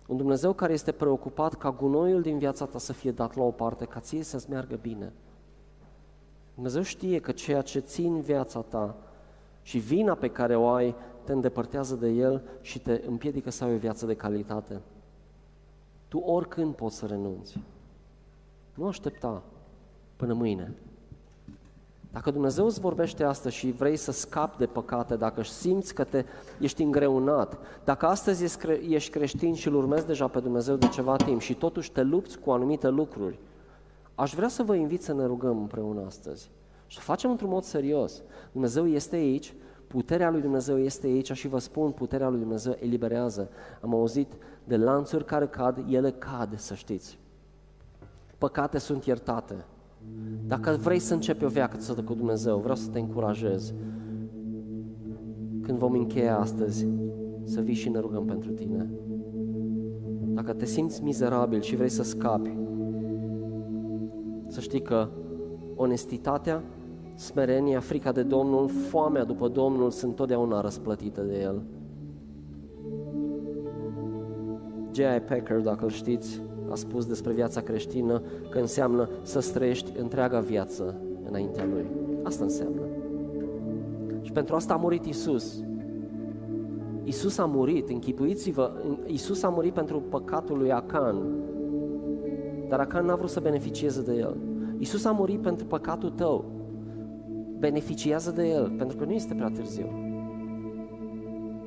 un 0.08 0.18
Dumnezeu 0.18 0.54
care 0.54 0.74
este 0.74 0.92
preocupat 0.92 1.54
ca 1.54 1.72
gunoiul 1.72 2.22
din 2.22 2.38
viața 2.38 2.66
ta 2.66 2.78
să 2.78 2.94
fie 2.94 3.12
dat 3.12 3.36
la 3.36 3.44
o 3.44 3.52
parte, 3.52 3.86
ca 3.86 4.00
ție 4.00 4.24
să-ți 4.24 4.50
meargă 4.50 4.76
bine. 4.76 5.14
Dumnezeu 6.54 6.82
știe 6.82 7.20
că 7.20 7.32
ceea 7.32 7.62
ce 7.62 7.80
țin 7.80 8.22
viața 8.22 8.62
ta 8.62 8.96
și 9.62 9.78
vina 9.78 10.16
pe 10.16 10.30
care 10.30 10.56
o 10.56 10.68
ai 10.68 10.96
te 11.24 11.32
îndepărtează 11.32 11.96
de 11.96 12.10
El 12.10 12.44
și 12.62 12.80
te 12.80 13.02
împiedică 13.08 13.50
să 13.50 13.64
ai 13.64 13.74
o 13.74 13.78
viață 13.78 14.06
de 14.06 14.16
calitate. 14.16 14.82
Tu 16.08 16.18
oricând 16.18 16.76
poți 16.76 16.96
să 16.96 17.06
renunți. 17.06 17.60
Nu 18.74 18.88
aștepta 18.88 19.44
până 20.16 20.34
mâine. 20.34 20.74
Dacă 22.12 22.32
Dumnezeu 22.32 22.66
îți 22.66 22.80
vorbește 22.80 23.24
astăzi 23.24 23.56
și 23.56 23.72
vrei 23.72 23.96
să 23.96 24.12
scapi 24.12 24.58
de 24.58 24.66
păcate, 24.66 25.16
dacă 25.16 25.44
simți 25.44 25.94
că 25.94 26.04
te, 26.04 26.26
ești 26.60 26.84
îngreunat, 26.84 27.58
dacă 27.84 28.06
astăzi 28.06 28.60
ești 28.88 29.12
creștin 29.12 29.54
și 29.54 29.68
îl 29.68 29.76
urmezi 29.76 30.06
deja 30.06 30.28
pe 30.28 30.40
Dumnezeu 30.40 30.76
de 30.76 30.88
ceva 30.88 31.16
timp 31.16 31.42
și 31.42 31.54
totuși 31.54 31.92
te 31.92 32.02
lupți 32.02 32.40
cu 32.40 32.52
anumite 32.52 32.90
lucruri, 32.90 33.40
aș 34.16 34.34
vrea 34.34 34.48
să 34.48 34.64
vă 34.64 34.76
invit 34.76 35.04
să 35.04 35.14
ne 35.14 35.26
rugăm 35.26 35.58
împreună 35.58 36.04
astăzi. 36.06 36.50
Și 36.88 36.98
să 36.98 37.04
facem 37.04 37.30
într-un 37.30 37.50
mod 37.50 37.64
serios. 37.64 38.22
Dumnezeu 38.52 38.88
este 38.88 39.16
aici, 39.16 39.54
puterea 39.88 40.30
lui 40.30 40.42
Dumnezeu 40.42 40.80
este 40.80 41.08
aici 41.08 41.32
și 41.32 41.48
vă 41.48 41.60
spun, 41.60 41.92
puterea 41.92 42.30
lui 42.30 42.40
Dumnezeu 42.40 42.76
eliberează. 42.80 43.50
Am 43.82 43.94
auzit 43.94 44.32
de 44.64 44.78
lanțuri 44.78 45.26
care 45.26 45.48
cad, 45.48 45.84
ele 45.90 46.12
cad, 46.12 46.60
să 46.60 46.74
știți. 46.74 47.22
Păcate 48.44 48.78
sunt 48.78 49.06
iertate. 49.06 49.66
Dacă 50.48 50.78
vrei 50.82 51.00
să 51.00 51.14
începi 51.14 51.44
o 51.44 51.48
viață 51.48 51.94
cu 51.94 52.14
Dumnezeu, 52.14 52.58
vreau 52.58 52.76
să 52.76 52.90
te 52.90 53.00
încurajez. 53.00 53.74
Când 55.62 55.78
vom 55.78 55.94
încheia 55.94 56.38
astăzi, 56.38 56.88
să 57.44 57.62
vii 57.62 57.74
și 57.74 57.90
ne 57.90 58.00
rugăm 58.00 58.26
pentru 58.26 58.52
tine. 58.52 58.90
Dacă 60.24 60.54
te 60.54 60.66
simți 60.66 61.04
mizerabil 61.04 61.62
și 61.62 61.76
vrei 61.76 61.90
să 61.90 62.04
scapi, 62.04 62.58
să 64.48 64.60
știi 64.60 64.82
că 64.82 65.10
onestitatea, 65.76 66.64
smerenia, 67.16 67.80
frica 67.80 68.12
de 68.12 68.24
Domnul, 68.24 68.68
foamea 68.68 69.24
după 69.24 69.48
Domnul 69.48 69.90
sunt 69.90 70.16
totdeauna 70.16 70.62
răsplătite 70.62 71.22
de 71.22 71.42
El. 71.42 71.62
J.I. 74.92 75.20
Packer, 75.28 75.60
dacă 75.60 75.84
îl 75.84 75.90
știți, 75.90 76.42
a 76.74 76.76
spus 76.76 77.06
despre 77.06 77.34
viața 77.34 77.62
creștină 77.62 78.22
că 78.50 78.60
înseamnă 78.60 79.10
să 79.22 79.40
străiești 79.40 79.92
întreaga 80.00 80.40
viață 80.40 80.96
înaintea 81.30 81.66
Lui. 81.74 81.86
Asta 82.24 82.44
înseamnă. 82.44 82.82
Și 84.22 84.32
pentru 84.32 84.56
asta 84.56 84.74
a 84.74 84.78
murit 84.78 85.06
Isus. 85.06 85.64
Isus 87.04 87.38
a 87.38 87.46
murit, 87.46 87.90
închipuiți-vă, 87.90 88.72
Isus 89.06 89.44
a 89.44 89.50
murit 89.50 89.74
pentru 89.74 90.04
păcatul 90.10 90.58
lui 90.58 90.72
Acan, 90.72 91.18
dar 92.70 92.80
Acan 92.80 93.06
n-a 93.06 93.16
vrut 93.16 93.30
să 93.30 93.40
beneficieze 93.40 94.02
de 94.02 94.14
el. 94.14 94.38
Isus 94.78 95.06
a 95.06 95.12
murit 95.12 95.42
pentru 95.42 95.66
păcatul 95.66 96.10
tău, 96.10 96.46
beneficiază 97.60 98.32
de 98.32 98.48
el, 98.48 98.74
pentru 98.78 98.98
că 98.98 99.06
nu 99.06 99.12
este 99.12 99.34
prea 99.34 99.50
târziu. 99.50 99.88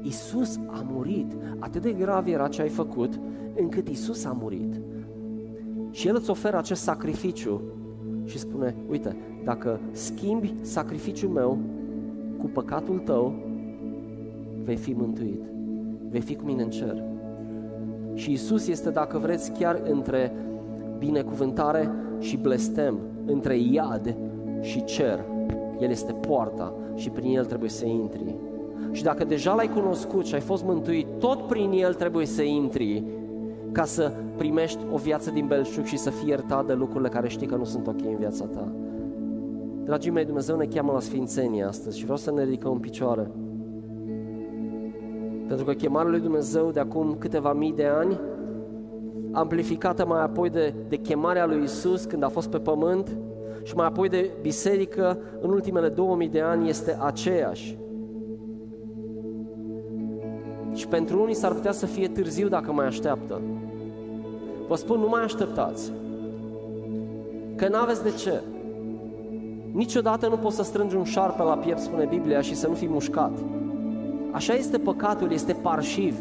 Isus 0.02 0.56
a 0.66 0.84
murit, 0.92 1.36
atât 1.58 1.82
de 1.82 1.92
grav 1.92 2.26
era 2.26 2.48
ce 2.48 2.62
ai 2.62 2.68
făcut, 2.68 3.20
încât 3.56 3.88
Isus 3.88 4.24
a 4.24 4.36
murit. 4.40 4.80
Și 5.96 6.08
El 6.08 6.14
îți 6.14 6.30
oferă 6.30 6.56
acest 6.56 6.82
sacrificiu 6.82 7.60
și 8.24 8.38
spune, 8.38 8.74
uite, 8.90 9.16
dacă 9.44 9.80
schimbi 9.90 10.54
sacrificiul 10.60 11.30
meu 11.30 11.58
cu 12.38 12.46
păcatul 12.46 12.98
tău, 12.98 13.34
vei 14.62 14.76
fi 14.76 14.92
mântuit, 14.92 15.42
vei 16.08 16.20
fi 16.20 16.34
cu 16.34 16.44
mine 16.44 16.62
în 16.62 16.70
cer. 16.70 17.02
Și 18.14 18.32
Isus 18.32 18.68
este, 18.68 18.90
dacă 18.90 19.18
vreți, 19.18 19.52
chiar 19.52 19.80
între 19.84 20.32
binecuvântare 20.98 21.90
și 22.18 22.36
blestem, 22.36 22.98
între 23.26 23.56
iad 23.58 24.16
și 24.60 24.84
cer. 24.84 25.24
El 25.80 25.90
este 25.90 26.12
poarta 26.12 26.74
și 26.94 27.10
prin 27.10 27.36
El 27.36 27.44
trebuie 27.44 27.70
să 27.70 27.86
intri. 27.86 28.34
Și 28.90 29.02
dacă 29.02 29.24
deja 29.24 29.54
l-ai 29.54 29.68
cunoscut 29.68 30.26
și 30.26 30.34
ai 30.34 30.40
fost 30.40 30.64
mântuit, 30.64 31.06
tot 31.18 31.46
prin 31.46 31.70
El 31.70 31.94
trebuie 31.94 32.26
să 32.26 32.42
intri 32.42 33.04
ca 33.76 33.84
să 33.84 34.12
primești 34.36 34.78
o 34.92 34.96
viață 34.96 35.30
din 35.30 35.46
belșug 35.46 35.84
și 35.84 35.96
să 35.96 36.10
fii 36.10 36.28
iertat 36.28 36.66
de 36.66 36.72
lucrurile 36.72 37.08
care 37.08 37.28
știi 37.28 37.46
că 37.46 37.56
nu 37.56 37.64
sunt 37.64 37.86
ok 37.86 38.00
în 38.04 38.16
viața 38.16 38.44
ta. 38.44 38.72
Dragii 39.84 40.10
mei, 40.10 40.24
Dumnezeu 40.24 40.56
ne 40.56 40.64
cheamă 40.64 40.92
la 40.92 41.00
sfințenie 41.00 41.64
astăzi 41.64 41.96
și 41.98 42.02
vreau 42.02 42.18
să 42.18 42.32
ne 42.32 42.44
ridicăm 42.44 42.72
în 42.72 42.78
picioare. 42.78 43.30
Pentru 45.46 45.64
că 45.64 45.72
chemarea 45.72 46.10
lui 46.10 46.20
Dumnezeu 46.20 46.70
de 46.70 46.80
acum 46.80 47.16
câteva 47.18 47.52
mii 47.52 47.72
de 47.72 47.86
ani, 47.86 48.20
amplificată 49.32 50.06
mai 50.06 50.22
apoi 50.22 50.50
de, 50.50 50.74
de 50.88 50.96
chemarea 50.96 51.46
lui 51.46 51.62
Isus 51.62 52.04
când 52.04 52.22
a 52.22 52.28
fost 52.28 52.48
pe 52.48 52.58
pământ 52.58 53.16
și 53.62 53.74
mai 53.74 53.86
apoi 53.86 54.08
de 54.08 54.30
biserică 54.40 55.18
în 55.40 55.50
ultimele 55.50 55.88
2000 55.88 56.28
de 56.28 56.40
ani 56.40 56.68
este 56.68 56.98
aceeași. 57.00 57.78
Și 60.74 60.88
pentru 60.88 61.22
unii 61.22 61.34
s-ar 61.34 61.52
putea 61.52 61.72
să 61.72 61.86
fie 61.86 62.08
târziu 62.08 62.48
dacă 62.48 62.72
mai 62.72 62.86
așteaptă. 62.86 63.40
Vă 64.68 64.74
spun, 64.74 65.00
nu 65.00 65.08
mai 65.08 65.22
așteptați. 65.22 65.92
Că 67.56 67.68
n-aveți 67.68 68.02
de 68.02 68.10
ce. 68.10 68.42
Niciodată 69.72 70.28
nu 70.28 70.36
poți 70.36 70.56
să 70.56 70.62
strângi 70.62 70.96
un 70.96 71.04
șarpe 71.04 71.42
la 71.42 71.56
piept, 71.56 71.80
spune 71.80 72.04
Biblia, 72.04 72.40
și 72.40 72.54
să 72.54 72.68
nu 72.68 72.74
fii 72.74 72.88
mușcat. 72.88 73.32
Așa 74.30 74.54
este 74.54 74.78
păcatul, 74.78 75.32
este 75.32 75.52
parșiv. 75.52 76.18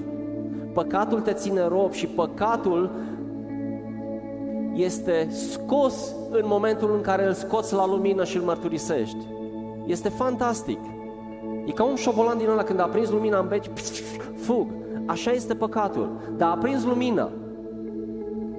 Păcatul 0.74 1.22
te 1.22 1.34
ține 1.34 1.68
rob 1.68 1.92
și 1.92 2.08
păcatul 2.08 2.90
este 4.74 5.28
scos 5.30 6.16
în 6.32 6.44
momentul 6.44 6.94
în 6.96 7.02
care 7.02 7.28
îl 7.28 7.34
scoți 7.34 7.74
la 7.74 7.88
lumină 7.88 8.24
și 8.24 8.38
îl 8.38 8.44
mărturisești. 8.44 9.28
Este 9.86 10.10
fantastic. 10.10 10.80
E 11.66 11.72
ca 11.72 11.84
un 11.84 11.96
șobolan 11.96 12.38
din 12.38 12.50
ăla 12.50 12.64
când 12.64 12.80
a 12.80 12.84
prins 12.84 13.10
lumina 13.10 13.40
în 13.40 13.48
beci, 13.48 13.70
fug. 14.46 14.68
Așa 15.06 15.32
este 15.32 15.56
păcatul. 15.56 16.10
Dar 16.38 16.50
a 16.50 16.58
prins 16.58 16.84
lumina 16.84 17.30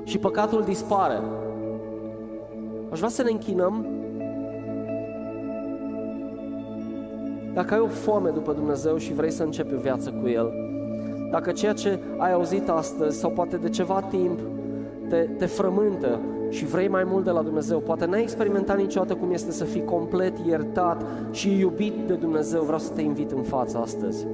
și 0.06 0.18
păcatul 0.18 0.62
dispare. 0.62 1.20
Aș 2.90 2.98
vrea 2.98 3.10
să 3.10 3.22
ne 3.22 3.30
închinăm 3.30 3.86
Dacă 7.56 7.74
ai 7.74 7.80
o 7.80 7.86
foame 7.86 8.30
după 8.30 8.52
Dumnezeu 8.52 8.96
și 8.96 9.12
vrei 9.12 9.30
să 9.30 9.42
începi 9.42 9.74
o 9.74 9.78
viață 9.78 10.10
cu 10.10 10.28
El, 10.28 10.52
dacă 11.30 11.52
ceea 11.52 11.72
ce 11.72 11.98
ai 12.18 12.32
auzit 12.32 12.68
astăzi 12.68 13.18
sau 13.18 13.30
poate 13.30 13.56
de 13.56 13.68
ceva 13.68 14.00
timp 14.00 14.38
te, 15.08 15.16
te 15.16 15.46
frământă 15.46 16.20
și 16.48 16.64
vrei 16.64 16.88
mai 16.88 17.04
mult 17.04 17.24
de 17.24 17.30
la 17.30 17.42
Dumnezeu, 17.42 17.78
poate 17.78 18.04
n-ai 18.04 18.22
experimentat 18.22 18.76
niciodată 18.76 19.14
cum 19.14 19.32
este 19.32 19.52
să 19.52 19.64
fii 19.64 19.84
complet 19.84 20.38
iertat 20.46 21.04
și 21.30 21.58
iubit 21.58 21.94
de 22.06 22.14
Dumnezeu, 22.14 22.62
vreau 22.62 22.78
să 22.78 22.92
te 22.92 23.00
invit 23.00 23.30
în 23.30 23.42
față 23.42 23.78
astăzi. 23.78 24.26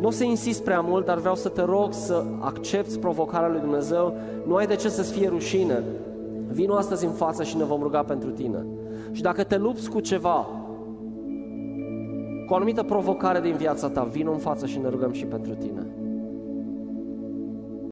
Nu 0.00 0.06
o 0.06 0.10
să 0.10 0.24
insist 0.24 0.62
prea 0.62 0.80
mult, 0.80 1.04
dar 1.04 1.18
vreau 1.18 1.34
să 1.34 1.48
te 1.48 1.62
rog 1.62 1.92
să 1.92 2.24
accepti 2.38 2.98
provocarea 2.98 3.48
lui 3.48 3.60
Dumnezeu. 3.60 4.16
Nu 4.46 4.54
ai 4.54 4.66
de 4.66 4.74
ce 4.74 4.88
să-ți 4.88 5.12
fie 5.12 5.28
rușine. 5.28 5.82
Vino 6.50 6.74
astăzi 6.74 7.04
în 7.04 7.12
față 7.12 7.42
și 7.42 7.56
ne 7.56 7.64
vom 7.64 7.82
ruga 7.82 8.02
pentru 8.02 8.30
tine. 8.30 8.66
Și 9.12 9.22
dacă 9.22 9.44
te 9.44 9.56
lupți 9.56 9.90
cu 9.90 10.00
ceva, 10.00 10.46
cu 12.46 12.52
o 12.52 12.56
anumită 12.56 12.82
provocare 12.82 13.40
din 13.40 13.56
viața 13.56 13.88
ta, 13.88 14.02
vino 14.02 14.32
în 14.32 14.38
față 14.38 14.66
și 14.66 14.78
ne 14.78 14.88
rugăm 14.88 15.12
și 15.12 15.24
pentru 15.24 15.54
tine. 15.54 15.86